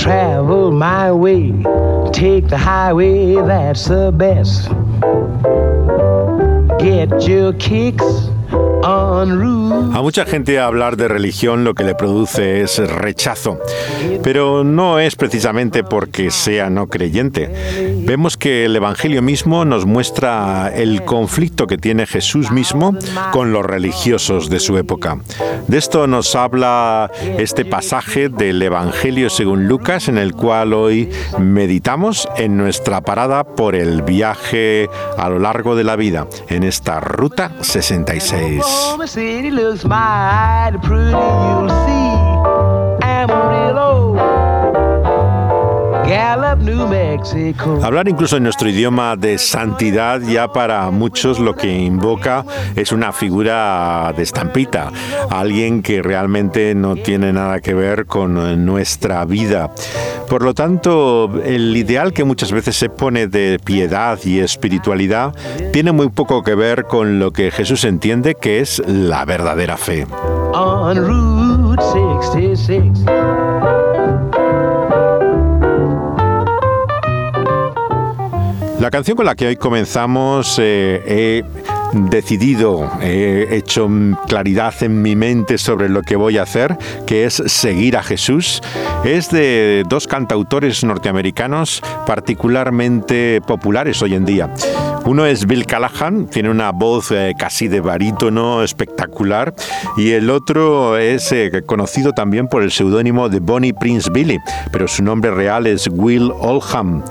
travel 0.00 0.70
my 0.72 1.12
way, 1.12 1.52
take 2.10 2.48
the 2.48 2.56
highway, 2.56 3.34
that's 3.34 3.84
the 3.84 4.10
best. 4.10 4.70
Get 6.78 7.28
your 7.28 7.52
kicks 7.52 8.29
A 9.20 10.00
mucha 10.00 10.24
gente 10.24 10.58
hablar 10.58 10.96
de 10.96 11.06
religión 11.06 11.62
lo 11.62 11.74
que 11.74 11.84
le 11.84 11.94
produce 11.94 12.62
es 12.62 12.78
rechazo, 12.78 13.58
pero 14.22 14.64
no 14.64 14.98
es 14.98 15.14
precisamente 15.14 15.84
porque 15.84 16.30
sea 16.30 16.70
no 16.70 16.86
creyente. 16.86 17.50
Vemos 17.98 18.38
que 18.38 18.64
el 18.64 18.74
Evangelio 18.74 19.20
mismo 19.20 19.66
nos 19.66 19.84
muestra 19.84 20.72
el 20.74 21.04
conflicto 21.04 21.66
que 21.66 21.76
tiene 21.76 22.06
Jesús 22.06 22.50
mismo 22.50 22.96
con 23.30 23.52
los 23.52 23.66
religiosos 23.66 24.48
de 24.48 24.58
su 24.58 24.78
época. 24.78 25.18
De 25.68 25.76
esto 25.76 26.06
nos 26.06 26.34
habla 26.34 27.10
este 27.38 27.66
pasaje 27.66 28.30
del 28.30 28.62
Evangelio 28.62 29.28
según 29.28 29.68
Lucas, 29.68 30.08
en 30.08 30.16
el 30.16 30.32
cual 30.32 30.72
hoy 30.72 31.10
meditamos 31.38 32.26
en 32.38 32.56
nuestra 32.56 33.02
parada 33.02 33.44
por 33.44 33.74
el 33.74 34.00
viaje 34.00 34.88
a 35.18 35.28
lo 35.28 35.38
largo 35.38 35.76
de 35.76 35.84
la 35.84 35.96
vida, 35.96 36.26
en 36.48 36.62
esta 36.62 37.00
Ruta 37.00 37.52
66. 37.60 38.64
City 39.10 39.50
looks 39.50 39.84
my 39.84 39.96
eye, 39.96 40.70
the 40.70 40.78
pretty 40.78 41.10
you'll 41.10 41.68
see. 41.84 42.09
Hablar 47.82 48.08
incluso 48.08 48.36
en 48.36 48.42
nuestro 48.42 48.68
idioma 48.68 49.14
de 49.16 49.38
santidad 49.38 50.20
ya 50.20 50.48
para 50.48 50.90
muchos 50.90 51.38
lo 51.38 51.54
que 51.54 51.72
invoca 51.72 52.44
es 52.74 52.90
una 52.90 53.12
figura 53.12 54.12
de 54.16 54.22
estampita, 54.24 54.90
alguien 55.30 55.82
que 55.82 56.02
realmente 56.02 56.74
no 56.74 56.96
tiene 56.96 57.32
nada 57.32 57.60
que 57.60 57.74
ver 57.74 58.06
con 58.06 58.64
nuestra 58.64 59.24
vida. 59.24 59.70
Por 60.28 60.42
lo 60.42 60.54
tanto, 60.54 61.30
el 61.44 61.76
ideal 61.76 62.12
que 62.12 62.24
muchas 62.24 62.50
veces 62.50 62.76
se 62.76 62.88
pone 62.88 63.26
de 63.26 63.60
piedad 63.64 64.18
y 64.24 64.40
espiritualidad 64.40 65.34
tiene 65.72 65.92
muy 65.92 66.08
poco 66.08 66.42
que 66.42 66.54
ver 66.54 66.86
con 66.86 67.18
lo 67.18 67.32
que 67.32 67.50
Jesús 67.50 67.84
entiende 67.84 68.34
que 68.34 68.60
es 68.60 68.82
la 68.86 69.24
verdadera 69.24 69.76
fe. 69.76 70.06
La 78.80 78.90
canción 78.90 79.14
con 79.14 79.26
la 79.26 79.34
que 79.34 79.46
hoy 79.46 79.56
comenzamos 79.56 80.58
eh, 80.58 81.02
he 81.06 81.44
decidido, 82.08 82.90
he 83.02 83.48
hecho 83.50 83.90
claridad 84.26 84.72
en 84.80 85.02
mi 85.02 85.14
mente 85.14 85.58
sobre 85.58 85.90
lo 85.90 86.00
que 86.00 86.16
voy 86.16 86.38
a 86.38 86.44
hacer, 86.44 86.78
que 87.06 87.26
es 87.26 87.42
seguir 87.44 87.98
a 87.98 88.02
Jesús. 88.02 88.62
Es 89.04 89.30
de 89.30 89.84
dos 89.86 90.06
cantautores 90.06 90.82
norteamericanos 90.82 91.82
particularmente 92.06 93.42
populares 93.46 94.00
hoy 94.00 94.14
en 94.14 94.24
día. 94.24 94.50
Uno 95.04 95.26
es 95.26 95.46
Bill 95.46 95.66
Callahan, 95.66 96.26
tiene 96.28 96.48
una 96.48 96.72
voz 96.72 97.10
eh, 97.10 97.34
casi 97.38 97.68
de 97.68 97.80
barítono 97.80 98.62
espectacular, 98.62 99.54
y 99.98 100.12
el 100.12 100.30
otro 100.30 100.96
es 100.96 101.30
eh, 101.32 101.50
conocido 101.66 102.12
también 102.12 102.48
por 102.48 102.62
el 102.62 102.70
seudónimo 102.70 103.28
de 103.28 103.40
Bonnie 103.40 103.74
Prince 103.74 104.10
Billy, 104.10 104.38
pero 104.72 104.88
su 104.88 105.02
nombre 105.02 105.30
real 105.32 105.66
es 105.66 105.86
Will 105.92 106.32
Oldham. 106.40 107.04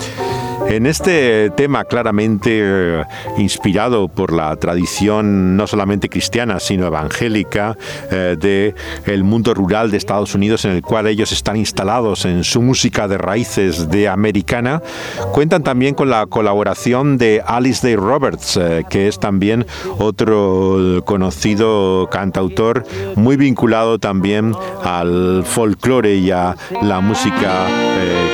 En 0.69 0.85
este 0.85 1.50
tema 1.50 1.84
claramente 1.84 2.59
eh, 2.62 3.03
inspirado 3.40 4.07
por 4.07 4.31
la 4.31 4.56
tradición 4.57 5.57
no 5.57 5.66
solamente 5.66 6.09
cristiana, 6.09 6.59
sino 6.59 6.85
evangélica 6.85 7.75
eh, 8.12 8.35
de 8.40 8.75
el 9.07 9.24
mundo 9.24 9.56
rural 9.56 9.90
de 9.90 9.97
Estados 9.97 10.35
Unidos 10.35 10.66
en 10.66 10.72
el 10.72 10.84
cual 10.84 11.07
ellos 11.07 11.31
están 11.31 11.56
instalados 11.56 12.25
en 12.25 12.44
su 12.44 12.62
música 12.62 13.07
de 13.07 13.18
raíces 13.18 13.90
de 13.90 14.09
americana, 14.09 14.84
cuentan 15.31 15.63
también 15.63 15.96
con 15.96 16.12
la 16.12 16.28
colaboración 16.28 17.18
de 17.18 17.41
Alice 17.47 17.81
Day 17.81 17.96
Roberts, 17.96 18.56
eh, 18.57 18.84
que 18.91 19.07
es 19.07 19.19
también 19.19 19.66
otro 19.97 21.01
conocido 21.03 22.07
cantautor 22.12 22.86
muy 23.16 23.38
vinculado 23.38 23.97
también 23.97 24.53
al 24.84 25.44
folclore 25.46 26.13
y 26.13 26.30
a 26.30 26.56
la 26.84 27.00
música 27.01 27.66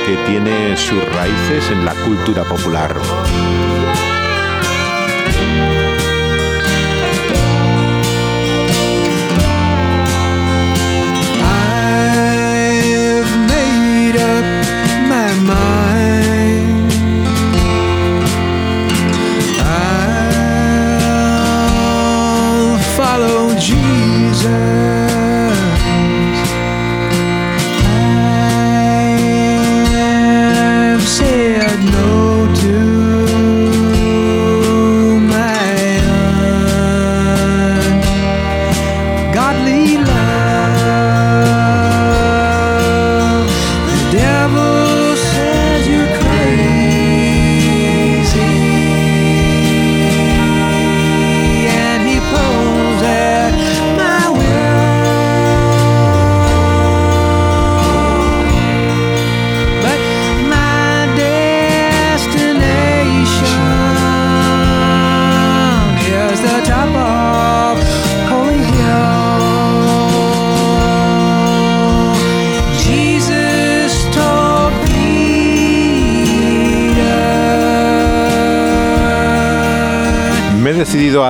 que 0.06 0.16
tiene 0.30 0.76
sus 0.76 1.02
raíces 1.14 1.70
en 1.72 1.84
la 1.84 1.92
cultura 1.92 2.25
cultura 2.26 2.42
popular. 2.44 3.65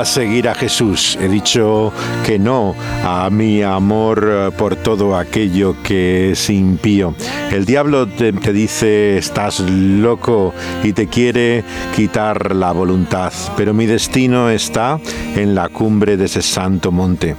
Seguir 0.06 0.48
a 0.48 0.54
Jesús. 0.54 1.18
He 1.20 1.28
dicho 1.28 1.92
que 2.24 2.38
no 2.38 2.74
a 3.04 3.28
mi 3.30 3.62
amor 3.62 4.26
eh, 4.26 4.50
por 4.56 4.76
todo 4.76 5.16
aquello 5.16 5.76
que 5.82 6.32
es 6.32 6.48
impío. 6.48 7.14
El 7.50 7.64
diablo 7.64 8.06
te, 8.06 8.32
te 8.32 8.52
dice 8.52 9.18
estás 9.18 9.60
loco 9.60 10.54
y 10.82 10.92
te 10.92 11.08
quiere 11.08 11.64
quitar 11.94 12.54
la 12.54 12.72
voluntad, 12.72 13.32
pero 13.56 13.74
mi 13.74 13.86
destino 13.86 14.48
está 14.48 15.00
en 15.34 15.54
la 15.54 15.68
cumbre 15.68 16.16
de 16.16 16.26
ese 16.26 16.42
santo 16.42 16.92
monte. 16.92 17.36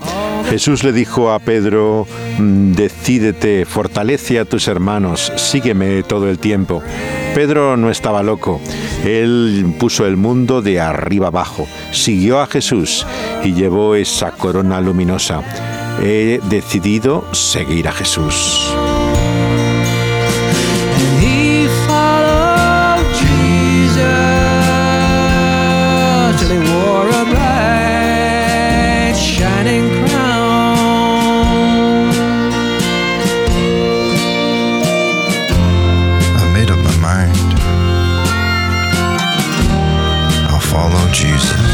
Jesús 0.49 0.83
le 0.83 0.93
dijo 0.93 1.31
a 1.31 1.39
Pedro, 1.39 2.07
mm, 2.37 2.71
decídete, 2.73 3.65
fortalece 3.65 4.39
a 4.39 4.45
tus 4.45 4.67
hermanos, 4.67 5.31
sígueme 5.35 6.03
todo 6.03 6.29
el 6.29 6.39
tiempo. 6.39 6.81
Pedro 7.37 7.77
no 7.77 7.91
estaba 7.91 8.23
loco. 8.23 8.59
Él 9.05 9.75
puso 9.77 10.07
el 10.07 10.17
mundo 10.17 10.63
de 10.63 10.79
arriba 10.79 11.27
abajo, 11.27 11.67
siguió 11.91 12.41
a 12.41 12.47
Jesús 12.47 13.05
y 13.43 13.53
llevó 13.53 13.93
esa 13.93 14.31
corona 14.31 14.81
luminosa. 14.81 15.43
He 16.01 16.39
decidido 16.49 17.31
seguir 17.35 17.89
a 17.89 17.91
Jesús. 17.91 18.75
Jesus. 41.13 41.66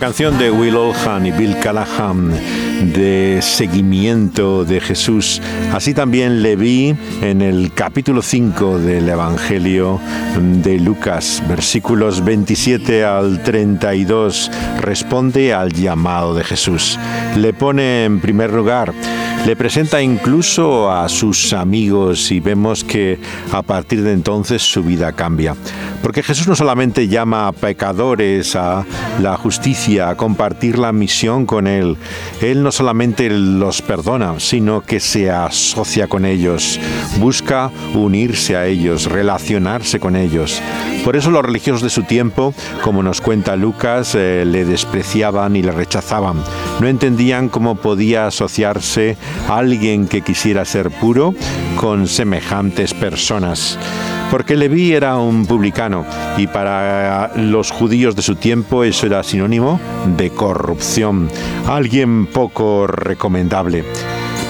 Canción 0.00 0.38
de 0.38 0.50
Will 0.50 0.76
Olhan 0.76 1.26
y 1.26 1.30
Bill 1.30 1.58
Callahan 1.62 2.30
de 2.94 3.40
seguimiento 3.42 4.64
de 4.64 4.80
Jesús. 4.80 5.42
Así 5.74 5.92
también 5.92 6.42
le 6.42 6.56
vi 6.56 6.96
en 7.20 7.42
el 7.42 7.70
capítulo 7.74 8.22
5 8.22 8.78
del 8.78 9.06
Evangelio 9.10 10.00
de 10.38 10.80
Lucas, 10.80 11.42
versículos 11.46 12.24
27 12.24 13.04
al 13.04 13.42
32, 13.42 14.50
responde 14.80 15.52
al 15.52 15.70
llamado 15.74 16.34
de 16.34 16.44
Jesús. 16.44 16.98
Le 17.36 17.52
pone 17.52 18.06
en 18.06 18.20
primer 18.20 18.54
lugar 18.54 18.94
le 19.46 19.56
presenta 19.56 20.02
incluso 20.02 20.90
a 20.90 21.08
sus 21.08 21.54
amigos 21.54 22.30
y 22.30 22.40
vemos 22.40 22.84
que 22.84 23.18
a 23.52 23.62
partir 23.62 24.02
de 24.02 24.12
entonces 24.12 24.60
su 24.60 24.82
vida 24.82 25.12
cambia. 25.12 25.56
Porque 26.02 26.22
Jesús 26.22 26.48
no 26.48 26.56
solamente 26.56 27.08
llama 27.08 27.48
a 27.48 27.52
pecadores 27.52 28.56
a 28.56 28.84
la 29.20 29.36
justicia, 29.36 30.08
a 30.08 30.16
compartir 30.16 30.78
la 30.78 30.92
misión 30.92 31.46
con 31.46 31.66
Él. 31.66 31.96
Él 32.40 32.62
no 32.62 32.72
solamente 32.72 33.28
los 33.30 33.82
perdona, 33.82 34.40
sino 34.40 34.80
que 34.80 35.00
se 35.00 35.30
asocia 35.30 36.06
con 36.06 36.24
ellos, 36.24 36.80
busca 37.18 37.70
unirse 37.94 38.56
a 38.56 38.66
ellos, 38.66 39.04
relacionarse 39.04 40.00
con 40.00 40.16
ellos. 40.16 40.62
Por 41.04 41.16
eso 41.16 41.30
los 41.30 41.44
religiosos 41.44 41.82
de 41.82 41.90
su 41.90 42.02
tiempo, 42.02 42.54
como 42.82 43.02
nos 43.02 43.20
cuenta 43.20 43.56
Lucas, 43.56 44.14
eh, 44.14 44.44
le 44.46 44.64
despreciaban 44.64 45.56
y 45.56 45.62
le 45.62 45.72
rechazaban. 45.72 46.42
No 46.80 46.88
entendían 46.88 47.48
cómo 47.48 47.76
podía 47.76 48.26
asociarse 48.26 49.16
alguien 49.48 50.08
que 50.08 50.22
quisiera 50.22 50.64
ser 50.64 50.90
puro 50.90 51.34
con 51.76 52.06
semejantes 52.06 52.94
personas. 52.94 53.78
Porque 54.30 54.56
Leví 54.56 54.92
era 54.92 55.16
un 55.18 55.44
publicano 55.46 56.06
y 56.36 56.46
para 56.46 57.32
los 57.36 57.70
judíos 57.70 58.14
de 58.14 58.22
su 58.22 58.36
tiempo 58.36 58.84
eso 58.84 59.06
era 59.06 59.22
sinónimo 59.24 59.80
de 60.16 60.30
corrupción, 60.30 61.28
alguien 61.66 62.26
poco 62.26 62.86
recomendable. 62.86 63.84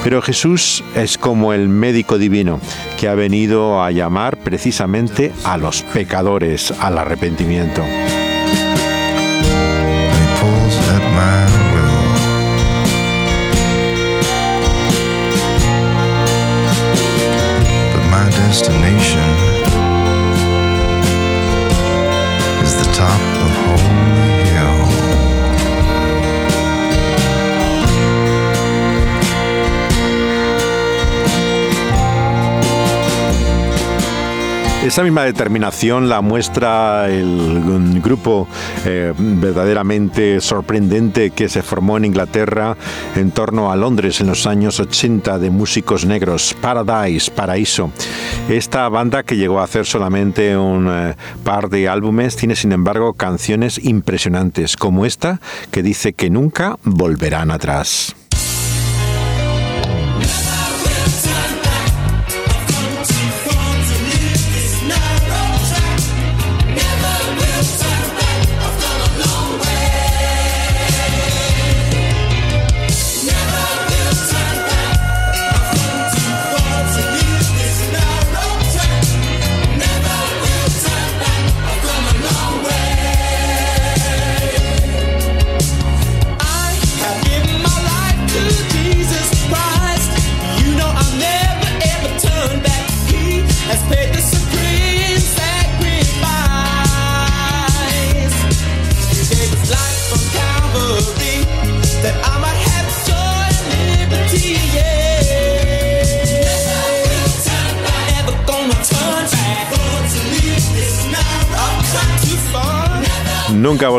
Pero 0.03 0.21
Jesús 0.21 0.83
es 0.95 1.17
como 1.17 1.53
el 1.53 1.67
médico 1.67 2.17
divino 2.17 2.59
que 2.99 3.07
ha 3.07 3.15
venido 3.15 3.83
a 3.83 3.91
llamar 3.91 4.37
precisamente 4.37 5.31
a 5.43 5.57
los 5.57 5.81
pecadores 5.81 6.71
al 6.79 6.97
arrepentimiento. 6.97 7.83
Esa 34.91 35.03
misma 35.03 35.23
determinación 35.23 36.09
la 36.09 36.19
muestra 36.19 37.09
el 37.09 38.01
grupo 38.03 38.45
eh, 38.85 39.13
verdaderamente 39.17 40.41
sorprendente 40.41 41.31
que 41.31 41.47
se 41.47 41.61
formó 41.61 41.95
en 41.95 42.03
Inglaterra 42.03 42.75
en 43.15 43.31
torno 43.31 43.71
a 43.71 43.77
Londres 43.77 44.19
en 44.19 44.27
los 44.27 44.45
años 44.45 44.81
80 44.81 45.39
de 45.39 45.49
músicos 45.49 46.03
negros, 46.03 46.53
Paradise, 46.59 47.31
Paraíso. 47.31 47.89
Esta 48.49 48.89
banda 48.89 49.23
que 49.23 49.37
llegó 49.37 49.61
a 49.61 49.63
hacer 49.63 49.85
solamente 49.85 50.57
un 50.57 50.89
eh, 50.91 51.15
par 51.45 51.69
de 51.69 51.87
álbumes 51.87 52.35
tiene 52.35 52.57
sin 52.57 52.73
embargo 52.73 53.13
canciones 53.13 53.79
impresionantes 53.81 54.75
como 54.75 55.05
esta 55.05 55.39
que 55.71 55.83
dice 55.83 56.11
que 56.11 56.29
nunca 56.29 56.75
volverán 56.83 57.51
atrás. 57.51 58.13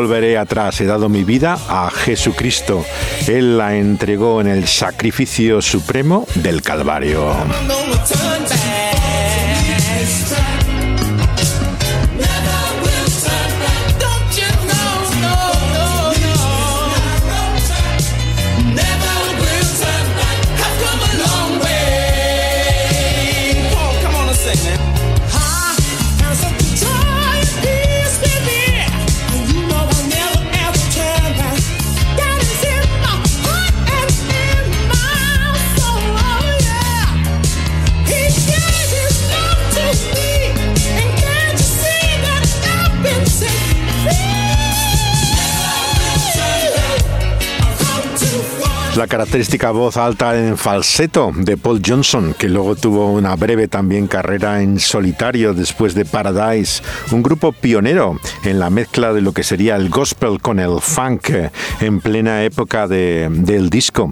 Volveré 0.03 0.37
atrás, 0.37 0.81
he 0.81 0.85
dado 0.85 1.07
mi 1.07 1.23
vida 1.23 1.57
a 1.69 1.89
Jesucristo. 1.89 2.83
Él 3.25 3.57
la 3.57 3.77
entregó 3.77 4.41
en 4.41 4.47
el 4.47 4.67
sacrificio 4.67 5.61
supremo 5.61 6.27
del 6.35 6.61
Calvario. 6.61 7.33
La 49.03 49.07
característica 49.07 49.71
voz 49.71 49.97
alta 49.97 50.39
en 50.39 50.57
falseto 50.57 51.33
de 51.35 51.57
Paul 51.57 51.81
Johnson, 51.85 52.33
que 52.39 52.47
luego 52.47 52.77
tuvo 52.77 53.11
una 53.11 53.35
breve 53.35 53.67
también 53.67 54.07
carrera 54.07 54.61
en 54.61 54.79
solitario 54.79 55.53
después 55.53 55.93
de 55.93 56.05
Paradise, 56.05 56.81
un 57.11 57.21
grupo 57.21 57.51
pionero 57.51 58.17
en 58.45 58.59
la 58.59 58.69
mezcla 58.69 59.11
de 59.11 59.19
lo 59.19 59.33
que 59.33 59.43
sería 59.43 59.75
el 59.75 59.89
gospel 59.89 60.39
con 60.41 60.57
el 60.57 60.79
funk 60.79 61.31
eh, 61.31 61.51
en 61.81 61.99
plena 61.99 62.43
época 62.43 62.87
del 62.87 63.69
disco. 63.69 64.09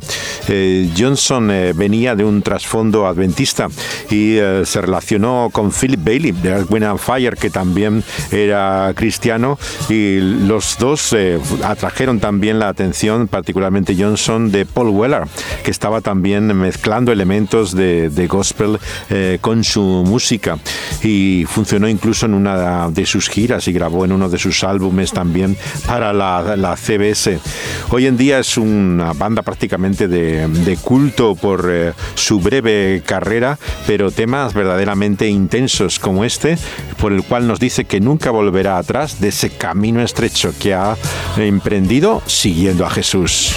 Eh, 0.49 0.89
Johnson 0.97 1.49
eh, 1.51 1.71
venía 1.73 2.13
de 2.13 2.25
un 2.25 2.41
trasfondo 2.41 3.07
adventista 3.07 3.69
y 4.09 4.39
se 4.65 4.81
relacionó 4.81 5.51
con 5.53 5.71
Philip 5.71 6.03
Bailey 6.03 6.31
de 6.33 6.49
Earth, 6.49 6.99
Fire, 6.99 7.37
que 7.37 7.49
también 7.49 8.03
era 8.29 8.91
cristiano, 8.93 9.57
y 9.87 10.19
los 10.19 10.77
dos 10.77 11.15
atrajeron 11.63 12.19
también 12.19 12.59
la 12.59 12.67
atención, 12.67 13.29
particularmente 13.29 13.95
Johnson, 13.97 14.51
de 14.51 14.65
Paul 14.65 14.81
Weller, 14.91 15.23
que 15.63 15.71
estaba 15.71 16.01
también 16.01 16.47
mezclando 16.55 17.11
elementos 17.11 17.75
de, 17.75 18.27
gospel 18.29 18.79
eh, 19.09 19.39
con 19.41 19.63
su 19.63 19.81
música 19.81 20.57
y 21.03 21.45
funcionó 21.47 21.89
incluso 21.89 22.25
en 22.25 22.33
una 22.33 22.89
de 22.89 23.05
sus 23.05 23.29
giras 23.29 23.67
y 23.67 23.73
grabó 23.73 24.05
en 24.05 24.11
uno 24.11 24.29
de 24.29 24.37
sus 24.37 24.63
álbumes 24.63 25.11
también 25.11 25.57
para 25.85 26.13
la, 26.13 26.75
CBS. 26.75 27.39
Hoy 27.89 28.07
en 28.07 28.17
día 28.17 28.39
es 28.39 28.57
una 28.57 29.13
banda 29.13 29.41
prácticamente 29.41 30.07
de, 30.07 30.77
culto 30.81 31.35
por 31.35 31.67
eh, 31.69 31.93
su 32.15 32.39
breve 32.39 33.03
carrera, 33.05 33.57
pero 33.85 34.11
temas 34.11 34.53
verdaderamente 34.53 35.27
intensos 35.27 35.99
como 35.99 36.23
este, 36.23 36.57
por 36.99 37.11
el 37.11 37.23
cual 37.23 37.47
nos 37.47 37.59
dice 37.59 37.85
que 37.85 37.99
nunca 37.99 38.31
volverá 38.31 38.77
atrás 38.77 39.19
de 39.19 39.29
ese 39.29 39.49
camino 39.49 40.01
estrecho 40.01 40.53
que 40.59 40.73
ha 40.73 40.95
emprendido 41.37 42.21
siguiendo 42.25 42.85
a 42.85 42.89
Jesús. 42.89 43.55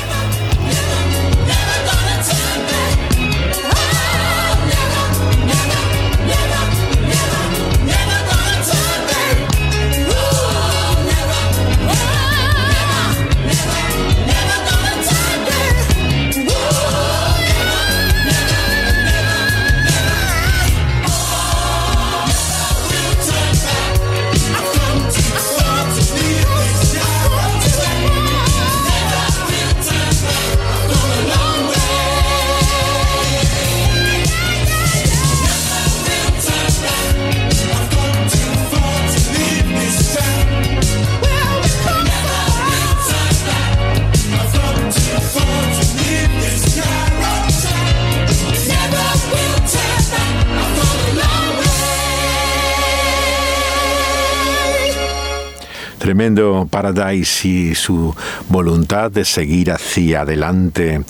Paradise 56.85 57.49
y 57.49 57.75
su 57.75 58.15
voluntad 58.49 59.11
de 59.11 59.25
seguir 59.25 59.73
hacia 59.73 60.21
adelante, 60.21 61.03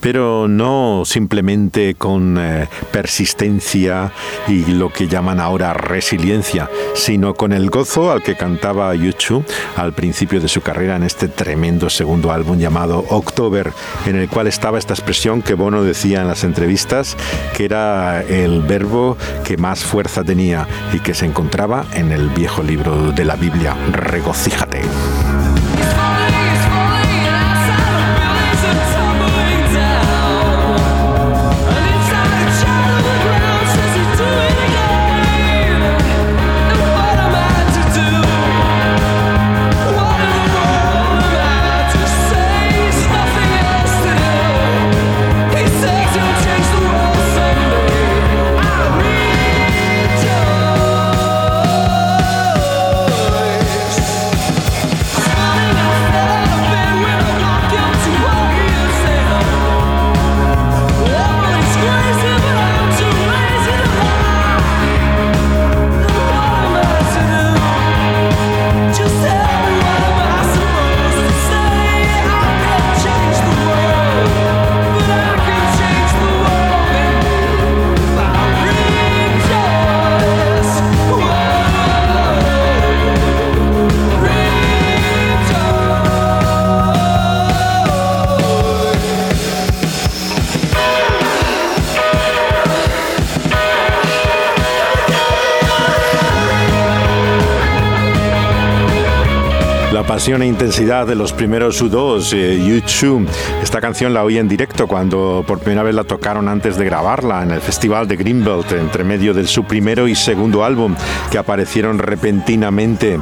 pero 0.00 0.48
no 0.48 1.04
simplemente 1.04 1.94
con 1.94 2.36
eh, 2.36 2.68
persistencia 2.90 4.12
y 4.48 4.64
lo 4.72 4.92
que 4.92 5.06
llaman 5.06 5.38
ahora 5.38 5.72
resiliencia, 5.72 6.68
sino 6.94 7.34
con 7.34 7.52
el 7.52 7.70
gozo 7.70 8.10
al 8.10 8.24
que 8.24 8.36
cantaba 8.36 8.92
YouTube 8.96 9.46
al 9.76 9.92
principio 9.92 10.40
de 10.40 10.48
su 10.48 10.62
carrera 10.62 10.96
en 10.96 11.04
este 11.04 11.28
tremendo 11.28 11.88
segundo 11.90 12.32
álbum 12.32 12.58
llamado 12.58 13.04
October, 13.10 13.72
en 14.06 14.16
el 14.16 14.28
cual 14.28 14.48
estaba 14.48 14.78
esta 14.78 14.94
expresión 14.94 15.42
que 15.42 15.54
Bono 15.54 15.84
decía 15.84 16.22
en 16.22 16.26
las 16.26 16.42
entrevistas, 16.42 17.16
que 17.56 17.66
era 17.66 18.22
el 18.22 18.62
verbo 18.62 19.16
que 19.44 19.56
más 19.56 19.84
fuerza 19.84 20.24
tenía 20.24 20.66
y 20.92 20.98
que 20.98 21.14
se 21.14 21.26
encontraba 21.26 21.84
en 21.94 22.10
el 22.10 22.30
viejo 22.30 22.64
libro 22.64 23.12
de 23.12 23.24
la 23.24 23.36
Biblia, 23.36 23.76
regocíjate. 23.92 24.80
Pasión 100.30 100.42
e 100.42 100.46
intensidad 100.46 101.08
de 101.08 101.16
los 101.16 101.32
primeros 101.32 101.82
U2, 101.82 102.32
eh, 102.34 102.64
YouTube. 102.64 103.28
Esta 103.64 103.80
canción 103.80 104.14
la 104.14 104.22
oí 104.22 104.38
en 104.38 104.46
directo 104.46 104.86
cuando 104.86 105.42
por 105.44 105.58
primera 105.58 105.82
vez 105.82 105.92
la 105.92 106.04
tocaron 106.04 106.46
antes 106.46 106.76
de 106.76 106.84
grabarla 106.84 107.42
en 107.42 107.50
el 107.50 107.60
Festival 107.60 108.06
de 108.06 108.14
Greenbelt, 108.14 108.70
entre 108.70 109.02
medio 109.02 109.34
de 109.34 109.44
su 109.44 109.64
primero 109.64 110.06
y 110.06 110.14
segundo 110.14 110.64
álbum, 110.64 110.94
que 111.32 111.38
aparecieron 111.38 111.98
repentinamente. 111.98 113.18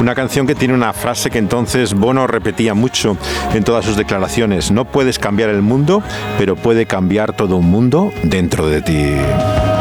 Una 0.00 0.14
canción 0.14 0.46
que 0.46 0.54
tiene 0.54 0.72
una 0.72 0.94
frase 0.94 1.28
que 1.28 1.38
entonces 1.38 1.92
Bono 1.92 2.26
repetía 2.26 2.72
mucho 2.72 3.18
en 3.52 3.62
todas 3.62 3.84
sus 3.84 3.98
declaraciones. 3.98 4.70
No 4.70 4.86
puedes 4.86 5.18
cambiar 5.18 5.50
el 5.50 5.60
mundo, 5.60 6.02
pero 6.38 6.56
puede 6.56 6.86
cambiar 6.86 7.34
todo 7.34 7.56
un 7.56 7.70
mundo 7.70 8.12
dentro 8.22 8.66
de 8.66 8.80
ti. 8.80 9.75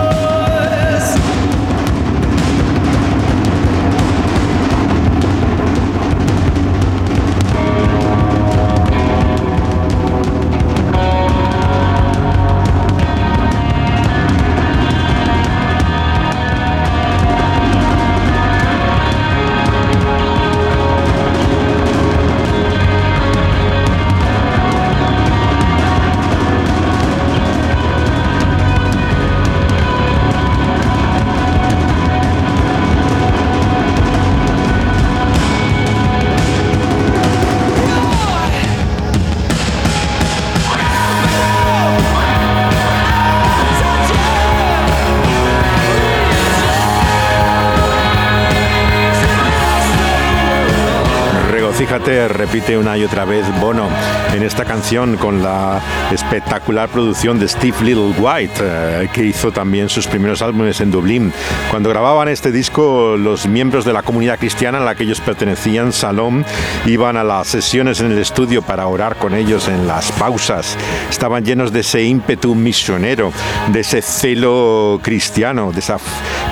Fíjate, 52.25 52.27
repite 52.27 52.77
una 52.77 52.98
y 52.98 53.03
otra 53.03 53.25
vez 53.25 53.46
Bono 53.60 53.88
en 54.34 54.44
esta 54.44 54.65
canción 54.65 55.17
con 55.17 55.41
la 55.41 55.82
espectacular 56.12 56.89
producción 56.89 57.39
de 57.39 57.48
Steve 57.48 57.77
Little 57.82 58.13
White, 58.17 58.53
eh, 58.62 59.10
que 59.13 59.24
hizo 59.24 59.51
también 59.51 59.89
sus 59.89 60.08
primeros 60.08 60.41
álbumes 60.41 60.82
en 60.82 60.91
Dublín. 60.91 61.32
Cuando 61.70 61.89
grababan 61.89 62.27
este 62.27 62.51
disco, 62.51 63.15
los 63.17 63.48
miembros 63.48 63.86
de 63.86 63.94
la 63.94 64.03
comunidad 64.03 64.39
cristiana 64.39 64.77
a 64.79 64.82
la 64.82 64.96
que 64.96 65.03
ellos 65.03 65.22
pertenecían, 65.22 65.94
Salom, 65.94 66.44
iban 66.86 67.17
a 67.17 67.24
las 67.24 67.48
sesiones 67.48 68.00
en 68.01 68.12
el 68.12 68.17
estudio 68.17 68.62
para 68.62 68.88
orar 68.88 69.15
con 69.17 69.34
ellos 69.34 69.67
en 69.67 69.88
las 69.88 70.12
pausas. 70.13 70.77
Estaban 71.10 71.46
llenos 71.46 71.72
de 71.72 71.82
ese 71.82 72.03
ímpetu 72.03 72.55
misionero, 72.55 73.32
de 73.72 73.79
ese 73.79 74.01
celo 74.01 75.00
cristiano, 75.01 75.72
de 75.72 75.79
esa, 75.79 75.98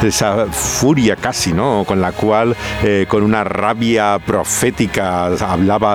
de 0.01 0.10
esa 0.10 0.46
furia 0.48 1.15
casi, 1.15 1.53
¿no? 1.53 1.84
Con 1.86 2.01
la 2.01 2.12
cual, 2.12 2.56
eh, 2.84 3.06
con 3.08 3.24
una 3.24 3.44
rabia 3.44 4.20
profética, 4.25 5.30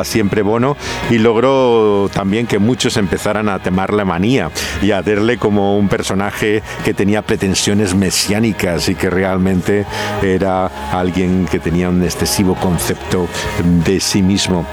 siempre 0.04 0.42
Bono 0.42 0.76
y 1.10 1.18
logró 1.18 2.10
también 2.12 2.46
que 2.46 2.58
muchos 2.58 2.96
empezaran 2.96 3.48
a 3.48 3.58
temar 3.58 3.92
la 3.92 4.04
manía 4.04 4.50
y 4.82 4.90
a 4.90 5.02
verle 5.02 5.38
como 5.38 5.78
un 5.78 5.88
personaje 5.88 6.62
que 6.84 6.94
tenía 6.94 7.22
pretensiones 7.22 7.94
mesiánicas 7.94 8.88
y 8.88 8.94
que 8.94 9.10
realmente 9.10 9.86
era 10.22 10.66
alguien 10.92 11.46
que 11.50 11.58
tenía 11.58 11.88
un 11.88 12.02
excesivo 12.02 12.54
concepto 12.54 13.28
de 13.84 14.00
sí 14.00 14.22
mismo. 14.22 14.66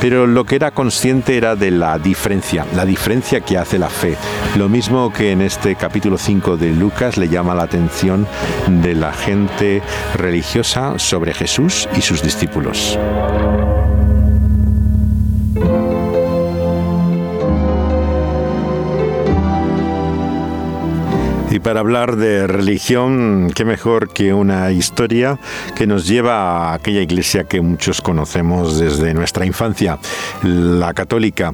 Pero 0.00 0.26
lo 0.26 0.44
que 0.44 0.56
era 0.56 0.70
consciente 0.70 1.36
era 1.36 1.56
de 1.56 1.70
la 1.70 1.98
diferencia, 1.98 2.66
la 2.74 2.84
diferencia 2.84 3.40
que 3.40 3.58
hace 3.58 3.78
la 3.78 3.88
fe. 3.88 4.16
Lo 4.56 4.68
mismo 4.68 5.12
que 5.12 5.32
en 5.32 5.42
este 5.42 5.74
capítulo 5.76 6.18
5 6.18 6.56
de 6.56 6.70
Lucas 6.70 7.16
le 7.16 7.28
llama 7.28 7.54
la 7.54 7.64
atención 7.64 8.26
de 8.68 8.94
la 8.94 9.12
gente 9.12 9.82
religiosa 10.14 10.98
sobre 10.98 11.34
Jesús 11.34 11.88
y 11.96 12.00
sus 12.00 12.22
discípulos. 12.22 12.98
Y 21.50 21.58
para 21.58 21.80
hablar 21.80 22.14
de 22.14 22.46
religión, 22.46 23.50
qué 23.52 23.64
mejor 23.64 24.12
que 24.12 24.32
una 24.32 24.70
historia 24.70 25.40
que 25.74 25.84
nos 25.84 26.06
lleva 26.06 26.70
a 26.70 26.74
aquella 26.74 27.00
iglesia 27.00 27.42
que 27.42 27.60
muchos 27.60 28.00
conocemos 28.00 28.78
desde 28.78 29.14
nuestra 29.14 29.44
infancia, 29.44 29.98
la 30.44 30.94
católica. 30.94 31.52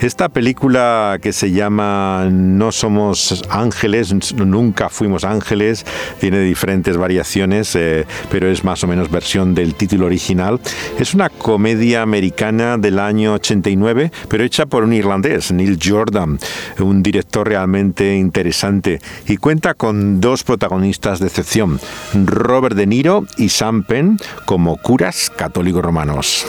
Esta 0.00 0.28
película 0.28 1.18
que 1.22 1.32
se 1.32 1.50
llama 1.50 2.28
No 2.30 2.72
somos 2.72 3.42
ángeles, 3.48 4.14
nunca 4.34 4.90
fuimos 4.90 5.24
ángeles, 5.24 5.86
tiene 6.20 6.40
diferentes 6.40 6.98
variaciones, 6.98 7.74
eh, 7.74 8.04
pero 8.30 8.48
es 8.48 8.64
más 8.64 8.84
o 8.84 8.86
menos 8.86 9.10
versión 9.10 9.54
del 9.54 9.74
título 9.76 10.04
original. 10.04 10.60
Es 10.98 11.14
una 11.14 11.30
comedia 11.30 12.02
americana 12.02 12.76
del 12.76 12.98
año 12.98 13.32
89, 13.32 14.12
pero 14.28 14.44
hecha 14.44 14.66
por 14.66 14.84
un 14.84 14.92
irlandés, 14.92 15.52
Neil 15.52 15.78
Jordan, 15.82 16.38
un 16.80 17.02
director 17.02 17.48
realmente 17.48 18.14
interesante 18.14 19.00
y 19.26 19.37
cuenta 19.38 19.74
con 19.74 20.20
dos 20.20 20.44
protagonistas 20.44 21.20
de 21.20 21.26
excepción, 21.26 21.80
Robert 22.14 22.76
De 22.76 22.86
Niro 22.86 23.26
y 23.36 23.48
Sam 23.48 23.82
Penn 23.84 24.18
como 24.44 24.76
curas 24.76 25.30
católicos 25.30 25.82
romanos. 25.82 26.46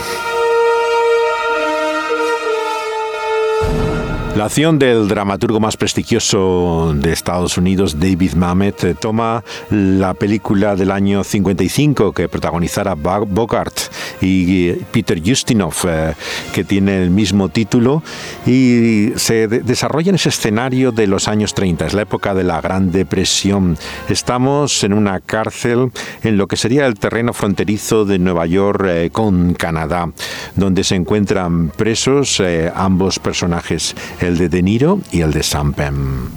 La 4.40 4.46
acción 4.46 4.80
del 4.80 5.10
dramaturgo 5.10 5.60
más 5.60 5.76
prestigioso 5.76 6.94
de 6.96 7.12
Estados 7.12 7.58
Unidos, 7.58 8.00
David 8.00 8.36
Mamet, 8.36 8.84
eh, 8.86 8.96
toma 8.96 9.44
la 9.70 10.14
película 10.14 10.78
del 10.78 10.92
año 10.92 11.26
55 11.26 12.14
que 12.14 12.30
protagonizara 12.30 12.96
Bogart 12.96 13.78
y 14.22 14.72
Peter 14.94 15.22
Justinov, 15.22 15.74
eh, 15.86 16.14
que 16.54 16.64
tiene 16.64 17.04
el 17.04 17.10
mismo 17.10 17.50
título, 17.50 18.02
y 18.46 19.10
se 19.18 19.50
desarrolla 19.50 20.08
en 20.08 20.16
ese 20.16 20.30
escenario 20.30 20.94
de 20.94 21.08
los 21.08 21.28
años 21.28 21.54
30, 21.54 21.88
es 21.88 21.94
la 21.94 22.04
época 22.04 22.34
de 22.34 22.46
la 22.46 22.62
Gran 22.62 22.94
Depresión. 22.94 23.78
Estamos 24.08 24.86
en 24.86 24.94
una 24.94 25.20
cárcel 25.20 25.92
en 26.24 26.38
lo 26.38 26.48
que 26.48 26.56
sería 26.56 26.86
el 26.86 26.98
terreno 26.98 27.34
fronterizo 27.34 28.06
de 28.06 28.20
Nueva 28.20 28.46
York 28.46 28.86
eh, 28.88 29.10
con 29.12 29.54
Canadá, 29.54 30.10
donde 30.56 30.86
se 30.86 30.96
encuentran 30.96 31.72
presos 31.72 32.42
ambos 32.74 33.20
personajes 33.20 33.98
de 34.38 34.50
De 34.50 34.62
Niro 34.62 35.00
y 35.12 35.22
el 35.22 35.32
de 35.32 35.44
Sampem. 35.44 36.30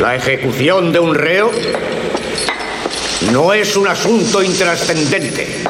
La 0.00 0.16
ejecución 0.16 0.92
de 0.92 0.98
un 0.98 1.14
reo 1.14 1.50
no 3.32 3.52
es 3.52 3.76
un 3.76 3.86
asunto 3.86 4.42
intrascendente, 4.42 5.64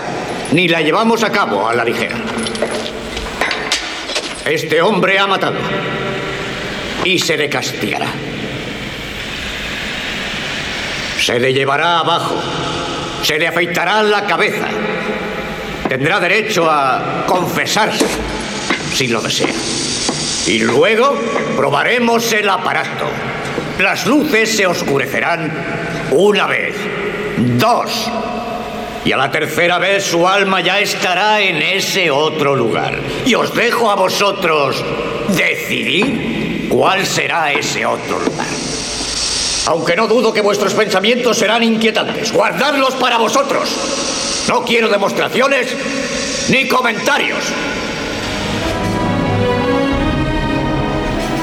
ni 0.52 0.68
la 0.68 0.80
llevamos 0.80 1.22
a 1.24 1.32
cabo 1.32 1.68
a 1.68 1.74
la 1.74 1.84
ligera. 1.84 2.16
Este 4.44 4.80
hombre 4.80 5.18
ha 5.18 5.26
matado 5.26 5.58
y 7.04 7.18
se 7.18 7.36
le 7.36 7.48
castigará. 7.48 8.08
Se 11.20 11.38
le 11.38 11.52
llevará 11.52 11.98
abajo, 11.98 12.36
se 13.22 13.38
le 13.38 13.48
afeitará 13.48 14.02
la 14.02 14.26
cabeza, 14.26 14.66
tendrá 15.88 16.20
derecho 16.20 16.70
a 16.70 17.24
confesarse 17.26 18.06
si 18.94 19.08
lo 19.08 19.20
desea. 19.20 19.52
Y 20.46 20.58
luego 20.60 21.18
probaremos 21.56 22.32
el 22.32 22.48
aparato. 22.48 23.06
Las 23.78 24.06
luces 24.06 24.56
se 24.56 24.66
oscurecerán 24.66 25.52
una 26.10 26.46
vez, 26.46 26.74
dos. 27.58 28.10
Y 29.04 29.12
a 29.12 29.16
la 29.16 29.30
tercera 29.30 29.78
vez 29.78 30.04
su 30.04 30.28
alma 30.28 30.60
ya 30.60 30.78
estará 30.78 31.40
en 31.40 31.56
ese 31.56 32.10
otro 32.10 32.54
lugar. 32.54 32.98
Y 33.24 33.34
os 33.34 33.54
dejo 33.54 33.90
a 33.90 33.94
vosotros 33.94 34.84
decidir 35.28 36.68
cuál 36.68 37.06
será 37.06 37.52
ese 37.52 37.86
otro 37.86 38.18
lugar. 38.18 38.46
Aunque 39.66 39.96
no 39.96 40.06
dudo 40.06 40.32
que 40.32 40.40
vuestros 40.40 40.74
pensamientos 40.74 41.38
serán 41.38 41.62
inquietantes, 41.62 42.32
guardadlos 42.32 42.94
para 42.94 43.18
vosotros. 43.18 43.68
No 44.48 44.64
quiero 44.64 44.88
demostraciones 44.88 45.68
ni 46.48 46.66
comentarios. 46.66 47.38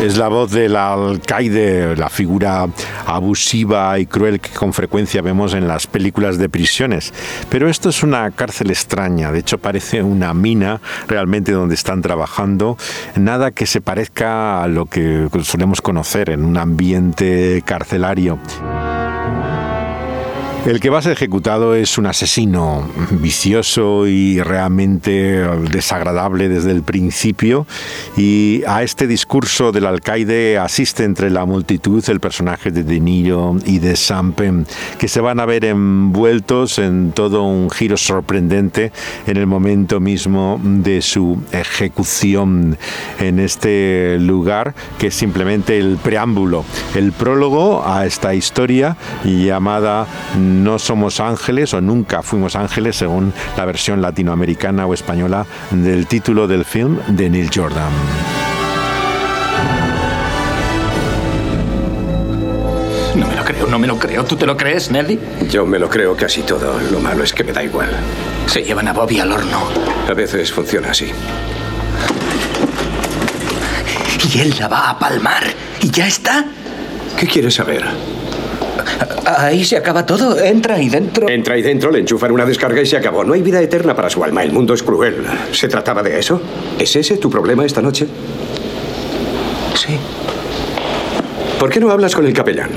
Es 0.01 0.15
la 0.15 0.27
voz 0.27 0.51
del 0.51 0.75
alcaide, 0.75 1.95
la 1.95 2.09
figura 2.09 2.67
abusiva 3.07 3.97
y 3.97 4.05
cruel 4.05 4.39
que 4.39 4.51
con 4.51 4.71
frecuencia 4.71 5.23
vemos 5.23 5.55
en 5.55 5.67
las 5.67 5.87
películas 5.87 6.37
de 6.37 6.49
prisiones. 6.49 7.11
Pero 7.49 7.67
esto 7.67 7.89
es 7.89 8.03
una 8.03 8.29
cárcel 8.29 8.69
extraña, 8.69 9.31
de 9.31 9.39
hecho 9.39 9.57
parece 9.57 10.03
una 10.03 10.35
mina 10.35 10.81
realmente 11.07 11.51
donde 11.51 11.73
están 11.73 12.03
trabajando, 12.03 12.77
nada 13.15 13.49
que 13.49 13.65
se 13.65 13.81
parezca 13.81 14.61
a 14.61 14.67
lo 14.67 14.85
que 14.85 15.29
solemos 15.43 15.81
conocer 15.81 16.29
en 16.29 16.45
un 16.45 16.57
ambiente 16.57 17.63
carcelario. 17.65 18.37
El 20.67 20.81
que 20.81 20.89
va 20.89 20.99
a 20.99 21.01
ser 21.01 21.13
ejecutado 21.13 21.75
es 21.75 21.97
un 21.97 22.07
asesino 22.07 22.85
vicioso 23.09 24.05
y 24.05 24.41
realmente 24.41 25.47
desagradable 25.71 26.49
desde 26.49 26.71
el 26.71 26.83
principio. 26.83 27.65
Y 28.17 28.63
a 28.67 28.83
este 28.83 29.07
discurso 29.07 29.71
del 29.71 29.85
alcaide 29.85 30.57
asiste 30.57 31.05
entre 31.05 31.29
la 31.29 31.45
multitud 31.45 32.03
el 32.09 32.19
personaje 32.19 32.71
de 32.71 32.83
De 32.83 32.99
Niro 32.99 33.55
y 33.65 33.79
de 33.79 33.95
Sampen 33.95 34.67
que 34.99 35.07
se 35.07 35.21
van 35.21 35.39
a 35.39 35.45
ver 35.45 35.63
envueltos 35.63 36.79
en 36.79 37.13
todo 37.13 37.43
un 37.43 37.69
giro 37.69 37.95
sorprendente 37.95 38.91
en 39.25 39.37
el 39.37 39.47
momento 39.47 40.01
mismo 40.01 40.59
de 40.61 41.01
su 41.01 41.41
ejecución 41.53 42.77
en 43.19 43.39
este 43.39 44.17
lugar 44.19 44.75
que 44.97 45.07
es 45.07 45.15
simplemente 45.15 45.77
el 45.77 45.95
preámbulo, 45.95 46.65
el 46.93 47.13
prólogo 47.13 47.87
a 47.87 48.05
esta 48.05 48.35
historia 48.35 48.97
llamada 49.23 50.05
no 50.57 50.79
somos 50.79 51.19
ángeles 51.19 51.73
o 51.73 51.81
nunca 51.81 52.23
fuimos 52.23 52.55
ángeles 52.55 52.97
según 52.97 53.33
la 53.55 53.65
versión 53.65 54.01
latinoamericana 54.01 54.85
o 54.85 54.93
española 54.93 55.45
del 55.71 56.07
título 56.07 56.47
del 56.47 56.65
film 56.65 56.99
de 57.07 57.29
Neil 57.29 57.49
Jordan. 57.53 57.91
No 63.15 63.27
me 63.27 63.35
lo 63.35 63.43
creo, 63.43 63.67
no 63.67 63.79
me 63.79 63.87
lo 63.87 63.97
creo. 63.97 64.25
¿Tú 64.25 64.35
te 64.35 64.45
lo 64.45 64.55
crees, 64.55 64.91
Nelly? 64.91 65.19
Yo 65.49 65.65
me 65.65 65.79
lo 65.79 65.89
creo 65.89 66.15
casi 66.15 66.41
todo. 66.41 66.79
Lo 66.91 66.99
malo 66.99 67.23
es 67.23 67.33
que 67.33 67.43
me 67.43 67.51
da 67.51 67.63
igual. 67.63 67.89
Se 68.45 68.63
llevan 68.63 68.87
a 68.87 68.93
Bobby 68.93 69.19
al 69.19 69.31
horno. 69.31 69.63
A 70.07 70.13
veces 70.13 70.51
funciona 70.51 70.91
así. 70.91 71.11
Y 74.33 74.39
él 74.39 74.55
la 74.59 74.67
va 74.67 74.89
a 74.89 74.99
palmar. 74.99 75.43
¿Y 75.81 75.89
ya 75.89 76.07
está? 76.07 76.45
¿Qué 77.17 77.25
quieres 77.27 77.55
saber? 77.55 77.85
Ahí 79.27 79.65
se 79.65 79.75
acaba 79.75 80.05
todo. 80.05 80.39
Entra 80.39 80.75
ahí 80.75 80.87
dentro. 80.87 81.27
Entra 81.27 81.55
ahí 81.55 81.61
dentro, 81.61 81.91
le 81.91 81.99
enchufan 81.99 82.31
una 82.31 82.45
descarga 82.45 82.81
y 82.81 82.85
se 82.85 82.95
acabó. 82.95 83.25
No 83.25 83.33
hay 83.33 83.41
vida 83.41 83.61
eterna 83.61 83.93
para 83.93 84.09
su 84.09 84.23
alma. 84.23 84.41
El 84.41 84.53
mundo 84.53 84.73
es 84.73 84.81
cruel. 84.83 85.25
¿Se 85.51 85.67
trataba 85.67 86.01
de 86.01 86.17
eso? 86.17 86.41
¿Es 86.79 86.95
ese 86.95 87.17
tu 87.17 87.29
problema 87.29 87.65
esta 87.65 87.81
noche? 87.81 88.07
Sí. 89.75 89.97
¿Por 91.59 91.69
qué 91.69 91.81
no 91.81 91.91
hablas 91.91 92.15
con 92.15 92.25
el 92.25 92.33
capellán? 92.33 92.69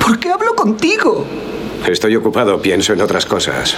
¿Por 0.00 0.18
qué 0.18 0.30
hablo 0.30 0.56
contigo? 0.56 1.24
Estoy 1.86 2.16
ocupado, 2.16 2.60
pienso 2.60 2.92
en 2.92 3.00
otras 3.00 3.24
cosas. 3.24 3.76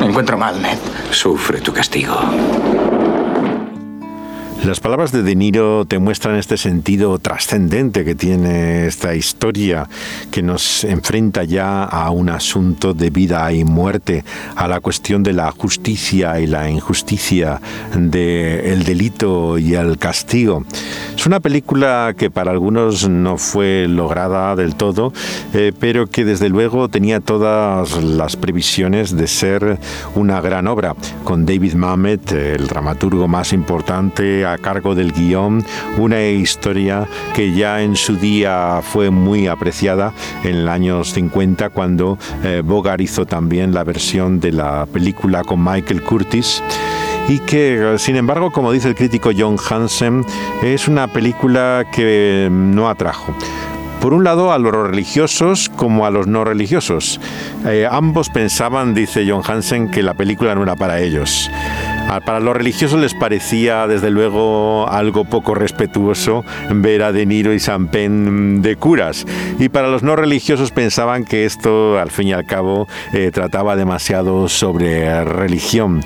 Me 0.00 0.06
encuentro 0.06 0.36
mal, 0.36 0.60
Ned. 0.60 0.78
Sufre 1.10 1.60
tu 1.60 1.72
castigo. 1.72 2.14
Las 4.66 4.80
palabras 4.80 5.12
de 5.12 5.22
De 5.22 5.36
Niro 5.36 5.84
te 5.84 6.00
muestran 6.00 6.34
este 6.34 6.56
sentido 6.56 7.20
trascendente 7.20 8.04
que 8.04 8.16
tiene 8.16 8.88
esta 8.88 9.14
historia 9.14 9.88
que 10.32 10.42
nos 10.42 10.82
enfrenta 10.82 11.44
ya 11.44 11.84
a 11.84 12.10
un 12.10 12.30
asunto 12.30 12.92
de 12.92 13.10
vida 13.10 13.52
y 13.52 13.62
muerte, 13.62 14.24
a 14.56 14.66
la 14.66 14.80
cuestión 14.80 15.22
de 15.22 15.34
la 15.34 15.52
justicia 15.52 16.40
y 16.40 16.48
la 16.48 16.68
injusticia, 16.68 17.60
del 17.94 18.82
delito 18.82 19.56
y 19.56 19.74
el 19.74 19.98
castigo. 19.98 20.64
Es 21.14 21.26
una 21.26 21.38
película 21.38 22.14
que 22.18 22.28
para 22.28 22.50
algunos 22.50 23.08
no 23.08 23.38
fue 23.38 23.86
lograda 23.88 24.56
del 24.56 24.74
todo, 24.74 25.12
eh, 25.54 25.72
pero 25.78 26.08
que 26.08 26.24
desde 26.24 26.48
luego 26.48 26.88
tenía 26.88 27.20
todas 27.20 28.02
las 28.02 28.34
previsiones 28.34 29.16
de 29.16 29.28
ser 29.28 29.78
una 30.16 30.40
gran 30.40 30.66
obra, 30.66 30.96
con 31.22 31.46
David 31.46 31.74
Mamet, 31.74 32.32
el 32.32 32.66
dramaturgo 32.66 33.28
más 33.28 33.52
importante, 33.52 34.44
cargo 34.58 34.94
del 34.94 35.12
guion, 35.12 35.64
una 35.98 36.22
historia 36.22 37.08
que 37.34 37.52
ya 37.52 37.82
en 37.82 37.96
su 37.96 38.16
día 38.16 38.80
fue 38.82 39.10
muy 39.10 39.46
apreciada 39.46 40.12
en 40.44 40.64
los 40.64 40.74
años 40.74 41.12
50 41.12 41.70
cuando 41.70 42.18
eh, 42.44 42.62
Bogart 42.64 43.00
hizo 43.00 43.26
también 43.26 43.72
la 43.72 43.84
versión 43.84 44.40
de 44.40 44.52
la 44.52 44.86
película 44.86 45.42
con 45.44 45.62
Michael 45.62 46.02
Curtis 46.02 46.62
y 47.28 47.38
que, 47.40 47.96
sin 47.98 48.16
embargo, 48.16 48.52
como 48.52 48.70
dice 48.72 48.88
el 48.88 48.94
crítico 48.94 49.30
John 49.36 49.56
Hansen, 49.58 50.24
es 50.62 50.86
una 50.86 51.08
película 51.08 51.84
que 51.92 52.48
no 52.50 52.88
atrajo. 52.88 53.34
Por 54.00 54.14
un 54.14 54.22
lado, 54.22 54.52
a 54.52 54.58
los 54.58 54.72
religiosos 54.72 55.68
como 55.68 56.06
a 56.06 56.10
los 56.10 56.26
no 56.26 56.44
religiosos. 56.44 57.20
Eh, 57.66 57.88
ambos 57.90 58.28
pensaban, 58.28 58.94
dice 58.94 59.24
John 59.28 59.42
Hansen, 59.44 59.90
que 59.90 60.02
la 60.02 60.14
película 60.14 60.54
no 60.54 60.62
era 60.62 60.76
para 60.76 61.00
ellos. 61.00 61.50
Ah, 62.08 62.20
para 62.20 62.38
los 62.38 62.56
religiosos 62.56 63.00
les 63.00 63.14
parecía 63.14 63.88
desde 63.88 64.10
luego 64.10 64.88
algo 64.88 65.24
poco 65.24 65.56
respetuoso 65.56 66.44
ver 66.70 67.02
a 67.02 67.10
De 67.10 67.26
Niro 67.26 67.52
y 67.52 67.58
San 67.58 67.88
Pen 67.88 68.62
de 68.62 68.76
curas. 68.76 69.26
Y 69.58 69.68
para 69.70 69.88
los 69.88 70.04
no 70.04 70.14
religiosos 70.14 70.70
pensaban 70.70 71.24
que 71.24 71.44
esto 71.46 71.98
al 71.98 72.12
fin 72.12 72.28
y 72.28 72.32
al 72.32 72.46
cabo 72.46 72.86
eh, 73.12 73.32
trataba 73.32 73.74
demasiado 73.74 74.48
sobre 74.48 75.24
religión. 75.24 76.00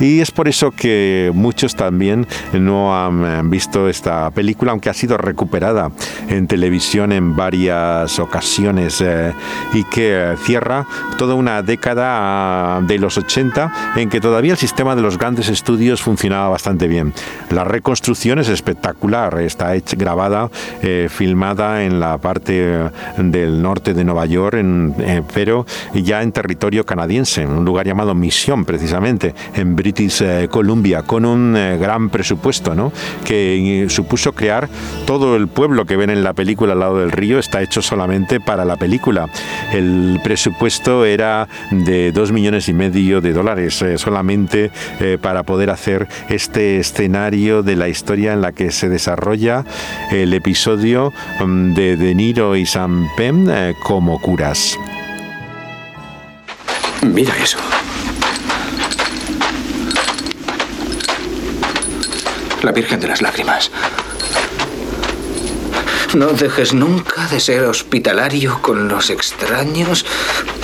Y 0.00 0.20
es 0.20 0.30
por 0.30 0.48
eso 0.48 0.70
que 0.70 1.32
muchos 1.34 1.74
también 1.74 2.26
no 2.52 2.94
han 2.94 3.24
eh, 3.24 3.40
visto 3.44 3.88
esta 3.88 4.30
película 4.30 4.72
aunque 4.72 4.90
ha 4.90 4.94
sido 4.94 5.16
recuperada 5.16 5.90
en 6.28 6.46
televisión 6.46 7.10
en 7.10 7.34
varias 7.34 8.18
ocasiones 8.18 9.00
eh, 9.00 9.32
y 9.72 9.84
que 9.84 10.34
cierra 10.44 10.86
toda 11.16 11.34
una 11.34 11.62
década 11.62 12.76
ah, 12.76 12.80
de 12.82 12.98
los 12.98 13.16
80 13.16 13.94
en 13.96 14.10
que 14.10 14.20
todavía 14.20 14.52
el 14.52 14.58
sistema 14.58 14.94
de 14.94 15.02
los 15.02 15.16
grandes 15.16 15.37
estudios 15.46 16.02
funcionaba 16.02 16.48
bastante 16.48 16.88
bien. 16.88 17.14
La 17.50 17.62
reconstrucción 17.62 18.40
es 18.40 18.48
espectacular, 18.48 19.40
está 19.40 19.76
hecha, 19.76 19.96
grabada, 19.96 20.50
eh, 20.82 21.08
filmada 21.08 21.84
en 21.84 22.00
la 22.00 22.18
parte 22.18 22.90
del 23.16 23.62
norte 23.62 23.94
de 23.94 24.04
Nueva 24.04 24.26
York, 24.26 24.56
eh, 24.58 25.22
pero 25.32 25.64
ya 25.94 26.22
en 26.22 26.32
territorio 26.32 26.84
canadiense, 26.84 27.42
en 27.42 27.50
un 27.50 27.64
lugar 27.64 27.86
llamado 27.86 28.14
Misión, 28.14 28.64
precisamente, 28.64 29.34
en 29.54 29.76
British 29.76 30.22
eh, 30.22 30.48
Columbia, 30.50 31.02
con 31.02 31.24
un 31.24 31.52
gran 31.52 32.10
presupuesto, 32.10 32.74
¿no? 32.74 32.92
que 33.24 33.86
supuso 33.88 34.32
crear 34.32 34.68
todo 35.06 35.36
el 35.36 35.46
pueblo 35.46 35.84
que 35.84 35.96
ven 35.96 36.10
en 36.10 36.24
la 36.24 36.32
película 36.32 36.72
al 36.72 36.80
lado 36.80 36.98
del 36.98 37.12
río, 37.12 37.38
está 37.38 37.62
hecho 37.62 37.82
solamente 37.82 38.40
para 38.40 38.64
la 38.64 38.76
película. 38.76 39.28
El 39.72 40.20
presupuesto 40.24 41.04
era 41.04 41.46
de 41.70 42.10
dos 42.12 42.32
millones 42.32 42.68
y 42.68 42.72
medio 42.72 43.20
de 43.20 43.32
dólares 43.32 43.84
solamente 43.96 44.70
para 45.20 45.27
poder 45.42 45.70
hacer 45.70 46.08
este 46.28 46.78
escenario 46.78 47.62
de 47.62 47.76
la 47.76 47.88
historia 47.88 48.32
en 48.32 48.40
la 48.40 48.52
que 48.52 48.70
se 48.70 48.88
desarrolla 48.88 49.64
el 50.10 50.34
episodio 50.34 51.12
mm, 51.40 51.74
de 51.74 51.96
De 51.96 52.14
Niro 52.14 52.56
y 52.56 52.66
Sam 52.66 53.08
Penn 53.16 53.48
eh, 53.50 53.74
como 53.82 54.20
curas. 54.20 54.76
Mira 57.02 57.34
eso. 57.36 57.58
La 62.62 62.72
Virgen 62.72 63.00
de 63.00 63.08
las 63.08 63.22
Lágrimas. 63.22 63.70
No 66.14 66.28
dejes 66.28 66.72
nunca 66.72 67.26
de 67.26 67.38
ser 67.38 67.64
hospitalario 67.64 68.60
con 68.62 68.88
los 68.88 69.10
extraños, 69.10 70.06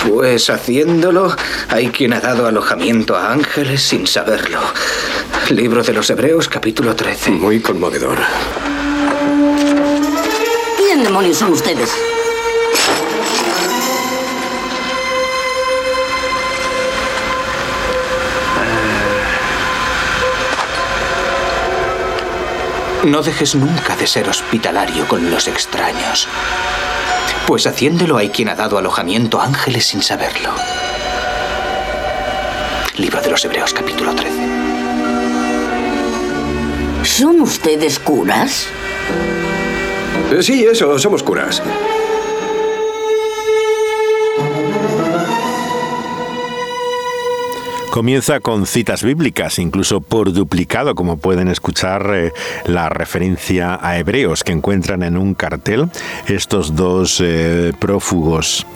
pues 0.07 0.49
haciéndolo 0.49 1.35
hay 1.69 1.89
quien 1.89 2.13
ha 2.13 2.19
dado 2.19 2.47
alojamiento 2.47 3.15
a 3.15 3.31
ángeles 3.31 3.83
sin 3.83 4.07
saberlo. 4.07 4.59
Libro 5.49 5.83
de 5.83 5.93
los 5.93 6.09
Hebreos, 6.09 6.49
capítulo 6.49 6.95
13. 6.95 7.31
Muy 7.31 7.59
conmovedor. 7.59 8.17
¿Quién 10.77 11.03
demonios 11.03 11.37
son 11.37 11.51
ustedes? 11.51 11.91
No 23.05 23.21
dejes 23.21 23.53
nunca 23.53 23.95
de 23.95 24.07
ser 24.07 24.27
hospitalario 24.27 25.07
con 25.07 25.29
los 25.29 25.47
extraños, 25.47 26.27
pues 27.45 27.67
haciéndolo 27.67 28.17
hay 28.17 28.29
quien 28.29 28.49
ha 28.49 28.55
dado 28.55 28.79
alojamiento 28.79 29.39
a 29.39 29.45
ángeles 29.45 29.85
sin 29.85 30.01
saberlo. 30.01 30.49
Libro 32.97 33.21
de 33.21 33.29
los 33.29 33.45
Hebreos 33.45 33.75
capítulo 33.75 34.15
13. 34.15 34.35
¿Son 37.03 37.41
ustedes 37.41 37.99
curas? 37.99 38.65
Eh, 40.31 40.41
Sí, 40.41 40.65
eso, 40.65 40.97
somos 40.97 41.21
curas. 41.21 41.61
Comienza 47.95 48.41
con 48.41 48.65
citas 48.65 49.03
bíblicas, 49.03 49.57
incluso 49.57 50.01
por 50.01 50.33
duplicado, 50.33 50.95
como 50.95 51.15
pueden 51.15 51.47
escuchar 51.47 52.11
eh, 52.13 52.33
la 52.65 52.89
referencia 52.89 53.79
a 53.81 53.97
hebreos 53.97 54.43
que 54.43 54.51
encuentran 54.51 55.01
en 55.01 55.15
un 55.15 55.33
cartel 55.33 55.89
estos 56.27 56.75
dos 56.75 57.21
eh, 57.23 57.71
prófugos. 57.79 58.67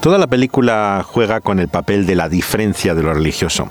Toda 0.00 0.16
la 0.16 0.28
película 0.28 1.04
juega 1.04 1.40
con 1.40 1.58
el 1.58 1.66
papel 1.66 2.06
de 2.06 2.14
la 2.14 2.28
diferencia 2.28 2.94
de 2.94 3.02
lo 3.02 3.12
religioso. 3.12 3.68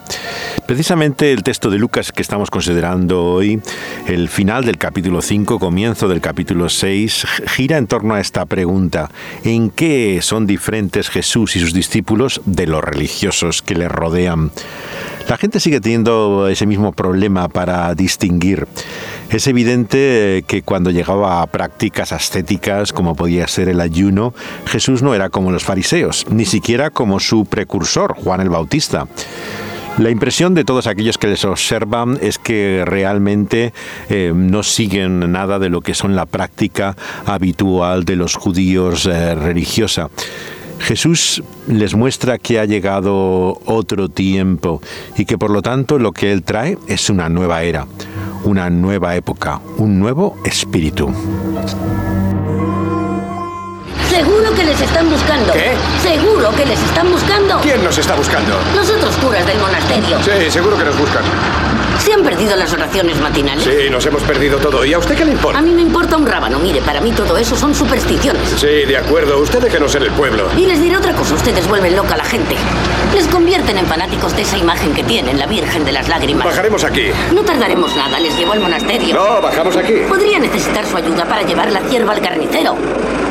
Precisamente 0.67 1.31
el 1.31 1.41
texto 1.41 1.69
de 1.69 1.77
Lucas 1.77 2.11
que 2.11 2.21
estamos 2.21 2.51
considerando 2.51 3.23
hoy, 3.23 3.61
el 4.07 4.27
final 4.27 4.65
del 4.65 4.77
capítulo 4.77 5.21
5, 5.21 5.57
comienzo 5.57 6.09
del 6.09 6.19
capítulo 6.19 6.67
6, 6.67 7.25
gira 7.55 7.77
en 7.77 7.87
torno 7.87 8.15
a 8.15 8.19
esta 8.19 8.45
pregunta. 8.45 9.09
¿En 9.45 9.69
qué 9.69 10.19
son 10.21 10.45
diferentes 10.45 11.09
Jesús 11.09 11.55
y 11.55 11.61
sus 11.61 11.73
discípulos 11.73 12.41
de 12.43 12.67
los 12.67 12.83
religiosos 12.83 13.61
que 13.61 13.75
le 13.75 13.87
rodean? 13.87 14.51
La 15.29 15.37
gente 15.37 15.59
sigue 15.59 15.81
teniendo 15.81 16.47
ese 16.47 16.65
mismo 16.65 16.93
problema 16.93 17.49
para 17.49 17.93
distinguir. 17.95 18.65
Es 19.29 19.47
evidente 19.47 20.45
que 20.47 20.61
cuando 20.61 20.89
llegaba 20.89 21.41
a 21.41 21.47
prácticas 21.47 22.13
ascéticas 22.13 22.93
como 22.93 23.13
podía 23.13 23.45
ser 23.49 23.67
el 23.67 23.81
ayuno, 23.81 24.33
Jesús 24.65 25.01
no 25.03 25.13
era 25.13 25.29
como 25.29 25.51
los 25.51 25.65
fariseos, 25.65 26.25
ni 26.29 26.45
siquiera 26.45 26.91
como 26.91 27.19
su 27.19 27.45
precursor, 27.45 28.15
Juan 28.15 28.39
el 28.39 28.49
Bautista. 28.49 29.05
La 29.97 30.11
impresión 30.11 30.53
de 30.53 30.63
todos 30.63 30.87
aquellos 30.87 31.17
que 31.17 31.27
les 31.27 31.43
observan 31.43 32.19
es 32.21 32.37
que 32.37 32.83
realmente 32.85 33.73
eh, 34.09 34.31
no 34.33 34.63
siguen 34.63 35.31
nada 35.31 35.59
de 35.59 35.69
lo 35.69 35.81
que 35.81 35.95
son 35.95 36.15
la 36.15 36.27
práctica 36.27 36.95
habitual 37.25 38.05
de 38.05 38.15
los 38.15 38.35
judíos 38.35 39.07
eh, 39.07 39.33
religiosa. 39.33 40.09
Jesús 40.79 41.43
les 41.67 41.95
muestra 41.95 42.37
que 42.37 42.59
ha 42.59 42.65
llegado 42.65 43.59
otro 43.65 44.09
tiempo 44.09 44.81
y 45.17 45.25
que 45.25 45.37
por 45.37 45.51
lo 45.51 45.61
tanto 45.61 45.99
lo 45.99 46.11
que 46.11 46.31
Él 46.31 46.43
trae 46.43 46.77
es 46.87 47.09
una 47.09 47.29
nueva 47.29 47.63
era, 47.63 47.87
una 48.43 48.69
nueva 48.69 49.15
época, 49.15 49.59
un 49.77 49.99
nuevo 49.99 50.37
espíritu. 50.45 51.11
Seguro 54.09 54.51
que 54.55 54.63
les 54.63 54.81
están 54.81 55.09
buscando. 55.09 55.53
¿Qué? 55.53 55.73
Seguro 56.01 56.49
que 56.55 56.65
les 56.65 56.81
están 56.81 57.11
buscando. 57.11 57.59
¿Quién 57.61 57.83
nos 57.83 57.97
está 57.97 58.15
buscando? 58.15 58.57
Los 58.75 58.89
otros 58.89 59.15
curas 59.17 59.45
del 59.45 59.59
monasterio. 59.59 60.17
Sí, 60.23 60.49
seguro 60.49 60.77
que 60.77 60.85
nos 60.85 60.97
buscan. 60.97 61.23
¿Se 61.99 62.13
han 62.13 62.23
perdido 62.23 62.55
las 62.55 62.71
oraciones 62.73 63.19
matinales? 63.19 63.63
Sí, 63.63 63.89
nos 63.89 64.05
hemos 64.05 64.21
perdido 64.23 64.57
todo. 64.59 64.85
¿Y 64.85 64.93
a 64.93 64.99
usted 64.99 65.15
qué 65.15 65.25
le 65.25 65.31
A 65.31 65.33
importa? 65.33 65.61
mí 65.61 65.71
me 65.71 65.81
importa 65.81 66.15
un 66.17 66.25
rábano. 66.25 66.57
Mire, 66.59 66.81
para 66.81 67.01
mí 67.01 67.11
todo 67.11 67.37
eso 67.37 67.55
son 67.55 67.75
supersticiones. 67.75 68.41
Sí, 68.57 68.85
de 68.85 68.97
acuerdo. 68.97 69.39
Usted 69.39 69.59
déjenos 69.61 69.93
en 69.95 70.03
el 70.03 70.11
pueblo. 70.11 70.47
Y 70.55 70.65
les 70.65 70.81
diré 70.81 70.95
otra 70.97 71.13
cosa, 71.13 71.33
ustedes 71.35 71.67
vuelven 71.67 71.95
loca 71.95 72.13
a 72.13 72.17
la 72.17 72.23
gente. 72.23 72.55
Les 73.13 73.27
convierten 73.27 73.77
en 73.77 73.85
fanáticos 73.85 74.35
de 74.35 74.43
esa 74.43 74.57
imagen 74.57 74.93
que 74.93 75.03
tienen, 75.03 75.37
la 75.37 75.47
Virgen 75.47 75.83
de 75.83 75.91
las 75.91 76.07
Lágrimas. 76.07 76.45
Bajaremos 76.45 76.83
aquí. 76.83 77.09
No 77.33 77.41
tardaremos 77.43 77.93
nada, 77.95 78.19
les 78.19 78.37
llevo 78.37 78.53
al 78.53 78.59
monasterio. 78.61 79.13
No, 79.15 79.41
bajamos 79.41 79.75
aquí. 79.75 79.93
Podría 80.07 80.39
necesitar 80.39 80.85
su 80.85 80.95
ayuda 80.95 81.25
para 81.25 81.41
llevar 81.43 81.71
la 81.71 81.81
cierva 81.81 82.13
al 82.13 82.21
carnicero. 82.21 82.75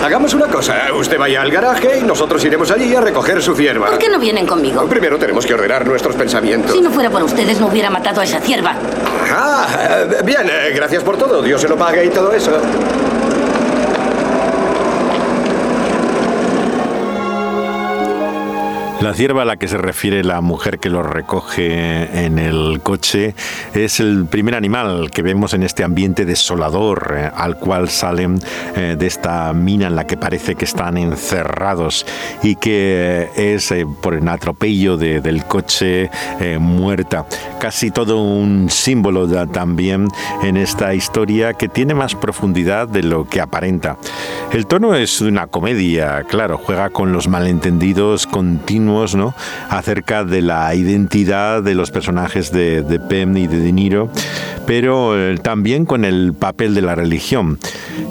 Hagamos 0.05 0.35
una 0.35 0.46
cosa. 0.46 0.92
Usted 0.94 1.18
vaya 1.18 1.40
al 1.40 1.50
garaje 1.50 2.00
y 2.00 2.05
nosotros 2.05 2.44
iremos 2.44 2.70
allí 2.70 2.94
a 2.94 3.00
recoger 3.00 3.42
su 3.42 3.55
cierva. 3.55 3.87
¿Por 3.88 3.98
qué 3.98 4.09
no 4.11 4.18
vienen 4.18 4.46
conmigo? 4.46 4.87
Primero 4.87 5.18
tenemos 5.18 5.46
que 5.46 5.55
ordenar 5.55 5.87
nuestros 5.87 6.14
pensamientos. 6.14 6.72
Si 6.72 6.81
no 6.83 6.90
fuera 6.90 7.09
por 7.11 7.22
ustedes, 7.22 7.59
no 7.59 7.66
hubiera 7.68 7.88
matado 7.90 8.20
a 8.20 8.24
esa 8.24 8.40
cierva. 8.40 8.56
Ah, 8.64 9.66
eh, 9.79 10.23
bien, 10.25 10.49
eh, 10.51 10.73
gracias 10.75 11.03
por 11.03 11.16
todo. 11.16 11.42
Dios 11.42 11.61
se 11.61 11.69
lo 11.69 11.77
pague 11.77 12.05
y 12.05 12.09
todo 12.09 12.33
eso. 12.33 12.53
La 19.07 19.14
cierva 19.14 19.42
a 19.42 19.45
la 19.45 19.57
que 19.57 19.69
se 19.69 19.79
refiere 19.79 20.25
la 20.25 20.40
mujer 20.40 20.81
que 20.81 20.90
lo 20.90 21.01
recoge 21.05 22.25
en 22.25 22.40
el 22.40 22.81
coche 22.83 23.37
es 23.73 24.01
el 24.01 24.27
primer 24.27 24.57
animal 24.57 25.12
que 25.12 25.23
vemos 25.23 25.55
en 25.55 25.62
este 25.62 25.85
ambiente 25.85 26.25
desolador 26.25 27.14
eh, 27.16 27.31
al 27.33 27.57
cual 27.57 27.88
salen 27.88 28.40
eh, 28.75 28.97
de 28.99 29.07
esta 29.07 29.53
mina 29.53 29.87
en 29.87 29.95
la 29.95 30.09
que 30.09 30.16
parece 30.16 30.57
que 30.57 30.64
están 30.64 30.97
encerrados 30.97 32.05
y 32.42 32.57
que 32.57 33.31
eh, 33.37 33.55
es 33.55 33.73
por 34.03 34.14
el 34.14 34.27
atropello 34.29 34.97
de- 34.97 35.21
del 35.21 35.45
coche 35.45 36.11
muerta. 36.59 37.27
Casi 37.61 37.92
todo 37.92 38.21
un 38.21 38.69
símbolo 38.71 39.29
también 39.47 40.09
en 40.42 40.57
esta 40.57 40.95
historia 40.95 41.53
que 41.55 41.69
tiene 41.69 41.95
más 41.95 42.16
profundidad 42.16 42.88
de 42.88 43.05
lo 43.05 43.29
que 43.29 43.40
aparenta. 43.40 43.99
El 44.53 44.66
tono 44.66 44.97
es 44.97 45.21
una 45.21 45.47
comedia, 45.47 46.25
claro, 46.29 46.59
juega 46.59 46.90
con 46.90 47.12
los 47.12 47.29
malentendidos 47.29 48.27
continuos, 48.27 48.95
¿no? 49.14 49.35
Acerca 49.68 50.24
de 50.24 50.42
la 50.42 50.74
identidad 50.74 51.62
de 51.62 51.74
los 51.74 51.90
personajes 51.90 52.50
de, 52.50 52.82
de 52.82 52.96
y 53.16 53.46
de 53.46 53.61
De 53.61 53.72
Niro, 53.72 54.11
pero 54.66 55.18
eh, 55.18 55.38
también 55.38 55.85
con 55.85 56.04
el 56.04 56.35
papel 56.35 56.74
de 56.74 56.82
la 56.82 56.94
religión. 56.94 57.59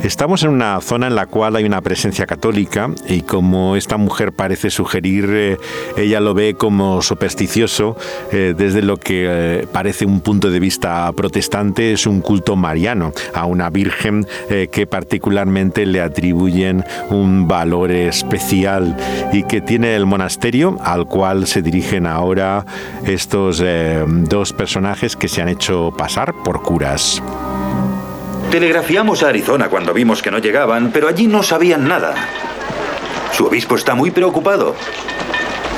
Estamos 0.03 0.43
en 0.43 0.49
una 0.49 0.79
zona 0.81 1.07
en 1.07 1.15
la 1.15 1.25
cual 1.25 1.55
hay 1.55 1.63
una 1.63 1.81
presencia 1.81 2.25
católica 2.25 2.89
y 3.07 3.21
como 3.21 3.75
esta 3.75 3.97
mujer 3.97 4.31
parece 4.31 4.69
sugerir, 4.69 5.29
eh, 5.29 5.57
ella 5.97 6.19
lo 6.19 6.33
ve 6.33 6.55
como 6.55 7.01
supersticioso 7.01 7.97
eh, 8.31 8.53
desde 8.57 8.81
lo 8.81 8.97
que 8.97 9.67
parece 9.71 10.05
un 10.05 10.21
punto 10.21 10.49
de 10.49 10.59
vista 10.59 11.11
protestante, 11.13 11.93
es 11.93 12.07
un 12.07 12.21
culto 12.21 12.55
mariano 12.55 13.11
a 13.33 13.45
una 13.45 13.69
virgen 13.69 14.25
que 14.71 14.87
particularmente 14.87 15.85
le 15.85 16.01
atribuyen 16.01 16.83
un 17.09 17.47
valor 17.47 17.91
especial 17.91 18.95
y 19.33 19.43
que 19.43 19.61
tiene 19.61 19.95
el 19.95 20.05
monasterio 20.05 20.74
al 20.83 21.05
cual 21.05 21.47
se 21.47 21.61
dirigen 21.61 22.05
ahora 22.07 22.65
estos 23.05 23.61
eh, 23.63 24.03
dos 24.07 24.53
personajes 24.53 25.15
que 25.15 25.27
se 25.27 25.41
han 25.41 25.49
hecho 25.49 25.93
pasar 25.97 26.33
por 26.43 26.61
curas. 26.61 27.21
Telegrafiamos 28.51 29.23
a 29.23 29.29
Arizona 29.29 29.69
cuando 29.69 29.93
vimos 29.93 30.21
que 30.21 30.31
no 30.31 30.39
llegaban, 30.39 30.91
pero 30.91 31.07
allí 31.07 31.27
no 31.27 31.43
sabían 31.43 31.87
nada. 31.87 32.13
Su 33.33 33.47
obispo 33.47 33.75
está 33.75 33.95
muy 33.95 34.11
preocupado. 34.11 34.75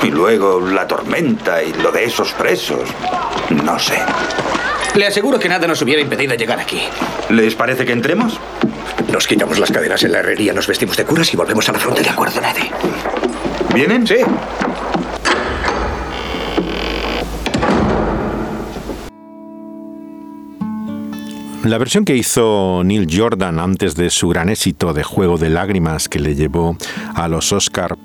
Y 0.02 0.10
luego 0.10 0.60
la 0.60 0.86
tormenta 0.86 1.62
y 1.62 1.72
lo 1.72 1.90
de 1.90 2.04
esos 2.04 2.32
presos. 2.32 2.88
No 3.50 3.78
sé. 3.78 3.98
Le 4.94 5.06
aseguro 5.06 5.38
que 5.38 5.48
nada 5.48 5.66
nos 5.66 5.82
hubiera 5.82 6.00
impedido 6.00 6.34
llegar 6.34 6.60
aquí. 6.60 6.80
¿Les 7.30 7.54
parece 7.54 7.84
que 7.84 7.92
entremos? 7.92 8.38
Nos 9.12 9.26
quitamos 9.26 9.58
las 9.58 9.72
cadenas 9.72 10.02
en 10.04 10.12
la 10.12 10.18
herrería, 10.18 10.52
nos 10.52 10.66
vestimos 10.66 10.96
de 10.96 11.04
curas 11.04 11.32
y 11.32 11.36
volvemos 11.36 11.68
a 11.68 11.72
la 11.72 11.78
frontera. 11.78 12.04
De 12.04 12.10
acuerdo. 12.10 12.40
¿Vienen? 13.74 14.06
Sí. 14.06 14.18
La 21.68 21.76
versión 21.76 22.06
que 22.06 22.16
hizo 22.16 22.82
Neil 22.82 23.06
Jordan 23.14 23.58
antes 23.58 23.94
de 23.94 24.08
su 24.08 24.28
gran 24.28 24.48
éxito 24.48 24.94
de 24.94 25.02
Juego 25.02 25.36
de 25.36 25.50
Lágrimas 25.50 26.08
que 26.08 26.18
le 26.18 26.34
llevó 26.34 26.78
a 27.14 27.28
los 27.28 27.52
Oscar, 27.52 27.98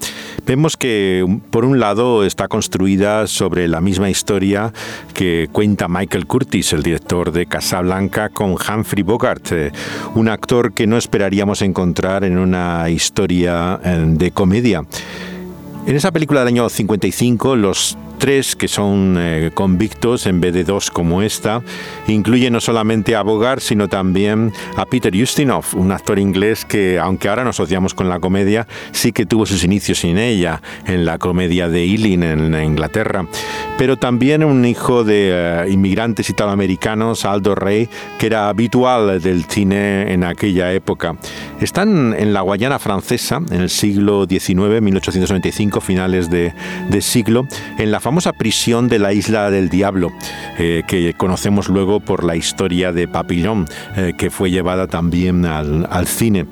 vemos 0.46 0.76
que 0.76 1.26
por 1.50 1.64
un 1.64 1.80
lado 1.80 2.26
está 2.26 2.50
construida 2.50 3.26
sobre 3.26 3.70
la 3.70 3.80
misma 3.80 4.10
historia 4.10 4.74
que 5.14 5.48
cuenta 5.50 5.88
Michael 5.88 6.28
Curtis, 6.28 6.74
el 6.74 6.84
director 6.84 7.32
de 7.32 7.46
Casablanca, 7.46 8.28
con 8.28 8.52
Humphrey 8.52 9.02
Bogart, 9.02 9.50
eh, 9.54 9.72
un 10.14 10.28
actor 10.28 10.74
que 10.74 10.86
no 10.86 10.98
esperaríamos 10.98 11.62
encontrar 11.62 12.26
en 12.26 12.40
una 12.40 12.90
historia 12.90 13.80
eh, 13.82 14.04
de 14.06 14.32
comedia. 14.32 14.84
En 15.86 15.98
esa 15.98 16.14
película 16.14 16.40
del 16.40 16.48
año 16.48 16.70
55, 16.70 17.58
los 17.58 17.98
tres 18.24 18.56
que 18.56 18.70
son 18.70 19.18
eh, 19.20 19.52
convictos 19.54 20.28
en 20.28 20.40
vez 20.40 20.54
de 20.54 20.64
dos 20.64 20.90
como 20.90 21.22
esta. 21.22 21.62
Incluye 22.08 22.50
no 22.50 22.62
solamente 22.62 23.18
a 23.18 23.22
Bogart, 23.22 23.62
sino 23.62 23.90
también 23.90 24.54
a 24.78 24.86
Peter 24.86 25.14
Ustinov, 25.14 25.66
un 25.74 25.92
actor 25.92 26.20
inglés 26.20 26.64
que, 26.64 27.00
aunque 27.00 27.28
ahora 27.28 27.44
nos 27.44 27.58
asociamos 27.58 27.94
con 27.94 28.08
la 28.08 28.22
comedia, 28.22 28.66
sí 28.94 29.12
que 29.12 29.26
tuvo 29.26 29.46
sus 29.46 29.66
inicios 29.66 30.06
en 30.06 30.18
ella, 30.18 30.62
en 30.86 31.04
la 31.06 31.18
comedia 31.18 31.68
de 31.68 31.84
Ealing 31.84 32.24
en 32.24 32.64
Inglaterra. 32.64 33.28
Pero 33.78 33.98
también 33.98 34.46
un 34.46 34.64
hijo 34.64 35.04
de 35.04 35.32
eh, 35.34 35.70
inmigrantes 35.70 36.30
italoamericanos, 36.30 37.26
Aldo 37.26 37.56
Rey, 37.56 37.90
que 38.18 38.28
era 38.28 38.48
habitual 38.48 39.22
del 39.22 39.44
cine 39.46 40.14
en 40.14 40.24
aquella 40.24 40.72
época. 40.72 41.18
Están 41.60 42.16
en 42.18 42.32
la 42.32 42.40
Guayana 42.40 42.80
francesa, 42.80 43.42
en 43.52 43.62
el 43.62 43.70
siglo 43.70 44.26
XIX, 44.30 44.82
1895, 44.82 45.73
finales 45.82 46.30
de, 46.30 46.54
de 46.90 47.02
siglo, 47.02 47.48
en 47.78 47.92
la 47.92 48.00
famosa 48.00 48.34
prisión 48.34 48.88
de 48.88 49.00
la 49.00 49.14
isla 49.14 49.50
del 49.52 49.70
Diablo, 49.70 50.12
eh, 50.58 50.84
que 50.88 51.14
conocemos 51.14 51.70
luego 51.70 52.00
por 52.00 52.24
la 52.24 52.36
historia 52.36 52.92
de 52.92 53.08
Papillon, 53.08 53.66
eh, 53.96 54.14
que 54.18 54.30
fue 54.30 54.52
llevada 54.52 54.88
también 54.88 55.46
al, 55.46 55.88
al 55.90 56.08
cine 56.08 56.46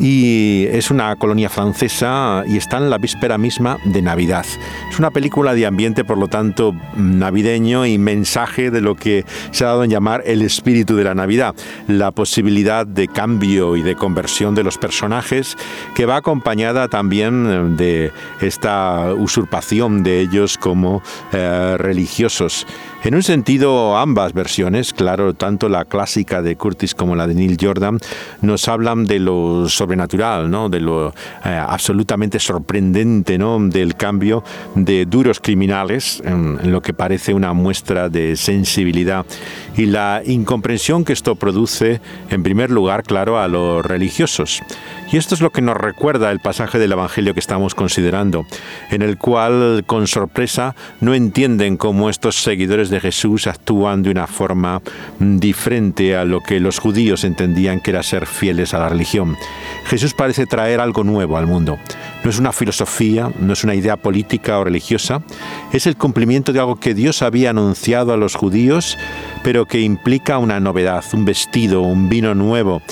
y 0.00 0.66
es 0.70 0.90
una 0.90 1.16
colonia 1.16 1.48
francesa 1.48 2.44
y 2.46 2.56
está 2.56 2.78
en 2.78 2.90
la 2.90 2.98
víspera 2.98 3.38
misma 3.38 3.78
de 3.84 4.02
Navidad. 4.02 4.46
Es 4.90 4.98
una 4.98 5.10
película 5.10 5.54
de 5.54 5.66
ambiente, 5.66 6.04
por 6.04 6.18
lo 6.18 6.28
tanto, 6.28 6.74
navideño 6.96 7.86
y 7.86 7.98
mensaje 7.98 8.70
de 8.70 8.80
lo 8.80 8.94
que 8.94 9.24
se 9.50 9.64
ha 9.64 9.68
dado 9.68 9.84
en 9.84 9.90
llamar 9.90 10.22
el 10.26 10.42
espíritu 10.42 10.96
de 10.96 11.04
la 11.04 11.14
Navidad, 11.14 11.54
la 11.88 12.10
posibilidad 12.10 12.86
de 12.86 13.08
cambio 13.08 13.76
y 13.76 13.82
de 13.82 13.96
conversión 13.96 14.54
de 14.54 14.64
los 14.64 14.78
personajes, 14.78 15.56
que 15.94 16.06
va 16.06 16.16
acompañada 16.16 16.88
también 16.88 17.76
de 17.76 18.12
esta 18.40 19.12
usurpación 19.14 20.02
de 20.02 20.20
ellos 20.20 20.58
como 20.58 21.02
eh, 21.32 21.76
religiosos. 21.78 22.66
En 23.04 23.14
un 23.14 23.22
sentido, 23.22 23.96
ambas 23.96 24.32
versiones, 24.32 24.92
claro, 24.92 25.32
tanto 25.32 25.68
la 25.68 25.84
clásica 25.84 26.42
de 26.42 26.56
Curtis 26.56 26.96
como 26.96 27.14
la 27.14 27.28
de 27.28 27.34
Neil 27.34 27.56
Jordan, 27.60 28.00
nos 28.42 28.66
hablan 28.66 29.06
de 29.06 29.20
lo 29.20 29.68
sobrenatural, 29.68 30.50
¿no? 30.50 30.68
de 30.68 30.80
lo 30.80 31.14
eh, 31.44 31.48
absolutamente 31.48 32.40
sorprendente 32.40 33.38
¿no? 33.38 33.60
del 33.60 33.94
cambio 33.94 34.42
de 34.74 35.06
duros 35.06 35.38
criminales, 35.38 36.20
en, 36.24 36.58
en 36.60 36.72
lo 36.72 36.82
que 36.82 36.92
parece 36.92 37.34
una 37.34 37.52
muestra 37.52 38.08
de 38.08 38.34
sensibilidad 38.34 39.24
y 39.76 39.86
la 39.86 40.22
incomprensión 40.26 41.04
que 41.04 41.12
esto 41.12 41.36
produce, 41.36 42.00
en 42.30 42.42
primer 42.42 42.70
lugar, 42.70 43.04
claro, 43.04 43.38
a 43.38 43.46
los 43.46 43.86
religiosos. 43.86 44.60
Y 45.10 45.16
esto 45.16 45.34
es 45.34 45.40
lo 45.40 45.50
que 45.50 45.62
nos 45.62 45.76
recuerda 45.76 46.30
el 46.30 46.38
pasaje 46.38 46.78
del 46.78 46.92
Evangelio 46.92 47.32
que 47.32 47.40
estamos 47.40 47.74
considerando, 47.74 48.44
en 48.90 49.00
el 49.00 49.16
cual, 49.16 49.84
con 49.86 50.06
sorpresa, 50.06 50.74
no 51.00 51.14
entienden 51.14 51.78
cómo 51.78 52.10
estos 52.10 52.42
seguidores 52.42 52.90
de 52.90 53.00
Jesús 53.00 53.46
actúan 53.46 54.02
de 54.02 54.10
una 54.10 54.26
forma 54.26 54.82
diferente 55.18 56.14
a 56.14 56.26
lo 56.26 56.42
que 56.42 56.60
los 56.60 56.78
judíos 56.78 57.24
entendían 57.24 57.80
que 57.80 57.92
era 57.92 58.02
ser 58.02 58.26
fieles 58.26 58.74
a 58.74 58.80
la 58.80 58.90
religión. 58.90 59.38
Jesús 59.86 60.12
parece 60.12 60.44
traer 60.44 60.78
algo 60.78 61.04
nuevo 61.04 61.38
al 61.38 61.46
mundo. 61.46 61.78
No 62.22 62.28
es 62.28 62.38
una 62.38 62.52
filosofía, 62.52 63.30
no 63.40 63.54
es 63.54 63.64
una 63.64 63.74
idea 63.74 63.96
política 63.96 64.58
o 64.58 64.64
religiosa, 64.64 65.22
es 65.72 65.86
el 65.86 65.96
cumplimiento 65.96 66.52
de 66.52 66.60
algo 66.60 66.76
que 66.76 66.92
Dios 66.92 67.22
había 67.22 67.50
anunciado 67.50 68.12
a 68.12 68.18
los 68.18 68.34
judíos, 68.34 68.98
pero 69.42 69.64
que 69.64 69.80
implica 69.80 70.36
una 70.36 70.60
novedad, 70.60 71.02
un 71.14 71.24
vestido, 71.24 71.80
un 71.80 72.10
vino 72.10 72.34
nuevo. 72.34 72.82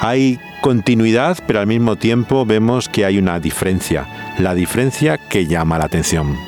Hay 0.00 0.38
continuidad, 0.64 1.36
pero 1.46 1.60
al 1.60 1.66
mismo 1.66 1.96
tiempo 1.96 2.46
vemos 2.46 2.88
que 2.88 3.04
hay 3.04 3.18
una 3.18 3.38
diferencia, 3.38 4.34
la 4.38 4.54
diferencia 4.54 5.18
que 5.18 5.46
llama 5.46 5.76
la 5.76 5.84
atención. 5.84 6.38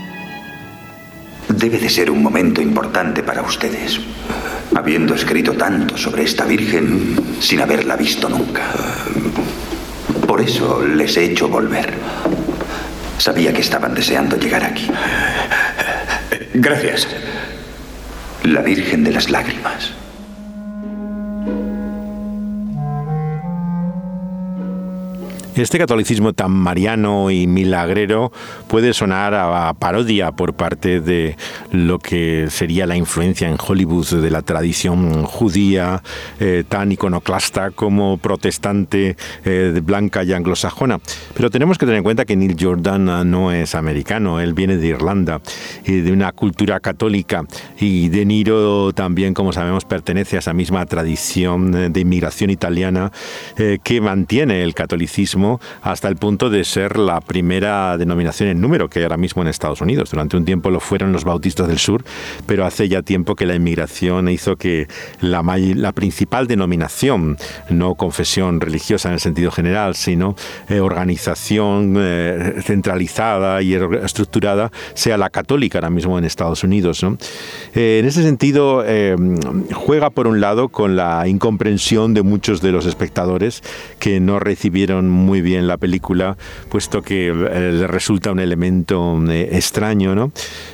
Debe 1.51 1.79
de 1.79 1.91
ser 1.91 2.11
un 2.11 2.23
momento 2.23 2.63
importante 2.63 3.23
para 3.23 3.43
ustedes, 3.43 4.01
habiendo 4.75 5.15
escrito 5.15 5.53
tanto 5.53 5.99
sobre 5.99 6.23
esta 6.23 6.47
Virgen 6.47 7.15
sin 7.41 7.61
haberla 7.61 7.95
visto 7.95 8.31
nunca. 8.31 8.63
Por 10.27 10.41
eso 10.41 10.83
les 10.83 11.15
he 11.19 11.25
hecho 11.27 11.51
volver. 11.51 11.93
Sabía 13.19 13.53
que 13.53 13.61
estaban 13.61 13.95
deseando 13.95 14.39
llegar 14.39 14.65
aquí. 14.65 14.89
Gracias. 16.55 17.07
La 18.45 18.63
Virgen 18.63 19.05
de 19.05 19.13
las 19.13 19.29
Lágrimas. 19.29 19.93
Este 25.57 25.79
catolicismo 25.79 26.35
tan 26.35 26.51
mariano 26.51 27.31
y 27.31 27.47
milagrero 27.47 28.31
puede 28.69 28.93
sonar 28.93 29.33
a 29.33 29.73
parodia 29.73 30.33
por 30.33 30.53
parte 30.53 31.01
de 31.01 31.35
lo 31.73 31.99
que 31.99 32.49
sería 32.51 32.87
la 32.87 32.95
influencia 32.95 33.49
en 33.49 33.57
Hollywood 33.59 34.21
de 34.21 34.31
la 34.31 34.43
tradición 34.43 35.25
judía 35.25 36.03
eh, 36.41 36.63
tan 36.69 36.93
iconoclasta 36.93 37.71
como 37.71 38.19
protestante 38.19 39.17
eh, 39.47 39.81
blanca 39.83 40.25
y 40.25 40.35
anglosajona. 40.35 41.01
Pero 41.35 41.51
tenemos 41.51 41.79
que 41.79 41.87
tener 41.87 41.99
en 41.99 42.05
cuenta 42.05 42.27
que 42.27 42.37
Neil 42.37 42.57
Jordan 42.61 43.31
no 43.31 43.51
es 43.51 43.75
americano, 43.75 44.41
él 44.41 44.53
viene 44.53 44.77
de 44.77 44.89
Irlanda 44.89 45.41
y 45.87 46.03
de 46.03 46.13
una 46.13 46.33
cultura 46.33 46.81
católica 46.81 47.45
y 47.81 48.11
De 48.11 48.27
Niro 48.27 48.93
también, 48.93 49.33
como 49.33 49.55
sabemos, 49.55 49.87
pertenece 49.87 50.37
a 50.37 50.41
esa 50.41 50.53
misma 50.53 50.85
tradición 50.85 51.93
de 51.93 51.99
inmigración 52.01 52.51
italiana 52.51 53.11
eh, 53.57 53.79
que 53.83 54.03
mantiene 54.03 54.63
el 54.63 54.75
catolicismo 54.75 55.46
hasta 55.83 56.09
el 56.09 56.17
punto 56.17 56.51
de 56.51 56.65
ser 56.65 56.99
la 56.99 57.21
primera 57.21 57.97
denominación 57.99 58.49
en 58.49 58.61
número 58.61 58.89
que 58.89 59.01
hay 59.01 59.05
ahora 59.05 59.17
mismo 59.17 59.43
en 59.43 59.49
Estados 59.49 59.81
Unidos. 59.81 60.11
Durante 60.11 60.37
un 60.37 60.45
tiempo 60.45 60.71
lo 60.71 60.81
fueron 60.81 61.13
los 61.13 61.25
bautistas 61.25 61.69
del 61.69 61.79
sur, 61.79 62.05
pero 62.47 62.65
hace 62.65 62.89
ya 62.89 63.03
tiempo 63.03 63.35
que 63.35 63.47
la 63.47 63.55
inmigración 63.55 64.29
hizo 64.29 64.57
que 64.57 64.89
la, 65.21 65.43
la 65.43 65.93
principal 65.93 66.47
denominación, 66.47 67.37
no 67.71 67.95
confesión 67.95 68.61
religiosa 68.61 69.09
en 69.09 69.15
el 69.15 69.21
sentido 69.21 69.51
general, 69.51 69.95
sino 69.95 70.37
eh, 70.69 70.81
organización 70.81 71.95
eh, 71.99 72.57
centralizada 72.63 73.63
y 73.63 73.75
estructurada, 73.75 74.71
sea 74.95 75.17
la 75.17 75.31
católica 75.31 75.79
ahora 75.79 75.91
mismo 75.91 76.19
en 76.19 76.25
Estados 76.25 76.65
Unidos. 76.65 77.05
Eh, 77.75 77.99
en 78.01 78.07
ese 78.07 78.23
sentido, 78.23 78.85
juega 79.73 80.11
por 80.11 80.27
un 80.27 80.41
lado 80.41 80.69
con 80.69 80.97
la 80.97 81.27
incomprensión 81.29 82.15
de 82.15 82.23
muchos 82.23 82.61
de 82.61 82.73
los 82.73 82.87
espectadores 82.87 83.63
que 83.99 84.21
no 84.21 84.39
recibieron 84.39 85.09
muy 85.09 85.36
bien 85.41 85.67
la 85.67 85.77
película, 85.77 86.37
puesto 86.69 87.03
que 87.03 87.29
eh, 87.29 87.73
le 87.73 87.87
resulta 87.87 88.33
un 88.33 88.41
elemento 88.41 89.19
eh, 89.29 89.49
extraño, 89.53 90.15
¿no? 90.15 90.33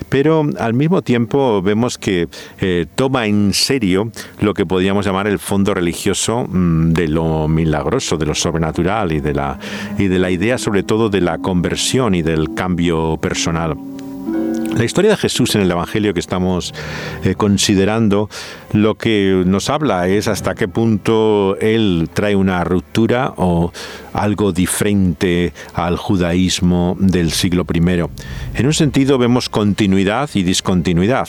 Pero 0.08 0.44
al 0.58 0.74
mismo 0.74 1.02
tiempo 1.02 1.62
vemos 1.62 1.98
que 1.98 2.28
eh, 2.60 2.86
toma 2.94 3.26
en 3.26 3.52
serio 3.52 4.10
lo 4.40 4.54
que 4.54 4.66
podríamos 4.66 5.06
llamar 5.06 5.26
el 5.26 5.38
fondo 5.38 5.74
religioso 5.74 6.46
mm, 6.48 6.92
de 6.92 7.08
lo 7.08 7.48
milagroso, 7.48 8.16
de 8.16 8.26
lo 8.26 8.34
sobrenatural 8.34 9.12
y 9.12 9.20
de 9.20 9.34
la, 9.34 9.58
y 9.98 10.08
de 10.08 10.18
la 10.18 10.30
idea 10.30 10.58
sobre 10.58 10.82
todo 10.82 11.08
de 11.08 11.20
la 11.20 11.38
conversión 11.38 12.14
y 12.14 12.22
del 12.22 12.54
cambio 12.54 13.16
personal. 13.18 13.76
La 14.70 14.84
historia 14.84 15.10
de 15.10 15.16
Jesús 15.16 15.54
en 15.54 15.62
el 15.62 15.70
Evangelio 15.70 16.14
que 16.14 16.20
estamos 16.20 16.74
eh, 17.24 17.34
considerando 17.34 18.28
lo 18.72 18.96
que 18.96 19.42
nos 19.46 19.68
habla 19.70 20.08
es 20.08 20.28
hasta 20.28 20.54
qué 20.54 20.66
punto 20.66 21.56
Él 21.60 22.08
trae 22.12 22.34
una 22.34 22.64
ruptura 22.64 23.34
o 23.36 23.72
algo 24.12 24.52
diferente 24.52 25.52
al 25.74 25.96
judaísmo 25.96 26.96
del 26.98 27.32
siglo 27.32 27.66
I. 27.72 27.78
En 28.54 28.66
un 28.66 28.72
sentido 28.72 29.18
vemos 29.18 29.48
continuidad 29.48 30.30
y 30.34 30.42
discontinuidad. 30.42 31.28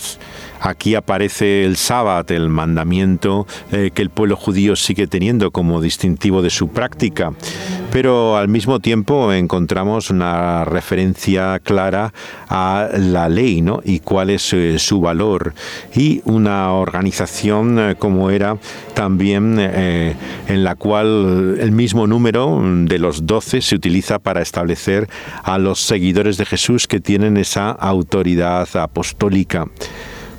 Aquí 0.62 0.96
aparece 0.96 1.66
el 1.66 1.76
sábado, 1.76 2.34
el 2.34 2.50
mandamiento 2.50 3.46
eh, 3.72 3.92
que 3.94 4.02
el 4.02 4.10
pueblo 4.10 4.38
judío 4.38 4.76
sigue 4.76 5.08
teniendo 5.08 5.52
como 5.52 5.82
distintivo 5.82 6.42
de 6.42 6.50
su 6.50 6.70
práctica. 6.70 7.34
Pero 7.94 8.38
al 8.38 8.48
mismo 8.48 8.80
tiempo 8.80 9.32
encontramos 9.32 10.10
una 10.10 10.66
referencia 10.66 11.60
clara 11.60 12.12
a 12.50 12.90
la 12.98 13.30
ley 13.30 13.62
¿no? 13.62 13.82
y 13.86 14.00
cuál 14.00 14.32
es 14.32 14.52
eh, 14.52 14.80
su 14.80 15.00
valor 15.00 15.54
y 15.94 16.24
una 16.26 16.74
organización 16.74 17.78
eh, 17.78 17.96
como 17.96 18.32
era 18.32 18.58
también 18.96 19.58
eh, 19.60 20.16
en 20.48 20.64
la 20.64 20.74
cual 20.74 21.58
el 21.60 21.72
mismo 21.72 22.08
número 22.08 22.60
de 22.64 22.98
los 22.98 23.28
doce 23.28 23.62
se 23.62 23.76
utiliza 23.76 24.18
para 24.18 24.42
establecer 24.42 25.08
a 25.44 25.60
los 25.60 25.80
seguidores 25.80 26.38
de 26.38 26.48
Jesús 26.48 26.88
que 26.88 27.00
tienen 27.00 27.38
esa 27.38 27.70
autoridad 27.70 28.68
apostólica. 28.76 29.68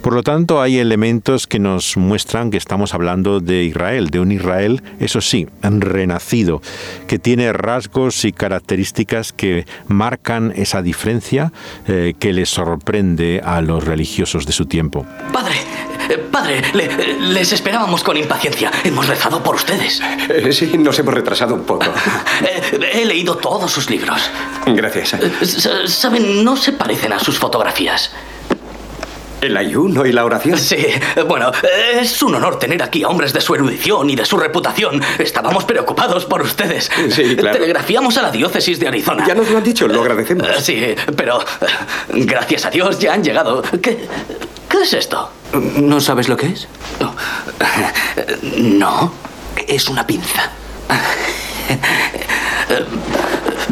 Por 0.05 0.13
lo 0.13 0.23
tanto, 0.23 0.61
hay 0.61 0.81
elementos 0.81 1.47
que 1.47 1.59
nos 1.59 1.97
muestran 1.97 2.51
que 2.51 2.59
estamos 2.59 2.93
hablando 2.93 3.41
de 3.41 3.65
Israel, 3.65 4.11
de 4.11 4.21
un 4.21 4.33
Israel, 4.33 4.83
eso 5.01 5.23
sí, 5.23 5.49
renacido, 5.63 6.61
que 7.09 7.19
tiene 7.19 7.55
rasgos 7.55 8.27
y 8.27 8.33
características 8.33 9.33
que 9.33 9.65
marcan 9.89 10.53
esa 10.57 10.83
diferencia 10.83 11.55
eh, 11.89 12.13
que 12.19 12.35
les 12.35 12.51
sorprende 12.51 13.41
a 13.43 13.63
los 13.63 13.83
religiosos 13.83 14.45
de 14.45 14.53
su 14.53 14.67
tiempo. 14.67 15.07
Padre, 15.33 15.55
eh, 16.11 16.19
Padre, 16.19 16.61
les 17.21 17.55
esperábamos 17.55 18.05
con 18.05 18.19
impaciencia. 18.19 18.71
Hemos 18.85 19.09
rezado 19.09 19.43
por 19.43 19.55
ustedes. 19.55 20.03
Eh, 20.29 20.53
sí, 20.53 20.77
nos 20.77 20.99
hemos 20.99 21.15
retrasado 21.15 21.55
un 21.55 21.65
poco. 21.65 21.87
he 22.93 23.07
leído 23.07 23.39
todos 23.39 23.73
sus 23.73 23.89
libros. 23.89 24.31
Gracias. 24.67 25.17
Saben, 25.87 26.45
no 26.45 26.59
se 26.59 26.73
parecen 26.73 27.15
a 27.15 27.19
sus 27.19 27.39
fotografías. 27.39 28.13
¿El 29.45 29.57
ayuno 29.59 30.07
y 30.07 30.13
la 30.13 30.25
oración? 30.25 30.59
Sí, 30.59 30.87
bueno, 31.29 31.53
es 32.01 32.23
un 32.23 32.35
honor 32.35 32.59
tener 32.59 32.83
aquí 32.83 33.03
a 33.03 33.09
hombres 33.09 33.35
de 33.35 33.43
su 33.43 33.55
erudición 33.55 34.09
y 34.09 34.17
de 34.17 34.25
su 34.25 34.39
reputación. 34.39 35.03
Estábamos 35.19 35.65
preocupados 35.65 36.25
por 36.25 36.41
ustedes. 36.41 36.91
Sí, 37.11 37.37
claro. 37.37 37.59
Telegrafiamos 37.59 38.17
a 38.17 38.23
la 38.23 38.31
diócesis 38.31 38.81
de 38.81 38.89
Arizona. 38.89 39.27
Ya 39.27 39.35
nos 39.35 39.51
lo 39.51 39.59
han 39.59 39.65
dicho, 39.65 39.87
lo 39.87 40.01
agradecemos. 40.01 40.49
Sí, 40.63 40.95
pero 41.15 41.41
gracias 42.09 42.65
a 42.65 42.71
Dios 42.71 42.99
ya 42.99 43.13
han 43.13 43.23
llegado. 43.23 43.63
¿Qué, 43.83 44.09
qué 44.69 44.79
es 44.83 44.93
esto? 44.95 45.31
¿No 45.77 46.01
sabes 46.01 46.29
lo 46.29 46.37
que 46.39 46.47
es? 46.47 46.67
No, 48.55 49.13
es 49.69 49.89
una 49.89 50.07
pinza. 50.07 50.51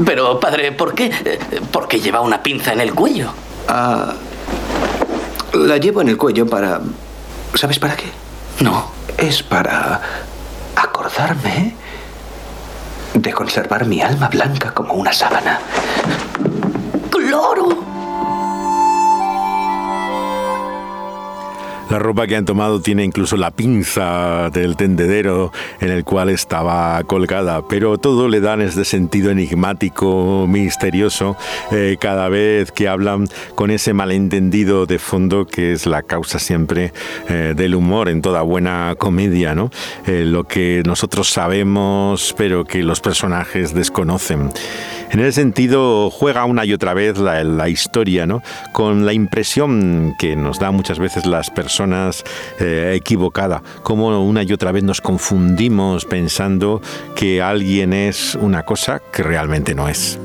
Pero, 0.05 0.39
padre, 0.39 0.73
¿por 0.73 0.95
qué? 0.95 1.11
¿Por 1.71 1.89
qué 1.89 1.99
lleva 1.99 2.21
una 2.21 2.43
pinza 2.43 2.73
en 2.75 2.81
el 2.83 2.93
cuello? 2.93 3.33
Ah. 3.69 4.13
La 5.53 5.77
llevo 5.77 6.01
en 6.01 6.09
el 6.09 6.17
cuello 6.17 6.47
para... 6.47 6.81
¿Sabes 7.55 7.79
para 7.79 7.97
qué? 7.97 8.11
No. 8.61 8.91
Es 9.19 9.43
para 9.43 10.01
acordarme 10.75 11.75
de 13.15 13.33
conservar 13.33 13.85
mi 13.85 14.01
alma 14.01 14.29
blanca 14.29 14.73
como 14.73 14.95
una 14.95 15.13
sábana. 15.13 15.61
¡Claro! 17.11 17.92
La 21.93 21.99
ropa 21.99 22.27
que 22.27 22.37
han 22.37 22.47
tomado 22.47 22.81
tiene 22.81 23.05
incluso 23.05 23.37
la 23.37 23.51
pinza 23.51 24.49
del 24.49 24.77
tendedero 24.77 25.53
en 25.79 25.91
el 25.91 26.05
cual 26.05 26.31
estaba 26.31 27.03
colgada, 27.05 27.69
pero 27.69 27.99
todo 27.99 28.31
le 28.31 28.41
dan 28.41 28.63
este 28.63 28.87
sentido 28.87 29.31
enigmático, 29.31 30.47
misterioso, 30.49 31.37
eh, 31.71 31.99
cada 32.01 32.31
vez 32.31 32.73
que 32.73 32.89
hablan 32.89 33.29
con 33.55 33.71
ese 33.71 33.93
malentendido 33.93 34.87
de 34.87 34.99
fondo 34.99 35.47
que 35.47 35.73
es 35.73 35.85
la 35.85 36.03
causa 36.03 36.39
siempre 36.39 36.95
eh, 37.29 37.53
del 37.55 37.75
humor 37.75 38.09
en 38.09 38.23
toda 38.23 38.41
buena 38.41 38.95
comedia, 38.97 39.55
¿no? 39.55 39.71
Eh, 40.07 40.25
lo 40.25 40.45
que 40.45 40.83
nosotros 40.87 41.29
sabemos 41.29 42.35
pero 42.39 42.65
que 42.65 42.83
los 42.83 43.03
personajes 43.03 43.75
desconocen. 43.75 44.51
En 45.13 45.21
ese 45.21 45.33
sentido, 45.33 46.09
juega 46.09 46.47
una 46.47 46.65
y 46.65 46.73
otra 46.73 46.95
vez 46.95 47.19
la, 47.19 47.69
historia, 47.69 48.25
¿no? 48.25 48.43
Con 48.73 49.05
la 49.05 49.13
impresión 49.13 50.15
que 50.19 50.37
nos 50.37 50.59
da 50.59 50.71
muchas 50.71 50.99
veces 50.99 51.27
las 51.27 51.51
personas 51.51 52.25
eh, 52.59 52.95
equivocada, 52.97 53.63
como 53.83 54.27
una 54.27 54.43
y 54.43 54.51
otra 54.55 54.73
vez 54.73 54.85
nos 54.85 55.03
confundimos 55.03 56.07
pensando 56.07 56.81
que 57.15 57.43
alguien 57.43 57.93
es 57.93 58.37
una 58.37 58.63
cosa 58.63 59.03
que 59.13 59.23
realmente 59.23 59.75
no 59.75 59.87
es. 59.87 60.19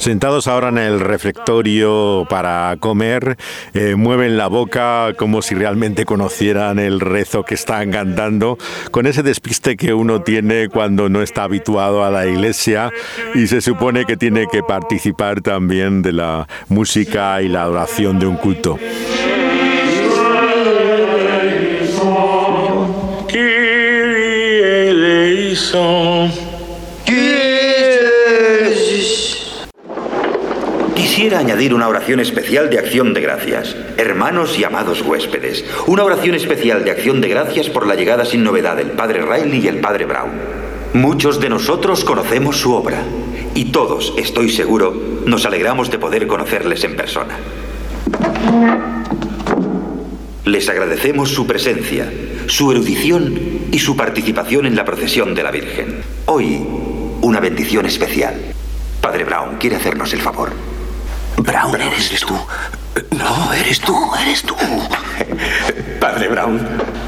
Sentados 0.00 0.48
ahora 0.48 0.70
en 0.70 0.78
el 0.78 0.98
refectorio 0.98 2.26
para 2.30 2.74
comer, 2.80 3.36
eh, 3.74 3.96
mueven 3.96 4.38
la 4.38 4.46
boca 4.46 5.12
como 5.18 5.42
si 5.42 5.54
realmente 5.54 6.06
conocieran 6.06 6.78
el 6.78 7.00
rezo 7.00 7.44
que 7.44 7.52
están 7.52 7.90
cantando, 7.90 8.56
con 8.92 9.06
ese 9.06 9.22
despiste 9.22 9.76
que 9.76 9.92
uno 9.92 10.22
tiene 10.22 10.70
cuando 10.70 11.10
no 11.10 11.20
está 11.20 11.42
habituado 11.42 12.02
a 12.02 12.10
la 12.10 12.26
iglesia 12.26 12.90
y 13.34 13.46
se 13.46 13.60
supone 13.60 14.06
que 14.06 14.16
tiene 14.16 14.46
que 14.50 14.62
participar 14.62 15.42
también 15.42 16.00
de 16.00 16.14
la 16.14 16.48
música 16.68 17.42
y 17.42 17.48
la 17.48 17.64
adoración 17.64 18.18
de 18.18 18.26
un 18.26 18.36
culto. 18.36 18.78
Quisiera 31.10 31.40
añadir 31.40 31.74
una 31.74 31.88
oración 31.88 32.20
especial 32.20 32.70
de 32.70 32.78
acción 32.78 33.12
de 33.14 33.20
gracias. 33.20 33.74
Hermanos 33.96 34.56
y 34.56 34.62
amados 34.62 35.02
huéspedes, 35.02 35.64
una 35.88 36.04
oración 36.04 36.36
especial 36.36 36.84
de 36.84 36.92
acción 36.92 37.20
de 37.20 37.28
gracias 37.28 37.68
por 37.68 37.84
la 37.84 37.96
llegada 37.96 38.24
sin 38.24 38.44
novedad 38.44 38.76
del 38.76 38.92
Padre 38.92 39.22
Riley 39.22 39.58
y 39.58 39.66
el 39.66 39.80
Padre 39.80 40.04
Brown. 40.04 40.30
Muchos 40.92 41.40
de 41.40 41.48
nosotros 41.48 42.04
conocemos 42.04 42.58
su 42.58 42.72
obra 42.72 43.02
y 43.56 43.72
todos, 43.72 44.14
estoy 44.18 44.50
seguro, 44.50 44.94
nos 45.26 45.44
alegramos 45.46 45.90
de 45.90 45.98
poder 45.98 46.28
conocerles 46.28 46.84
en 46.84 46.94
persona. 46.94 47.36
Les 50.44 50.68
agradecemos 50.68 51.30
su 51.30 51.44
presencia, 51.44 52.08
su 52.46 52.70
erudición 52.70 53.34
y 53.72 53.80
su 53.80 53.96
participación 53.96 54.64
en 54.64 54.76
la 54.76 54.84
procesión 54.84 55.34
de 55.34 55.42
la 55.42 55.50
Virgen. 55.50 56.02
Hoy, 56.26 56.64
una 57.20 57.40
bendición 57.40 57.84
especial. 57.84 58.36
Padre 59.00 59.24
Brown, 59.24 59.56
¿quiere 59.58 59.74
hacernos 59.74 60.12
el 60.12 60.20
favor? 60.20 60.69
Brown, 61.42 61.80
eres, 61.80 62.20
tú. 62.20 62.36
No, 63.16 63.52
eres 63.54 63.80
tú, 63.80 63.96
eres 64.22 64.42
tú. 64.42 64.54
Padre 66.00 66.28
Brown. 66.28 66.60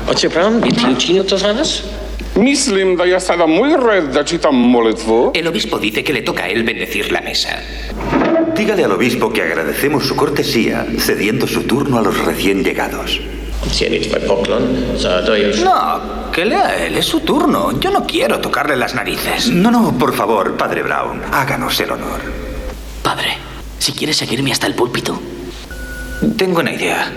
Oče 0.08 0.28
Brown, 0.28 0.60
by 0.60 0.72
ty 0.72 0.88
učinil 0.88 1.24
to 1.24 1.36
za 1.38 1.52
nás? 1.52 1.82
Myslím, 2.34 2.96
da 2.96 3.04
ja 3.04 3.20
sa 3.20 3.36
muy 3.46 3.76
red 3.76 4.08
da 4.14 4.24
čitam 4.24 4.56
molitvu. 4.56 5.32
El 5.34 5.46
obispo 5.48 5.78
dice 5.78 6.02
que 6.02 6.12
le 6.12 6.22
toca 6.22 6.44
a 6.44 6.48
él 6.48 6.64
bendecir 6.64 7.12
la 7.12 7.20
mesa. 7.20 7.60
Dígale 8.56 8.84
al 8.84 8.92
obispo 8.92 9.30
que 9.32 9.42
agradecemos 9.42 10.06
su 10.06 10.16
cortesía 10.16 10.86
cediendo 10.98 11.46
su 11.46 11.64
turno 11.64 11.98
a 11.98 12.02
los 12.02 12.16
recién 12.24 12.64
llegados. 12.64 13.20
No, 15.62 16.30
que 16.32 16.44
lea 16.44 16.86
él, 16.86 16.96
es 16.96 17.06
su 17.06 17.20
turno. 17.20 17.78
Yo 17.78 17.90
no 17.90 18.06
quiero 18.06 18.40
tocarle 18.40 18.76
las 18.76 18.94
narices. 18.94 19.50
No, 19.50 19.70
no, 19.70 19.96
por 19.98 20.14
favor, 20.14 20.56
Padre 20.56 20.82
Brown, 20.82 21.20
háganos 21.32 21.78
el 21.80 21.90
honor. 21.92 22.20
Padre, 23.02 23.36
si 23.82 23.92
quiere 23.92 24.14
seguirme 24.14 24.52
hasta 24.52 24.68
el 24.68 24.74
púlpito. 24.76 25.20
Tengo 26.36 26.60
una 26.60 26.72
idea. 26.72 27.10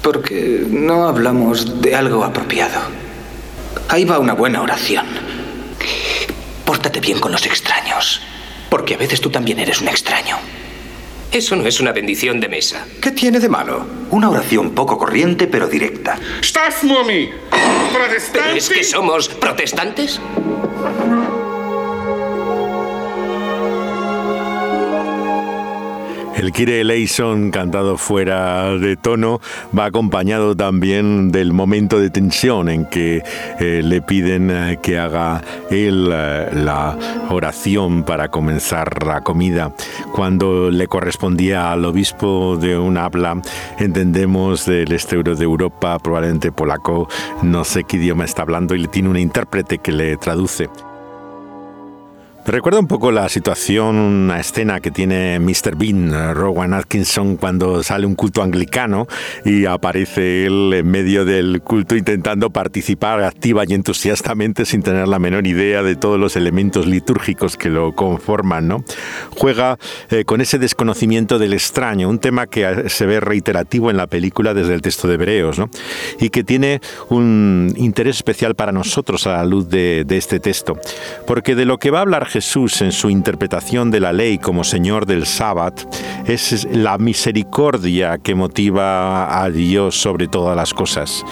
Porque 0.00 0.64
no 0.66 1.06
hablamos 1.06 1.82
de 1.82 1.94
algo 1.94 2.24
apropiado. 2.24 2.80
Ahí 3.88 4.06
va 4.06 4.18
una 4.18 4.32
buena 4.32 4.62
oración. 4.62 5.04
Pórtate 6.64 7.00
bien 7.00 7.20
con 7.20 7.32
los 7.32 7.44
extraños. 7.44 8.22
Porque 8.70 8.94
a 8.94 8.96
veces 8.96 9.20
tú 9.20 9.28
también 9.28 9.58
eres 9.58 9.82
un 9.82 9.88
extraño. 9.88 10.38
Eso 11.30 11.54
no 11.54 11.66
es 11.66 11.80
una 11.80 11.92
bendición 11.92 12.40
de 12.40 12.48
mesa. 12.48 12.86
¿Qué 13.02 13.10
tiene 13.10 13.38
de 13.38 13.50
malo? 13.50 13.86
Una 14.10 14.30
oración 14.30 14.70
poco 14.70 14.96
corriente 14.96 15.46
pero 15.48 15.68
directa. 15.68 16.18
¿Estás, 16.40 16.82
mami? 16.82 17.28
¿Es 18.56 18.70
que 18.70 18.82
somos 18.84 19.28
protestantes? 19.28 20.18
El 26.42 26.50
Kire 26.50 26.80
Eleison 26.80 27.52
cantado 27.52 27.96
fuera 27.96 28.76
de 28.76 28.96
tono 28.96 29.40
va 29.78 29.84
acompañado 29.84 30.56
también 30.56 31.30
del 31.30 31.52
momento 31.52 32.00
de 32.00 32.10
tensión 32.10 32.68
en 32.68 32.84
que 32.86 33.22
eh, 33.60 33.80
le 33.84 34.02
piden 34.02 34.50
eh, 34.50 34.80
que 34.82 34.98
haga 34.98 35.40
él 35.70 36.10
eh, 36.12 36.48
la 36.52 36.98
oración 37.30 38.02
para 38.02 38.26
comenzar 38.26 39.06
la 39.06 39.20
comida. 39.20 39.72
Cuando 40.10 40.68
le 40.72 40.88
correspondía 40.88 41.70
al 41.70 41.84
obispo 41.84 42.56
de 42.56 42.76
un 42.76 42.96
habla, 42.96 43.40
entendemos 43.78 44.66
del 44.66 44.90
este 44.90 45.22
de 45.22 45.44
Europa, 45.44 45.96
probablemente 46.00 46.50
polaco, 46.50 47.08
no 47.42 47.62
sé 47.62 47.84
qué 47.84 47.98
idioma 47.98 48.24
está 48.24 48.42
hablando 48.42 48.74
y 48.74 48.80
le 48.80 48.88
tiene 48.88 49.10
un 49.10 49.16
intérprete 49.16 49.78
que 49.78 49.92
le 49.92 50.16
traduce. 50.16 50.68
Recuerda 52.44 52.80
un 52.80 52.88
poco 52.88 53.12
la 53.12 53.28
situación, 53.28 53.94
una 53.96 54.40
escena 54.40 54.80
que 54.80 54.90
tiene 54.90 55.38
Mr. 55.38 55.76
Bean, 55.76 56.12
eh, 56.12 56.34
Rowan 56.34 56.74
Atkinson, 56.74 57.36
cuando 57.36 57.84
sale 57.84 58.04
un 58.04 58.16
culto 58.16 58.42
anglicano 58.42 59.06
y 59.44 59.66
aparece 59.66 60.46
él 60.46 60.72
en 60.74 60.90
medio 60.90 61.24
del 61.24 61.62
culto 61.62 61.94
intentando 61.94 62.50
participar 62.50 63.22
activa 63.22 63.62
y 63.68 63.74
entusiastamente 63.74 64.64
sin 64.64 64.82
tener 64.82 65.06
la 65.06 65.20
menor 65.20 65.46
idea 65.46 65.84
de 65.84 65.94
todos 65.94 66.18
los 66.18 66.34
elementos 66.34 66.88
litúrgicos 66.88 67.56
que 67.56 67.68
lo 67.68 67.94
conforman. 67.94 68.66
¿no? 68.66 68.84
Juega 69.36 69.78
eh, 70.10 70.24
con 70.24 70.40
ese 70.40 70.58
desconocimiento 70.58 71.38
del 71.38 71.52
extraño, 71.52 72.08
un 72.08 72.18
tema 72.18 72.48
que 72.48 72.88
se 72.88 73.06
ve 73.06 73.20
reiterativo 73.20 73.88
en 73.88 73.96
la 73.96 74.08
película 74.08 74.52
desde 74.52 74.74
el 74.74 74.82
texto 74.82 75.06
de 75.06 75.14
Hebreos 75.14 75.60
¿no? 75.60 75.70
y 76.18 76.30
que 76.30 76.42
tiene 76.42 76.80
un 77.08 77.72
interés 77.76 78.16
especial 78.16 78.56
para 78.56 78.72
nosotros 78.72 79.28
a 79.28 79.34
la 79.34 79.44
luz 79.44 79.68
de, 79.68 80.02
de 80.04 80.16
este 80.16 80.40
texto, 80.40 80.76
porque 81.24 81.54
de 81.54 81.66
lo 81.66 81.78
que 81.78 81.92
va 81.92 82.00
a 82.00 82.02
hablar 82.02 82.31
Jesús 82.32 82.80
en 82.80 82.92
su 82.92 83.10
interpretación 83.10 83.90
de 83.90 84.00
la 84.00 84.14
ley 84.14 84.38
como 84.38 84.64
Señor 84.64 85.04
del 85.04 85.26
Sábado 85.26 85.82
es 86.24 86.66
la 86.72 86.96
misericordia 86.96 88.16
que 88.16 88.34
motiva 88.34 89.42
a 89.42 89.50
Dios 89.50 90.00
sobre 90.00 90.28
todas 90.28 90.56
las 90.56 90.72
cosas. 90.72 91.22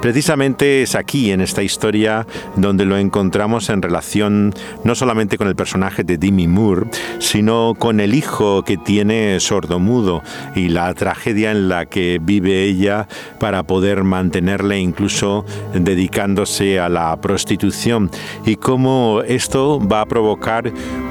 Precisamente 0.00 0.80
es 0.80 0.94
aquí, 0.94 1.30
en 1.30 1.42
esta 1.42 1.62
historia, 1.62 2.26
donde 2.56 2.86
lo 2.86 2.96
encontramos 2.96 3.68
en 3.68 3.82
relación 3.82 4.54
no 4.82 4.94
solamente 4.94 5.36
con 5.36 5.48
el 5.48 5.56
personaje 5.56 6.04
de 6.04 6.16
Demi 6.16 6.46
Moore, 6.46 6.86
sino 7.18 7.74
con 7.78 8.00
el 8.00 8.14
hijo 8.14 8.62
que 8.62 8.78
tiene 8.78 9.40
sordomudo 9.40 10.22
y 10.54 10.70
la 10.70 10.94
tragedia 10.94 11.50
en 11.50 11.68
la 11.68 11.84
que 11.84 12.18
vive 12.22 12.64
ella 12.64 13.08
para 13.38 13.62
poder 13.64 14.04
mantenerle 14.04 14.80
incluso 14.80 15.44
dedicándose 15.74 16.80
a 16.80 16.88
la 16.88 17.14
prostitución 17.20 18.10
y 18.46 18.56
cómo 18.56 19.20
esto 19.26 19.80
va 19.86 20.00
a 20.00 20.06
provocar 20.06 20.45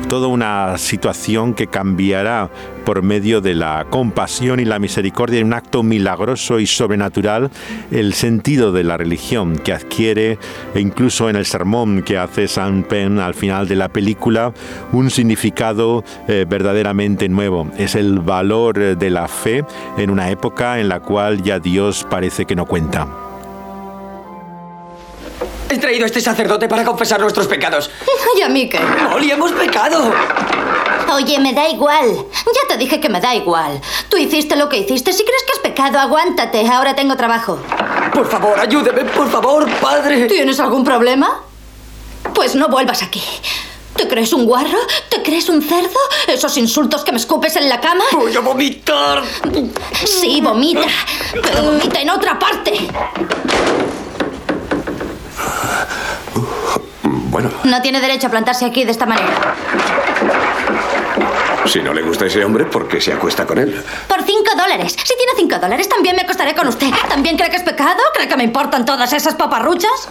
toda 0.08 0.28
una 0.28 0.78
situación 0.78 1.54
que 1.54 1.68
cambiará 1.68 2.50
por 2.86 3.02
medio 3.02 3.42
de 3.42 3.54
la 3.54 3.86
compasión 3.90 4.60
y 4.60 4.66
la 4.66 4.80
misericordia 4.80 5.40
en 5.40 5.48
un 5.48 5.54
acto 5.54 5.84
milagroso 5.84 6.60
y 6.60 6.68
sobrenatural 6.68 7.50
el 7.92 8.14
sentido 8.14 8.72
de 8.72 8.84
la 8.84 8.96
religión 8.96 9.58
que 9.58 9.74
adquiere 9.74 10.38
e 10.74 10.80
incluso 10.80 11.30
en 11.30 11.36
el 11.36 11.46
sermón 11.46 12.04
que 12.04 12.18
hace 12.18 12.48
San 12.48 12.84
Penn 12.84 13.20
al 13.20 13.34
final 13.34 13.68
de 13.68 13.76
la 13.76 13.90
película 13.90 14.54
un 14.94 15.10
significado 15.10 16.04
eh, 16.28 16.46
verdaderamente 16.48 17.28
nuevo. 17.28 17.70
Es 17.78 17.96
el 17.96 18.20
valor 18.20 18.96
de 18.98 19.10
la 19.10 19.28
fe 19.28 19.66
en 19.98 20.12
una 20.12 20.30
época 20.30 20.80
en 20.80 20.88
la 20.88 21.00
cual 21.02 21.42
ya 21.42 21.60
Dios 21.60 22.06
parece 22.10 22.46
que 22.46 22.56
no 22.56 22.66
cuenta. 22.66 23.25
He 25.70 25.78
traído 25.78 26.04
a 26.04 26.08
este 26.08 26.22
sacerdote 26.22 26.68
para 26.68 26.84
confesar 26.86 27.20
nuestros 27.20 27.48
pecados. 27.48 27.90
¿Y 28.38 28.42
a 28.42 28.50
mí 28.50 28.70
qué? 28.70 28.80
¡Molly, 29.10 29.32
hemos 29.32 29.52
pecado! 29.52 30.14
Oye, 31.14 31.40
me 31.40 31.54
da 31.54 31.68
igual. 31.70 32.26
Ya 32.46 32.68
te 32.68 32.78
dije 32.78 33.00
que 33.00 33.10
me 33.10 33.22
da 33.22 33.34
igual. 33.36 33.80
Tú 34.10 34.18
hiciste 34.18 34.56
lo 34.56 34.70
que 34.70 34.78
hiciste. 34.78 35.14
Si 35.14 35.24
crees 35.24 35.44
que 35.44 35.54
es 35.54 35.60
pecado, 35.60 36.00
aguántate. 36.00 36.68
Ahora 36.68 36.96
tengo 36.96 37.16
trabajo. 37.16 37.60
Por 38.14 38.28
favor, 38.30 38.60
ayúdeme, 38.60 39.06
por 39.06 39.30
favor, 39.30 39.70
padre. 39.82 40.28
¿Tienes 40.28 40.60
algún 40.60 40.84
problema? 40.84 41.44
Pues 42.34 42.56
no 42.56 42.68
vuelvas 42.68 43.02
aquí. 43.04 43.22
¿Te 43.96 44.08
crees 44.08 44.34
un 44.34 44.46
guarro? 44.46 44.78
¿Te 45.10 45.24
crees 45.24 45.48
un 45.48 45.62
cerdo? 45.62 46.00
¿Esos 46.28 46.58
insultos 46.58 47.04
que 47.04 47.12
me 47.12 47.18
escupes 47.18 47.56
en 47.56 47.70
la 47.70 47.80
cama? 47.80 48.04
¡Voy 48.12 48.36
a 48.36 48.42
vomitar! 48.42 49.24
Sí, 50.06 50.42
vomita. 50.42 50.88
Pero 51.32 51.64
vomita 51.64 52.02
en 52.02 52.10
otra 52.10 52.38
parte. 52.38 52.74
Bueno, 57.36 57.52
No 57.66 57.82
tiene 57.82 58.00
derecho 58.00 58.28
a 58.28 58.30
plantarse 58.30 58.64
aquí 58.64 58.86
de 58.86 58.92
esta 58.92 59.06
manera. 59.06 59.28
si 61.66 61.82
no 61.82 61.94
le 61.94 62.02
gusta 62.02 62.28
ese 62.28 62.46
hombre, 62.46 62.64
¿por 62.64 62.88
qué 62.88 63.02
se 63.02 63.12
acuesta 63.12 63.46
con 63.46 63.58
él? 63.58 63.84
Por 64.08 64.24
cinco 64.24 64.52
dólares. 64.56 64.96
Si 65.04 65.18
tiene 65.18 65.34
cinco 65.36 65.60
dólares, 65.60 65.90
también 65.90 66.16
me 66.16 66.22
acostaré 66.22 66.56
con 66.56 66.66
usted. 66.70 66.88
¿También 67.10 67.36
cree 67.36 67.50
que 67.50 67.58
es 67.58 67.64
pecado? 67.64 68.00
¿Cree 68.14 68.30
que 68.30 68.38
me 68.38 68.46
importan 68.46 68.86
todas 68.86 69.12
esas 69.12 69.36
paparruchas? 69.36 70.08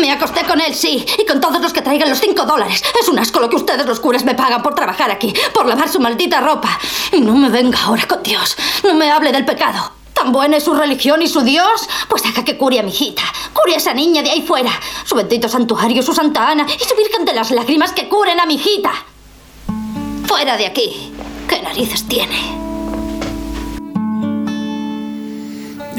Me 0.00 0.10
acosté 0.10 0.44
con 0.44 0.58
él, 0.62 0.74
sí, 0.74 1.04
y 1.18 1.26
con 1.26 1.38
todos 1.38 1.60
los 1.60 1.74
que 1.74 1.82
traigan 1.82 2.08
los 2.08 2.18
cinco 2.18 2.46
dólares. 2.46 2.82
Es 2.98 3.06
un 3.06 3.18
asco 3.18 3.38
lo 3.38 3.50
que 3.50 3.56
ustedes 3.56 3.84
los 3.84 4.00
curas 4.00 4.24
me 4.24 4.34
pagan 4.34 4.62
por 4.62 4.74
trabajar 4.74 5.10
aquí, 5.10 5.34
por 5.52 5.66
lavar 5.66 5.90
su 5.90 6.00
maldita 6.00 6.40
ropa. 6.40 6.80
Y 7.12 7.20
no 7.20 7.34
me 7.34 7.50
venga 7.50 7.78
ahora 7.78 8.08
con 8.08 8.22
Dios. 8.22 8.56
No 8.84 8.94
me 8.94 9.10
hable 9.10 9.32
del 9.32 9.44
pecado. 9.44 9.99
¿Tan 10.20 10.32
buena 10.32 10.58
es 10.58 10.64
su 10.64 10.74
religión 10.74 11.22
y 11.22 11.28
su 11.28 11.40
Dios? 11.40 11.88
Pues 12.06 12.22
haga 12.26 12.44
que 12.44 12.58
cure 12.58 12.78
a 12.78 12.82
mi 12.82 12.90
hijita. 12.90 13.22
Cure 13.54 13.72
a 13.72 13.78
esa 13.78 13.94
niña 13.94 14.20
de 14.22 14.30
ahí 14.30 14.42
fuera. 14.42 14.70
Su 15.06 15.14
bendito 15.14 15.48
santuario, 15.48 16.02
su 16.02 16.12
Santa 16.12 16.50
Ana 16.50 16.66
y 16.68 16.84
su 16.84 16.94
Virgen 16.94 17.24
de 17.24 17.32
las 17.32 17.50
Lágrimas 17.50 17.92
que 17.92 18.06
curen 18.06 18.38
a 18.38 18.44
mi 18.44 18.56
hijita. 18.56 18.92
Fuera 20.26 20.58
de 20.58 20.66
aquí. 20.66 21.10
¿Qué 21.48 21.62
narices 21.62 22.06
tiene? 22.06 22.69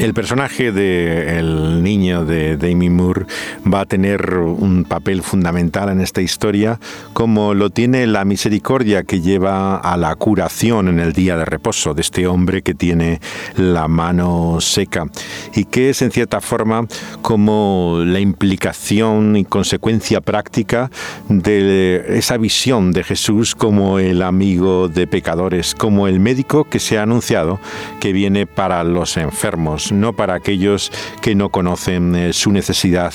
El 0.02 0.14
personaje 0.14 0.72
del 0.72 1.80
niño 1.80 2.24
de 2.24 2.56
Demi 2.56 2.90
Moore 2.90 3.24
va 3.72 3.82
a 3.82 3.86
tener 3.86 4.34
un 4.34 4.82
papel 4.82 5.22
fundamental 5.22 5.90
en 5.90 6.00
esta 6.00 6.20
historia, 6.20 6.80
como 7.12 7.54
lo 7.54 7.70
tiene 7.70 8.08
la 8.08 8.24
misericordia 8.24 9.04
que 9.04 9.20
lleva 9.20 9.76
a 9.76 9.96
la 9.96 10.16
curación 10.16 10.88
en 10.88 10.98
el 10.98 11.12
día 11.12 11.36
de 11.36 11.44
reposo 11.44 11.94
de 11.94 12.00
este 12.00 12.26
hombre 12.26 12.62
que 12.62 12.74
tiene 12.74 13.20
la 13.56 13.86
mano 13.86 14.60
seca 14.60 15.06
y 15.54 15.66
que 15.66 15.90
es 15.90 16.02
en 16.02 16.10
cierta 16.10 16.40
forma 16.40 16.88
como 17.22 18.00
la 18.04 18.18
implicación 18.18 19.36
y 19.36 19.44
consecuencia 19.44 20.20
práctica 20.20 20.90
de 21.28 22.06
esa 22.08 22.38
visión 22.38 22.90
de 22.90 23.04
Jesús 23.04 23.54
como 23.54 24.00
el 24.00 24.22
amigo 24.22 24.88
de 24.88 25.06
pecadores, 25.06 25.76
como 25.76 26.08
el 26.08 26.18
médico 26.18 26.64
que 26.64 26.80
se 26.80 26.98
ha 26.98 27.04
anunciado 27.04 27.60
que 28.00 28.12
viene 28.12 28.46
para 28.48 28.82
los 28.82 29.16
enfermos 29.16 29.91
no 29.92 30.12
para 30.12 30.34
aquellos 30.34 30.92
que 31.20 31.34
no 31.34 31.50
conocen 31.50 32.14
eh, 32.14 32.32
su 32.32 32.52
necesidad. 32.52 33.14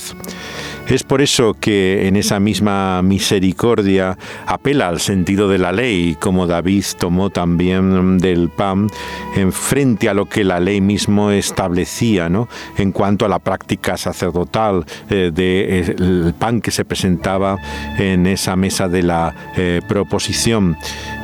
Es 0.90 1.04
por 1.04 1.22
eso 1.22 1.54
que 1.60 2.08
en 2.08 2.16
esa 2.16 2.40
misma 2.40 3.02
misericordia 3.02 4.18
apela 4.46 4.88
al 4.88 5.02
sentido 5.02 5.50
de 5.50 5.58
la 5.58 5.74
ley, 5.74 6.16
como 6.18 6.48
David 6.48 6.86
tomó 6.98 7.30
también 7.30 8.18
del 8.20 8.48
pan 8.50 8.88
en 9.36 9.52
frente 9.52 10.08
a 10.08 10.14
lo 10.14 10.28
que 10.28 10.46
la 10.46 10.62
ley 10.62 10.80
mismo 10.80 11.32
establecía, 11.32 12.30
¿no? 12.30 12.48
En 12.78 12.94
cuanto 12.94 13.26
a 13.26 13.30
la 13.30 13.40
práctica 13.40 13.98
sacerdotal 13.98 14.86
eh, 15.10 15.32
del 15.34 16.34
pan 16.40 16.62
que 16.62 16.72
se 16.72 16.86
presentaba 16.86 17.58
en 17.98 18.26
esa 18.26 18.56
mesa 18.56 18.88
de 18.88 19.04
la 19.04 19.36
eh, 19.58 19.82
proposición. 19.90 20.78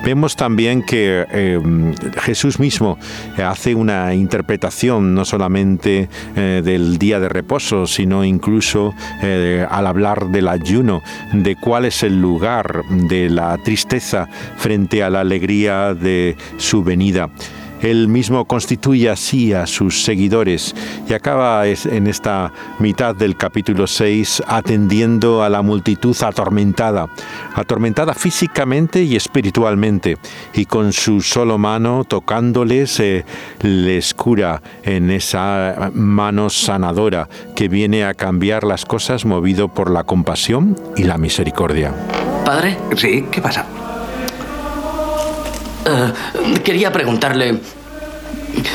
Vemos 0.03 0.36
también 0.36 0.84
que 0.84 1.26
eh, 1.32 1.61
Jesús 2.24 2.59
mismo 2.59 2.97
hace 3.38 3.74
una 3.74 4.14
interpretación 4.14 5.16
no 5.16 5.24
solamente 5.24 6.09
eh, 6.36 6.61
del 6.64 6.97
día 6.97 7.22
de 7.22 7.30
reposo, 7.30 7.88
sino 7.88 8.26
incluso 8.26 8.93
al 9.62 9.88
hablar 9.88 10.28
del 10.28 10.47
ayuno, 10.47 11.01
de 11.32 11.56
cuál 11.56 11.86
es 11.86 12.04
el 12.04 12.20
lugar 12.20 12.84
de 12.89 13.30
la 13.30 13.58
tristeza 13.58 14.28
frente 14.58 15.04
a 15.04 15.10
la 15.10 15.22
alegría 15.22 15.93
de 15.93 16.36
su 16.58 16.84
venida. 16.84 17.30
Él 17.84 18.07
mismo 18.07 18.45
constituye 18.45 19.09
así 19.09 19.53
a 19.53 19.67
sus 19.67 20.03
seguidores 20.03 20.73
y 21.07 21.13
acaba 21.13 21.67
en 21.67 22.07
esta 22.07 22.51
mitad 22.79 23.15
del 23.15 23.36
capítulo 23.38 23.88
6 23.88 24.43
atendiendo 24.47 25.43
a 25.43 25.49
la 25.49 25.61
multitud 25.61 26.15
atormentada, 26.23 27.09
atormentada 27.53 28.13
físicamente 28.13 29.03
y 29.03 29.15
espiritualmente, 29.15 30.17
y 30.53 30.65
con 30.65 30.93
su 30.93 31.21
solo 31.21 31.57
mano 31.57 32.05
tocándoles 32.05 32.99
eh, 32.99 33.25
les 33.61 34.13
cura 34.13 34.61
en 34.84 35.11
esa 35.11 35.91
mano 35.93 36.49
sanadora 36.49 37.27
que 37.55 37.67
viene 37.67 38.05
a 38.05 38.13
cambiar 38.13 38.63
las 38.63 38.86
cosas 38.86 39.25
movido 39.25 39.67
por 39.67 39.91
la 39.91 40.03
compasión 40.03 40.77
y 40.95 41.03
la 41.03 41.17
misericordia. 41.17 41.93
Padre, 42.45 42.77
Sí, 42.95 43.25
¿qué 43.31 43.41
pasa? 43.41 43.65
Eh, 45.93 46.59
quería 46.63 46.91
preguntarle... 46.91 47.59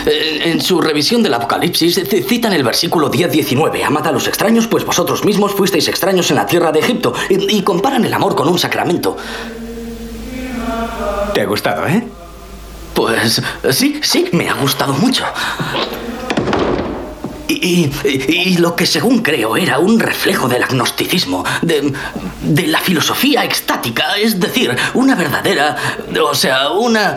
eh, 0.07 0.43
En 0.45 0.61
su 0.61 0.81
revisión 0.81 1.23
del 1.23 1.35
Apocalipsis 1.35 1.95
c- 1.95 2.23
citan 2.23 2.53
el 2.53 2.63
versículo 2.65 3.11
10-19. 3.11 3.85
Amad 3.85 4.07
a 4.07 4.13
los 4.13 4.27
extraños, 4.27 4.67
pues 4.67 4.85
vosotros 4.85 5.25
mismos 5.25 5.53
fuisteis 5.55 5.87
extraños 5.89 6.31
en 6.31 6.37
la 6.37 6.47
tierra 6.47 6.73
de 6.73 6.81
Egipto. 6.81 7.13
Y, 7.31 7.57
y 7.59 7.63
comparan 7.63 8.05
el 8.05 8.13
amor 8.15 8.35
con 8.35 8.49
un 8.49 8.59
sacramento. 8.59 9.17
¿Te 11.35 11.43
ha 11.43 11.47
gustado, 11.47 11.87
eh? 11.87 12.03
Pues 12.95 13.41
sí, 13.71 14.01
sí, 14.03 14.29
me 14.33 14.49
ha 14.49 14.55
gustado 14.55 14.93
mucho. 14.95 15.25
Y, 17.49 18.59
lo 18.59 18.77
que 18.77 18.87
según 18.87 19.23
creo 19.23 19.57
era 19.57 19.79
un 19.79 19.99
reflejo 19.99 20.49
del 20.49 20.63
agnosticismo, 20.63 21.45
de, 21.63 21.95
la 22.67 22.79
filosofía 22.81 23.45
extática, 23.45 24.17
es 24.19 24.39
decir, 24.39 24.77
una 24.95 25.15
verdadera, 25.15 25.77
o 26.23 26.35
sea, 26.35 26.71
una, 26.71 27.17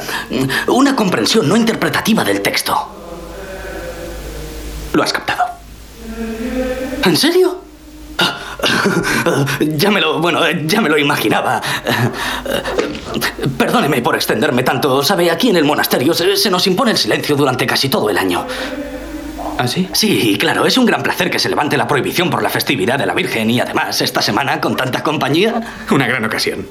una 0.68 0.96
comprensión 0.96 1.50
no 1.50 1.58
interpretativa 1.58 2.24
del 2.24 2.42
texto. 2.42 2.76
Lo 4.94 5.04
has 5.04 5.12
captado. 5.12 5.44
¿En 7.04 7.18
serio? 7.18 7.62
Ya 9.60 9.90
me 9.90 10.00
lo, 10.00 10.20
bueno, 10.20 10.42
ya 10.66 10.82
me 10.82 10.90
lo 10.90 10.98
imaginaba. 10.98 11.62
Perdóneme 13.58 14.02
por 14.02 14.16
extenderme 14.16 14.64
tanto. 14.64 15.04
Sabe, 15.04 15.30
aquí 15.32 15.50
en 15.50 15.58
el 15.58 15.66
monasterio 15.66 16.14
se 16.14 16.50
nos 16.50 16.68
impone 16.68 16.92
el 16.92 16.98
silencio 16.98 17.36
durante 17.36 17.66
casi 17.66 17.90
todo 17.90 18.10
el 18.10 18.18
año. 18.18 18.46
¿Ah, 19.62 19.68
sí? 19.68 19.88
Sí, 19.94 20.40
claro, 20.40 20.66
es 20.66 20.76
un 20.80 20.88
gran 20.88 21.04
placer 21.04 21.30
que 21.30 21.38
se 21.38 21.48
levante 21.48 21.78
la 21.78 21.88
prohibición 21.88 22.32
por 22.32 22.42
la 22.42 22.50
festividad 22.50 22.98
de 22.98 23.06
la 23.06 23.14
Virgen 23.14 23.48
y 23.52 23.60
además 23.60 24.02
esta 24.02 24.20
semana 24.20 24.60
con 24.60 24.76
tanta 24.76 25.04
compañía. 25.04 25.62
Una 25.92 26.08
gran 26.08 26.26
ocasión. 26.26 26.66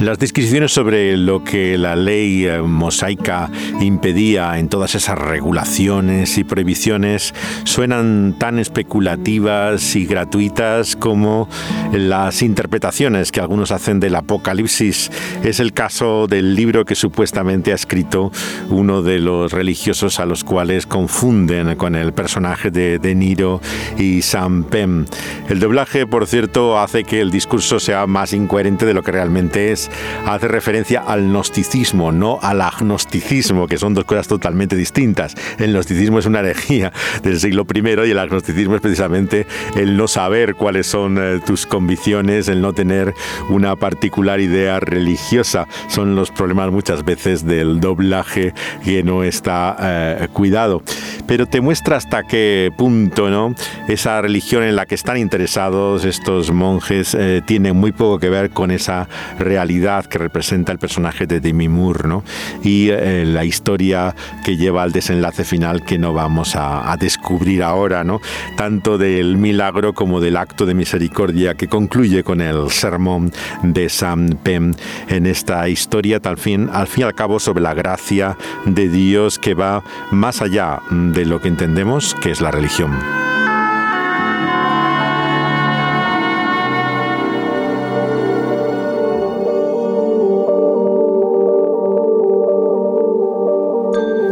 Las 0.00 0.20
disquisiciones 0.20 0.70
sobre 0.70 1.16
lo 1.16 1.42
que 1.42 1.76
la 1.76 1.96
ley 1.96 2.46
eh, 2.46 2.62
mosaica 2.62 3.50
impedía 3.80 4.56
en 4.60 4.68
todas 4.68 4.94
esas 4.94 5.18
regulaciones 5.18 6.38
y 6.38 6.44
prohibiciones 6.44 7.34
suenan 7.64 8.36
tan 8.38 8.60
especulativas 8.60 9.96
y 9.96 10.06
gratuitas 10.06 10.94
como 10.94 11.48
las 11.92 12.42
interpretaciones 12.42 13.32
que 13.32 13.40
algunos 13.40 13.72
hacen 13.72 13.98
del 13.98 14.14
Apocalipsis. 14.14 15.10
Es 15.42 15.58
el 15.58 15.72
caso 15.72 16.28
del 16.28 16.54
libro 16.54 16.84
que 16.84 16.94
supuestamente 16.94 17.72
ha 17.72 17.74
escrito 17.74 18.30
uno 18.70 19.02
de 19.02 19.18
los 19.18 19.52
religiosos 19.52 20.20
a 20.20 20.26
los 20.26 20.44
cuales 20.44 20.86
confunden 20.86 21.74
con 21.74 21.96
el 21.96 22.12
personaje 22.12 22.70
de 22.70 23.00
De 23.00 23.16
Niro 23.16 23.60
y 23.98 24.22
Sam 24.22 24.62
Pem. 24.62 25.06
El 25.48 25.58
doblaje, 25.58 26.06
por 26.06 26.28
cierto, 26.28 26.78
hace 26.78 27.02
que 27.02 27.20
el 27.20 27.32
discurso 27.32 27.80
sea 27.80 28.06
más 28.06 28.32
incoherente 28.32 28.86
de 28.86 28.94
lo 28.94 29.02
que 29.02 29.10
realmente 29.10 29.72
es 29.72 29.87
hace 30.26 30.48
referencia 30.48 31.02
al 31.06 31.28
gnosticismo, 31.28 32.12
no 32.12 32.38
al 32.42 32.60
agnosticismo, 32.60 33.66
que 33.66 33.78
son 33.78 33.94
dos 33.94 34.04
cosas 34.04 34.28
totalmente 34.28 34.76
distintas. 34.76 35.34
El 35.58 35.72
gnosticismo 35.72 36.18
es 36.18 36.26
una 36.26 36.40
herejía 36.40 36.92
del 37.22 37.40
siglo 37.40 37.66
I 37.72 37.78
y 38.08 38.10
el 38.10 38.18
agnosticismo 38.18 38.74
es 38.74 38.80
precisamente 38.80 39.46
el 39.76 39.96
no 39.96 40.08
saber 40.08 40.54
cuáles 40.54 40.86
son 40.86 41.18
eh, 41.18 41.40
tus 41.44 41.66
convicciones, 41.66 42.48
el 42.48 42.60
no 42.60 42.72
tener 42.72 43.14
una 43.48 43.76
particular 43.76 44.40
idea 44.40 44.80
religiosa. 44.80 45.66
Son 45.88 46.14
los 46.14 46.30
problemas 46.30 46.70
muchas 46.70 47.04
veces 47.04 47.46
del 47.46 47.80
doblaje 47.80 48.52
que 48.84 49.02
no 49.02 49.22
está 49.24 49.76
eh, 49.80 50.28
cuidado. 50.32 50.82
Pero 51.26 51.46
te 51.46 51.60
muestra 51.60 51.96
hasta 51.96 52.22
qué 52.22 52.70
punto 52.76 53.28
¿no? 53.30 53.54
esa 53.86 54.20
religión 54.20 54.62
en 54.62 54.76
la 54.76 54.86
que 54.86 54.94
están 54.94 55.18
interesados 55.18 56.04
estos 56.04 56.50
monjes 56.50 57.14
eh, 57.14 57.42
tiene 57.44 57.72
muy 57.72 57.92
poco 57.92 58.18
que 58.18 58.28
ver 58.28 58.50
con 58.50 58.70
esa 58.70 59.08
realidad 59.38 59.77
que 60.08 60.18
representa 60.18 60.72
el 60.72 60.78
personaje 60.78 61.26
de 61.26 61.40
Demi 61.40 61.68
Moore 61.68 62.08
¿no? 62.08 62.24
y 62.62 62.88
eh, 62.90 63.24
la 63.24 63.44
historia 63.44 64.14
que 64.44 64.56
lleva 64.56 64.82
al 64.82 64.92
desenlace 64.92 65.44
final 65.44 65.84
que 65.84 65.98
no 65.98 66.12
vamos 66.12 66.56
a, 66.56 66.96
descubrir 66.98 67.62
ahora, 67.62 68.02
¿no? 68.02 68.20
tanto 68.56 68.98
del 68.98 69.36
milagro 69.36 69.94
como 69.94 70.20
del 70.20 70.36
acto 70.36 70.66
de 70.66 70.74
misericordia 70.74 71.54
que 71.54 71.68
concluye 71.68 72.24
con 72.24 72.40
el 72.40 72.70
sermón 72.70 73.32
de 73.62 73.88
Sam 73.88 74.30
Pem 74.42 74.74
en 75.08 75.26
esta 75.26 75.68
historia, 75.68 76.18
tal 76.18 76.38
fin, 76.38 76.68
al 76.72 76.88
fin 76.88 77.02
y 77.02 77.04
al 77.04 77.14
cabo 77.14 77.38
sobre 77.38 77.62
la 77.62 77.74
gracia 77.74 78.36
de 78.66 78.88
Dios 78.88 79.38
que 79.38 79.54
va 79.54 79.84
más 80.10 80.42
allá 80.42 80.80
de 80.90 81.24
lo 81.24 81.40
que 81.40 81.48
entendemos 81.48 82.16
que 82.20 82.32
es 82.32 82.40
la 82.40 82.50
religión. 82.50 83.27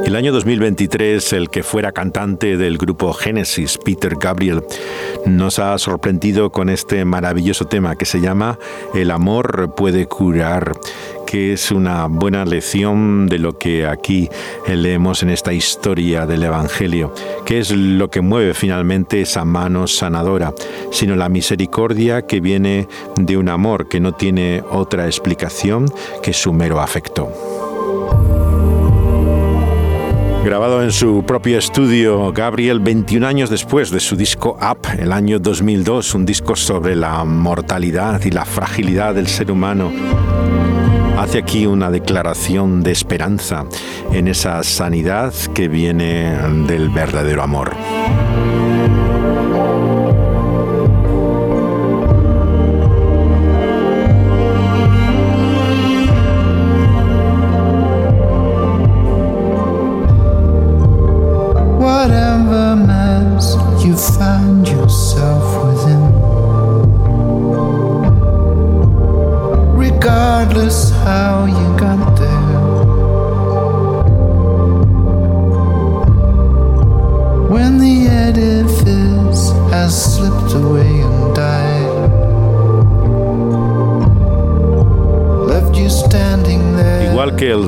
El 0.06 0.14
año 0.14 0.32
2023, 0.32 1.32
el 1.32 1.50
que 1.50 1.64
fuera 1.64 1.90
cantante 1.90 2.56
del 2.56 2.78
grupo 2.78 3.12
Genesis, 3.12 3.76
Peter 3.76 4.14
Gabriel, 4.14 4.62
nos 5.26 5.58
ha 5.58 5.76
sorprendido 5.78 6.52
con 6.52 6.68
este 6.68 7.04
maravilloso 7.04 7.64
tema 7.64 7.96
que 7.96 8.04
se 8.04 8.20
llama 8.20 8.56
El 8.94 9.10
amor 9.10 9.74
puede 9.76 10.06
curar 10.06 10.74
que 11.26 11.52
es 11.52 11.72
una 11.72 12.06
buena 12.06 12.44
lección 12.44 13.26
de 13.26 13.40
lo 13.40 13.58
que 13.58 13.84
aquí 13.88 14.28
leemos 14.68 15.24
en 15.24 15.30
esta 15.30 15.52
historia 15.52 16.24
del 16.24 16.44
Evangelio, 16.44 17.12
que 17.44 17.58
es 17.58 17.72
lo 17.72 18.08
que 18.08 18.20
mueve 18.20 18.54
finalmente 18.54 19.22
esa 19.22 19.44
mano 19.44 19.88
sanadora, 19.88 20.54
sino 20.92 21.16
la 21.16 21.28
misericordia 21.28 22.22
que 22.22 22.38
viene 22.38 22.86
de 23.16 23.36
un 23.36 23.48
amor 23.48 23.88
que 23.88 23.98
no 23.98 24.12
tiene 24.12 24.62
otra 24.70 25.06
explicación 25.06 25.86
que 26.22 26.32
su 26.32 26.52
mero 26.52 26.80
afecto. 26.80 27.65
Grabado 30.46 30.80
en 30.80 30.92
su 30.92 31.24
propio 31.24 31.58
estudio, 31.58 32.32
Gabriel, 32.32 32.78
21 32.78 33.26
años 33.26 33.50
después 33.50 33.90
de 33.90 33.98
su 33.98 34.14
disco 34.14 34.56
Up, 34.62 34.86
el 34.96 35.10
año 35.10 35.40
2002, 35.40 36.14
un 36.14 36.24
disco 36.24 36.54
sobre 36.54 36.94
la 36.94 37.24
mortalidad 37.24 38.24
y 38.24 38.30
la 38.30 38.44
fragilidad 38.44 39.16
del 39.16 39.26
ser 39.26 39.50
humano, 39.50 39.90
hace 41.18 41.38
aquí 41.38 41.66
una 41.66 41.90
declaración 41.90 42.84
de 42.84 42.92
esperanza 42.92 43.64
en 44.12 44.28
esa 44.28 44.62
sanidad 44.62 45.34
que 45.52 45.66
viene 45.66 46.38
del 46.68 46.90
verdadero 46.90 47.42
amor. 47.42 47.74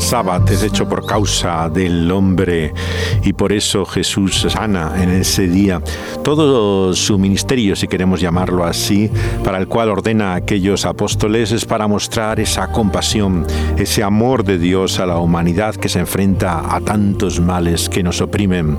Sábado 0.00 0.46
es 0.50 0.62
hecho 0.62 0.88
por 0.88 1.04
causa 1.04 1.68
del 1.68 2.10
hombre 2.10 2.72
y 3.22 3.34
por 3.34 3.52
eso 3.52 3.84
Jesús 3.84 4.46
sana 4.48 4.94
en 5.02 5.10
ese 5.10 5.46
día 5.46 5.82
todo 6.24 6.94
su 6.94 7.18
ministerio, 7.18 7.76
si 7.76 7.86
queremos 7.86 8.20
llamarlo 8.20 8.64
así, 8.64 9.10
para 9.44 9.58
el 9.58 9.68
cual 9.68 9.90
ordena 9.90 10.32
a 10.32 10.36
aquellos 10.36 10.86
apóstoles 10.86 11.52
es 11.52 11.66
para 11.66 11.86
mostrar 11.86 12.40
esa 12.40 12.72
compasión, 12.72 13.46
ese 13.76 14.02
amor 14.02 14.42
de 14.42 14.58
Dios 14.58 15.00
a 15.00 15.06
la 15.06 15.18
humanidad 15.18 15.74
que 15.74 15.90
se 15.90 15.98
enfrenta 15.98 16.74
a 16.74 16.80
tantos 16.80 17.38
males 17.38 17.90
que 17.90 18.02
nos 18.02 18.22
oprimen. 18.22 18.78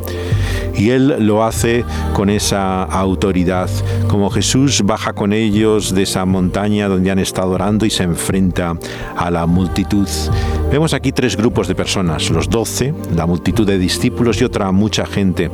Y 0.76 0.90
Él 0.90 1.26
lo 1.26 1.44
hace 1.44 1.86
con 2.14 2.30
esa 2.30 2.84
autoridad, 2.84 3.70
como 4.08 4.30
Jesús 4.30 4.82
baja 4.84 5.14
con 5.14 5.34
ellos 5.34 5.94
de 5.94 6.04
esa 6.04 6.26
montaña 6.26 6.88
donde 6.88 7.12
han 7.12 7.20
estado 7.20 7.52
orando 7.52 7.86
y 7.86 7.90
se 7.90 8.04
enfrenta 8.04 8.78
a 9.16 9.30
la 9.30 9.46
multitud. 9.46 10.08
Vemos 10.72 10.94
aquí 10.94 11.12
tres 11.12 11.36
grupos 11.36 11.68
de 11.68 11.74
personas, 11.74 12.30
los 12.30 12.48
doce, 12.48 12.94
la 13.16 13.26
multitud 13.26 13.66
de 13.66 13.80
discípulos 13.80 14.40
y 14.40 14.44
otra 14.44 14.72
mucha 14.72 15.08
gente. 15.08 15.50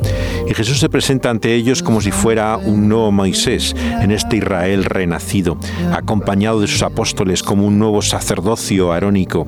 Y 0.46 0.52
Jesús 0.52 0.78
se 0.78 0.90
presenta 0.90 1.30
ante 1.30 1.54
ellos 1.54 1.82
como 1.82 2.02
si 2.02 2.10
fuera 2.10 2.58
un 2.58 2.86
nuevo 2.86 3.10
Moisés 3.10 3.74
en 4.02 4.10
este 4.10 4.36
Israel 4.36 4.84
renacido, 4.84 5.56
acompañado 5.90 6.60
de 6.60 6.66
sus 6.66 6.82
apóstoles 6.82 7.42
como 7.42 7.66
un 7.66 7.78
nuevo 7.78 8.02
sacerdocio 8.02 8.92
arónico. 8.92 9.46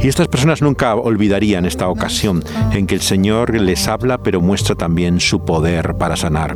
Y 0.00 0.06
estas 0.06 0.28
personas 0.28 0.62
nunca 0.62 0.94
olvidarían 0.94 1.64
esta 1.64 1.88
ocasión 1.88 2.44
en 2.72 2.86
que 2.86 2.94
el 2.94 3.02
Señor 3.02 3.54
les 3.60 3.88
habla 3.88 4.18
pero 4.18 4.40
muestra 4.40 4.76
también 4.76 5.18
su 5.18 5.44
poder 5.44 5.94
para 5.96 6.16
sanar. 6.16 6.54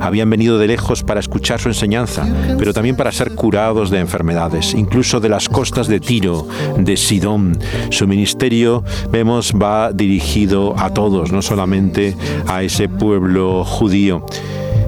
Habían 0.00 0.30
venido 0.30 0.58
de 0.58 0.66
lejos 0.66 1.02
para 1.02 1.20
escuchar 1.20 1.60
su 1.60 1.68
enseñanza, 1.68 2.26
pero 2.58 2.72
también 2.72 2.96
para 2.96 3.12
ser 3.12 3.34
curados 3.34 3.90
de 3.90 4.00
enfermedades, 4.00 4.74
incluso 4.74 5.20
de 5.20 5.28
las 5.28 5.48
costas 5.48 5.88
de 5.88 6.00
Tiro, 6.00 6.46
de 6.78 6.96
Sidón. 6.96 7.58
Su 7.90 8.06
ministerio, 8.06 8.84
vemos, 9.10 9.52
va 9.52 9.92
dirigido 9.92 10.74
a 10.78 10.90
todos, 10.92 11.32
no 11.32 11.42
solamente 11.42 12.16
a 12.46 12.62
ese 12.62 12.88
pueblo 12.88 13.64
judío. 13.64 14.24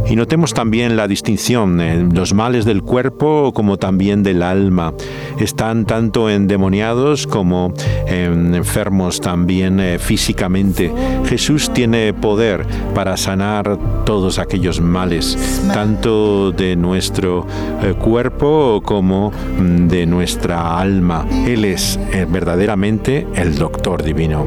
Y 0.09 0.15
notemos 0.15 0.55
también 0.55 0.97
la 0.97 1.09
distinción, 1.09 1.81
en 1.81 2.15
los 2.15 2.33
males 2.33 2.65
del 2.65 2.83
cuerpo 2.83 3.53
como 3.53 3.77
también 3.77 4.23
del 4.23 4.43
alma. 4.43 4.95
Están 5.41 5.85
tanto 5.85 6.31
endemoniados 6.31 7.27
como 7.27 7.75
enfermos 8.07 9.21
también 9.21 9.81
eh, 9.81 9.99
físicamente. 9.99 10.93
Jesús 11.27 11.73
tiene 11.73 12.13
poder 12.15 12.67
para 12.95 13.17
sanar 13.17 13.79
todos 14.05 14.39
aquellos 14.39 14.81
males, 14.81 15.37
tanto 15.73 16.53
de 16.53 16.77
nuestro 16.77 17.47
eh, 17.83 17.95
cuerpo 17.95 18.81
como 18.85 19.31
mm, 19.31 19.89
de 19.89 20.07
nuestra 20.07 20.79
alma. 20.79 21.27
Él 21.47 21.65
es 21.65 21.99
eh, 22.13 22.27
verdaderamente 22.29 23.27
el 23.35 23.57
doctor 23.57 24.03
divino. 24.03 24.47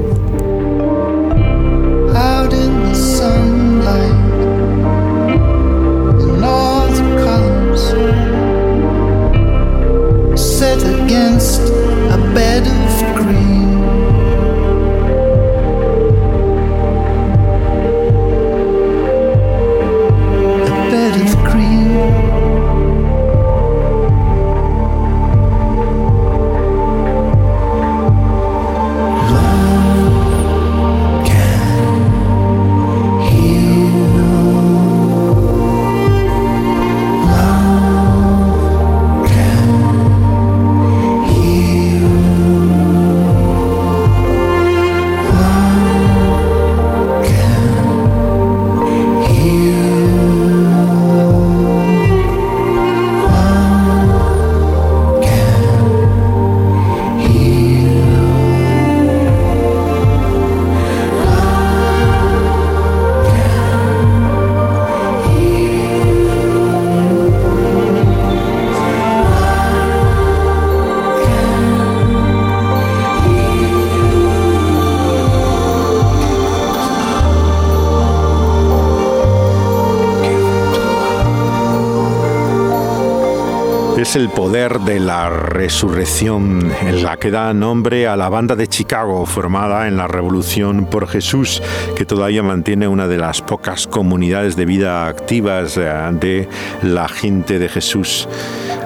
Es 84.09 84.15
el 84.15 84.29
poder 84.29 84.79
de 84.79 84.99
la 84.99 85.29
resurrección, 85.29 86.71
en 86.81 87.03
la 87.03 87.17
que 87.17 87.29
da 87.29 87.53
nombre 87.53 88.07
a 88.07 88.17
la 88.17 88.27
banda 88.27 88.55
de 88.55 88.65
Chicago, 88.65 89.27
formada 89.27 89.87
en 89.87 89.97
la 89.97 90.07
Revolución 90.07 90.85
por 90.85 91.07
Jesús, 91.07 91.61
que 91.95 92.05
todavía 92.05 92.41
mantiene 92.41 92.87
una 92.87 93.07
de 93.07 93.19
las 93.19 93.43
pocas 93.43 93.85
comunidades 93.85 94.55
de 94.55 94.65
vida 94.65 95.05
activas 95.05 95.77
eh, 95.77 95.83
de 96.13 96.49
la 96.81 97.07
gente 97.07 97.59
de 97.59 97.69
Jesús. 97.69 98.27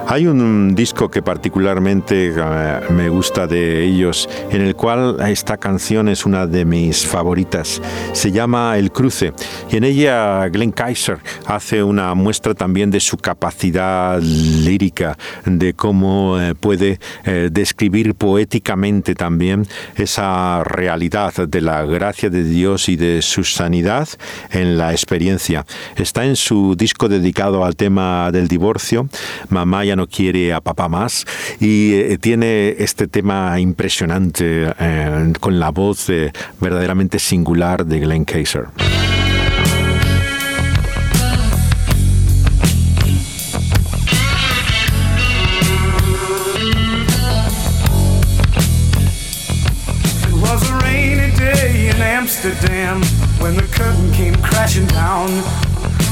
Hay 0.08 0.28
un 0.28 0.76
disco 0.76 1.10
que 1.10 1.22
particularmente 1.22 2.34
eh, 2.36 2.80
me 2.90 3.08
gusta 3.08 3.48
de 3.48 3.86
ellos, 3.86 4.30
en 4.52 4.62
el 4.62 4.76
cual 4.76 5.18
esta 5.26 5.56
canción 5.56 6.10
es 6.10 6.26
una 6.26 6.46
de 6.46 6.66
mis 6.66 7.08
favoritas. 7.08 7.82
Se 8.12 8.32
llama 8.32 8.78
El 8.78 8.92
Cruce 8.92 9.34
en 9.78 9.84
ella 9.84 10.48
Glenn 10.50 10.72
Kaiser 10.72 11.18
hace 11.48 11.84
una 11.84 12.14
muestra 12.14 12.54
también 12.54 12.92
de 12.92 13.00
su 13.00 13.18
capacidad 13.18 14.22
lírica, 14.22 15.18
de 15.46 15.74
cómo 15.74 16.40
eh, 16.40 16.54
puede 16.54 17.00
eh, 17.26 17.50
describir 17.52 18.14
poéticamente 18.14 19.16
también 19.16 19.66
esa 19.96 20.64
realidad 20.64 21.34
de 21.48 21.62
la 21.62 21.86
gracia 21.86 22.30
de 22.30 22.44
Dios 22.44 22.88
y 22.90 22.98
de 22.98 23.22
su 23.22 23.44
sanidad 23.44 24.08
en 24.52 24.78
la 24.78 24.92
experiencia. 24.92 25.66
Está 25.96 26.26
en 26.26 26.36
su 26.36 26.76
disco 26.76 27.10
dedicado 27.10 27.66
al 27.66 27.76
tema 27.76 28.32
del 28.32 28.48
divorcio, 28.48 29.10
Mamá 29.50 29.86
ya 29.86 29.96
no 29.96 30.08
quiere 30.08 30.54
a 30.54 30.62
papá 30.62 30.88
más, 30.88 31.26
y 31.60 31.94
eh, 31.94 32.18
tiene 32.20 32.76
este 32.78 33.08
tema 33.08 33.60
impresionante 33.60 34.72
con 35.40 35.60
la 35.60 35.70
voz 35.70 36.08
verdaderamente 36.60 37.20
singular 37.20 37.86
de 37.86 38.00
Glenn 38.00 38.26
Kaiser. 38.26 38.68
Amsterdam 52.44 53.02
when 53.40 53.56
the 53.56 53.64
curtain 53.72 54.12
came 54.12 54.36
crashing 54.42 54.86
down. 54.88 55.30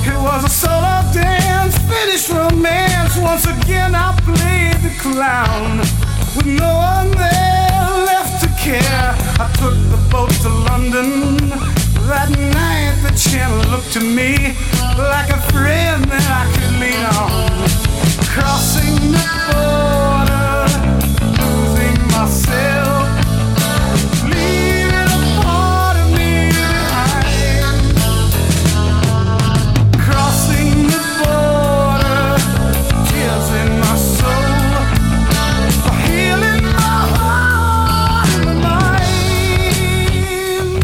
It 0.07 0.15
was 0.15 0.45
a 0.45 0.49
solo 0.49 1.03
dance, 1.11 1.77
finished 1.91 2.29
romance. 2.29 3.17
Once 3.17 3.45
again, 3.47 3.93
I 3.93 4.15
played 4.23 4.79
the 4.79 4.95
clown 4.97 5.79
with 6.37 6.45
no 6.45 6.71
one 6.71 7.11
there 7.11 7.83
left 8.07 8.41
to 8.43 8.49
care. 8.63 9.11
I 9.43 9.51
took 9.59 9.75
the 9.91 9.99
boat 10.09 10.31
to 10.43 10.49
London. 10.71 11.49
That 12.07 12.29
night, 12.31 12.95
the 13.03 13.11
channel 13.19 13.59
looked 13.69 13.91
to 13.91 13.99
me 13.99 14.55
like 14.97 15.29
a 15.31 15.41
friend 15.51 16.05
that 16.05 16.27
I 16.31 16.47
could 16.55 16.79
lean 16.79 17.03
on. 17.11 17.51
Crossing 18.31 19.11
the 19.11 19.25
border, 19.51 20.00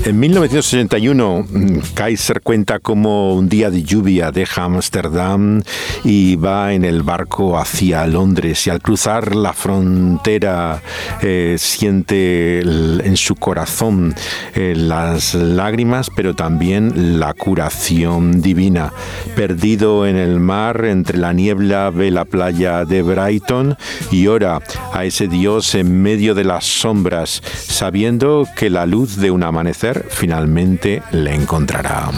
En 0.07 0.21
1961, 0.21 1.45
mm, 1.49 1.79
Kaiser 1.93 2.39
cuenta 2.39 2.79
como 2.79 3.35
un 3.35 3.49
día 3.49 3.69
de 3.69 3.83
lluvia 3.83 4.31
deja 4.31 4.63
Ámsterdam 4.63 5.61
y 6.05 6.37
va 6.37 6.71
en 6.71 6.85
el 6.85 7.03
barco 7.03 7.59
hacia 7.59 8.07
Londres 8.07 8.65
y 8.67 8.69
al 8.69 8.81
cruzar 8.81 9.35
la 9.35 9.51
frontera 9.51 10.81
eh, 11.21 11.57
siente 11.59 12.59
en 12.61 13.17
su 13.17 13.35
corazón 13.35 14.15
eh, 14.55 14.75
las 14.77 15.33
lágrimas, 15.33 16.09
pero 16.15 16.33
también 16.33 17.19
la 17.19 17.33
curación 17.33 18.41
divina. 18.41 18.93
Perdido 19.35 20.07
en 20.07 20.15
el 20.15 20.39
mar, 20.39 20.85
entre 20.85 21.17
la 21.17 21.33
niebla, 21.33 21.89
ve 21.89 22.11
la 22.11 22.23
playa 22.23 22.85
de 22.85 23.01
Brighton 23.01 23.75
y 24.09 24.27
ora 24.27 24.61
a 24.93 25.03
ese 25.03 25.27
Dios 25.27 25.75
en 25.75 26.01
medio 26.01 26.33
de 26.33 26.45
las 26.45 26.63
sombras, 26.63 27.43
sabiendo 27.43 28.47
que 28.55 28.69
la 28.69 28.85
luz 28.85 29.17
de 29.17 29.31
un 29.31 29.43
amanecer 29.43 29.96
finalmente 30.09 31.01
le 31.11 31.33
encontrará. 31.33 32.09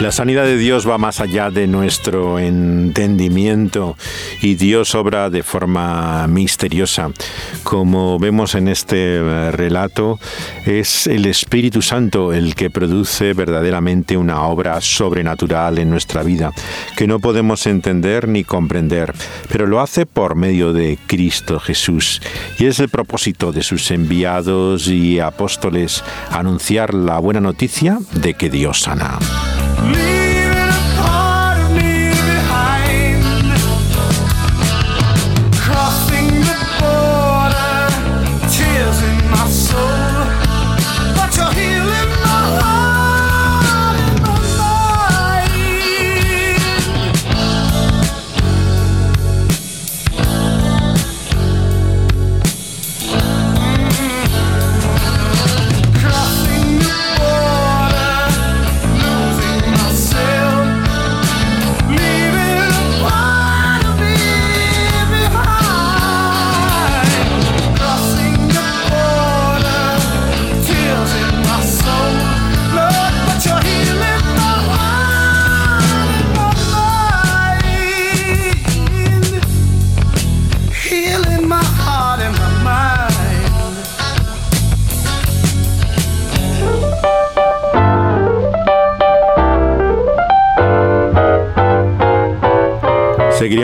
La 0.00 0.12
sanidad 0.12 0.44
de 0.44 0.56
Dios 0.56 0.88
va 0.88 0.96
más 0.96 1.20
allá 1.20 1.50
de 1.50 1.66
nuestro 1.66 2.38
entendimiento 2.38 3.98
y 4.40 4.54
Dios 4.54 4.94
obra 4.94 5.28
de 5.28 5.42
forma 5.42 6.26
misteriosa. 6.26 7.10
Como 7.64 8.18
vemos 8.18 8.54
en 8.54 8.68
este 8.68 9.16
eh, 9.16 9.50
relato, 9.50 10.18
es 10.64 11.06
el 11.06 11.26
Espíritu 11.26 11.82
Santo 11.82 12.32
el 12.32 12.54
que 12.54 12.70
produce 12.70 13.34
verdaderamente 13.34 14.16
una 14.16 14.44
obra 14.44 14.80
sobrenatural 14.80 15.78
en 15.78 15.90
nuestra 15.90 16.22
vida, 16.22 16.50
que 16.96 17.06
no 17.06 17.20
podemos 17.20 17.66
entender 17.66 18.26
ni 18.26 18.42
comprender, 18.42 19.12
pero 19.52 19.66
lo 19.66 19.80
hace 19.80 20.06
por 20.06 20.34
medio 20.34 20.72
de 20.72 20.98
Cristo 21.06 21.60
Jesús. 21.60 22.22
Y 22.58 22.64
es 22.64 22.80
el 22.80 22.88
propósito 22.88 23.52
de 23.52 23.62
sus 23.62 23.90
enviados 23.90 24.88
y 24.88 25.20
apóstoles 25.20 26.02
anunciar 26.30 26.94
la 26.94 27.18
buena 27.18 27.42
noticia 27.42 27.98
de 28.14 28.32
que 28.32 28.48
Dios 28.48 28.80
sana. 28.80 29.18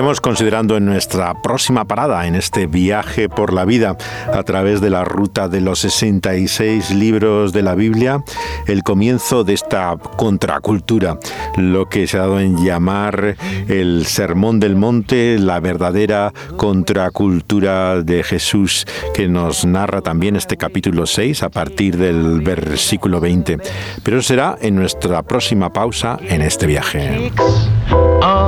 Seguiremos 0.07 0.21
considerando 0.21 0.77
en 0.77 0.85
nuestra 0.85 1.43
próxima 1.43 1.85
parada 1.85 2.29
en 2.29 2.37
este 2.37 2.69
viaje 2.69 3.29
por 3.29 3.53
la 3.53 3.65
vida 3.65 3.97
a 4.33 4.43
través 4.45 4.81
de 4.81 4.89
la 4.89 5.05
ruta 5.05 5.49
de 5.49 5.61
los 5.61 5.81
66 5.81 6.93
libros 6.93 7.53
de 7.53 7.63
la 7.63 7.75
Biblia, 7.75 8.23
el 8.69 8.85
comienzo 8.85 9.43
de 9.43 9.55
esta 9.55 9.97
contracultura, 10.17 11.19
lo 11.57 11.89
que 11.89 12.07
se 12.07 12.19
ha 12.19 12.21
dado 12.21 12.39
en 12.39 12.65
llamar 12.65 13.37
el 13.67 14.07
Sermón 14.07 14.61
del 14.61 14.77
Monte, 14.77 15.41
la 15.41 15.59
verdadera 15.59 16.33
contracultura 16.57 18.01
de 18.03 18.23
Jesús 18.23 18.87
que 19.13 19.27
nos 19.27 19.65
narra 19.65 20.03
también 20.03 20.37
este 20.37 20.57
capítulo 20.57 21.07
6 21.07 21.43
a 21.43 21.49
partir 21.49 21.97
del 21.97 22.43
versículo 22.43 23.19
20. 23.19 23.59
Pero 24.05 24.23
será 24.23 24.57
en 24.61 24.77
nuestra 24.77 25.25
próxima 25.25 25.73
pausa 25.73 26.17
en 26.29 26.43
este 26.43 26.67
viaje. 26.67 27.33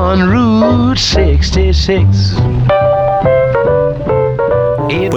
On 0.08 0.26
Route 0.30 0.98
66. 0.98 2.38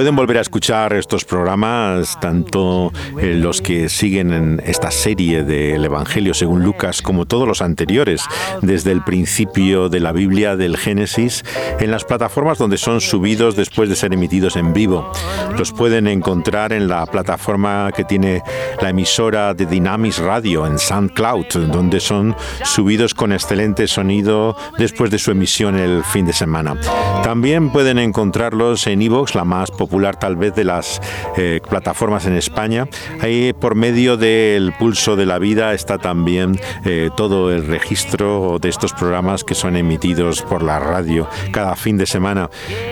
Pueden 0.02 0.16
volver 0.16 0.40
a 0.40 0.42
escuchar 0.42 0.94
estos 0.94 1.26
programas, 1.26 2.20
tanto 2.20 2.92
eh, 3.20 3.36
los 3.36 3.62
que 3.62 3.88
siguen 3.88 4.34
en 4.34 4.62
esta 4.66 4.90
serie 4.90 5.44
del 5.44 5.86
Evangelio 5.86 6.34
según 6.34 6.64
Lucas 6.64 7.04
como 7.04 7.28
todos 7.28 7.48
los 7.48 7.62
anteriores, 7.62 8.26
desde 8.64 8.94
el 8.94 9.04
principio 9.04 9.90
de 9.90 10.00
la 10.00 10.12
Biblia, 10.12 10.56
del 10.56 10.76
Génesis, 10.76 11.46
en 11.80 11.92
las 11.92 12.04
plataformas 12.04 12.58
donde 12.58 12.80
son 12.80 13.00
subidos 13.00 13.56
después 13.56 13.90
de 13.90 13.96
ser 13.96 14.12
emitidos 14.12 14.56
en 14.56 14.74
vivo. 14.74 15.08
Los 15.56 15.72
pueden 15.72 16.08
encontrar 16.08 16.74
en 16.74 16.88
la 16.88 17.06
plataforma 17.06 17.92
que 17.96 18.04
tiene 18.04 18.42
la 18.82 18.90
emisora 18.90 19.54
de 19.54 19.68
Dynamis 19.68 20.18
Radio 20.18 20.66
en 20.66 20.80
SoundCloud, 20.80 21.68
donde 21.72 22.00
son 22.00 22.36
subidos 22.64 23.14
con 23.14 23.34
excelente 23.34 23.86
sonido 23.86 24.58
después 24.80 25.12
de 25.12 25.20
su 25.20 25.30
emisión 25.30 25.78
el 25.78 26.04
fin 26.04 26.26
de 26.26 26.34
semana. 26.34 26.76
También 27.24 27.70
pueden 27.70 28.00
encontrarlos 28.00 28.88
en 28.88 29.04
iVoox, 29.04 29.36
la 29.36 29.46
más 29.46 29.70
popular 29.70 29.91
tal 30.20 30.38
vez 30.38 30.56
de 30.56 30.64
las 30.64 31.02
eh, 31.36 31.60
plataformas 31.70 32.26
en 32.26 32.36
España. 32.36 32.88
Ahí 33.20 33.54
por 33.54 33.76
medio 33.76 34.16
del 34.16 34.74
pulso 34.80 35.16
de 35.16 35.26
la 35.26 35.38
vida 35.38 35.74
está 35.74 35.98
también 35.98 36.60
eh, 36.86 37.10
todo 37.18 37.52
el 37.52 37.68
registro 37.68 38.58
de 38.60 38.70
estos 38.70 38.94
programas 38.94 39.44
que 39.44 39.54
son 39.54 39.76
emitidos 39.76 40.42
por 40.44 40.64
la 40.64 40.80
radio 40.80 41.28
cada 41.52 41.76
fin 41.76 41.98
de 41.98 42.06
semana. 42.06 42.50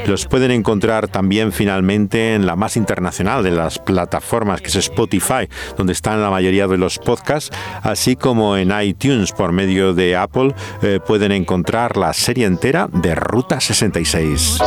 Los 0.08 0.26
pueden 0.26 0.52
encontrar 0.52 1.08
también 1.08 1.54
finalmente 1.54 2.36
en 2.36 2.46
la 2.46 2.56
más 2.56 2.76
internacional 2.76 3.44
de 3.44 3.52
las 3.52 3.80
plataformas 3.80 4.62
que 4.62 4.68
es 4.68 4.76
Spotify, 4.76 5.48
donde 5.78 5.94
están 5.94 6.22
la 6.22 6.30
mayoría 6.30 6.68
de 6.68 6.78
los 6.78 7.00
podcasts, 7.00 7.56
así 7.82 8.18
como 8.18 8.58
en 8.58 8.74
iTunes 8.82 9.32
por 9.32 9.54
medio 9.54 9.94
de 9.94 10.18
Apple 10.18 10.54
eh, 10.82 11.00
pueden 11.06 11.32
encontrar 11.32 11.96
la 11.96 12.12
serie 12.14 12.46
entera 12.46 12.90
de 12.92 13.16
Ruta 13.16 13.60
66. 13.60 14.60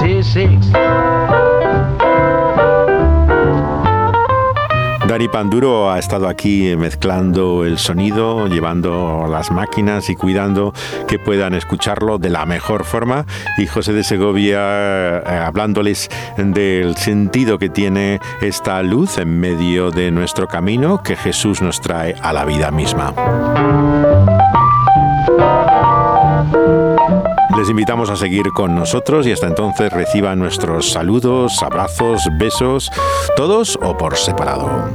66. 0.00 1.73
Dani 5.06 5.28
Panduro 5.28 5.90
ha 5.90 5.98
estado 5.98 6.28
aquí 6.28 6.74
mezclando 6.76 7.64
el 7.64 7.78
sonido, 7.78 8.48
llevando 8.48 9.26
las 9.30 9.50
máquinas 9.50 10.08
y 10.08 10.14
cuidando 10.14 10.72
que 11.06 11.18
puedan 11.18 11.52
escucharlo 11.52 12.18
de 12.18 12.30
la 12.30 12.46
mejor 12.46 12.84
forma. 12.84 13.26
Y 13.58 13.66
José 13.66 13.92
de 13.92 14.02
Segovia 14.02 14.58
eh, 15.18 15.22
hablándoles 15.44 16.08
del 16.38 16.96
sentido 16.96 17.58
que 17.58 17.68
tiene 17.68 18.18
esta 18.40 18.82
luz 18.82 19.18
en 19.18 19.38
medio 19.38 19.90
de 19.90 20.10
nuestro 20.10 20.48
camino 20.48 21.02
que 21.02 21.16
Jesús 21.16 21.60
nos 21.60 21.82
trae 21.82 22.14
a 22.22 22.32
la 22.32 22.46
vida 22.46 22.70
misma. 22.70 23.14
Les 27.56 27.70
invitamos 27.70 28.10
a 28.10 28.16
seguir 28.16 28.50
con 28.52 28.74
nosotros 28.74 29.26
y 29.26 29.32
hasta 29.32 29.46
entonces 29.46 29.92
reciban 29.92 30.40
nuestros 30.40 30.90
saludos, 30.90 31.62
abrazos, 31.62 32.28
besos, 32.36 32.90
todos 33.36 33.78
o 33.80 33.96
por 33.96 34.16
separado. 34.16 34.90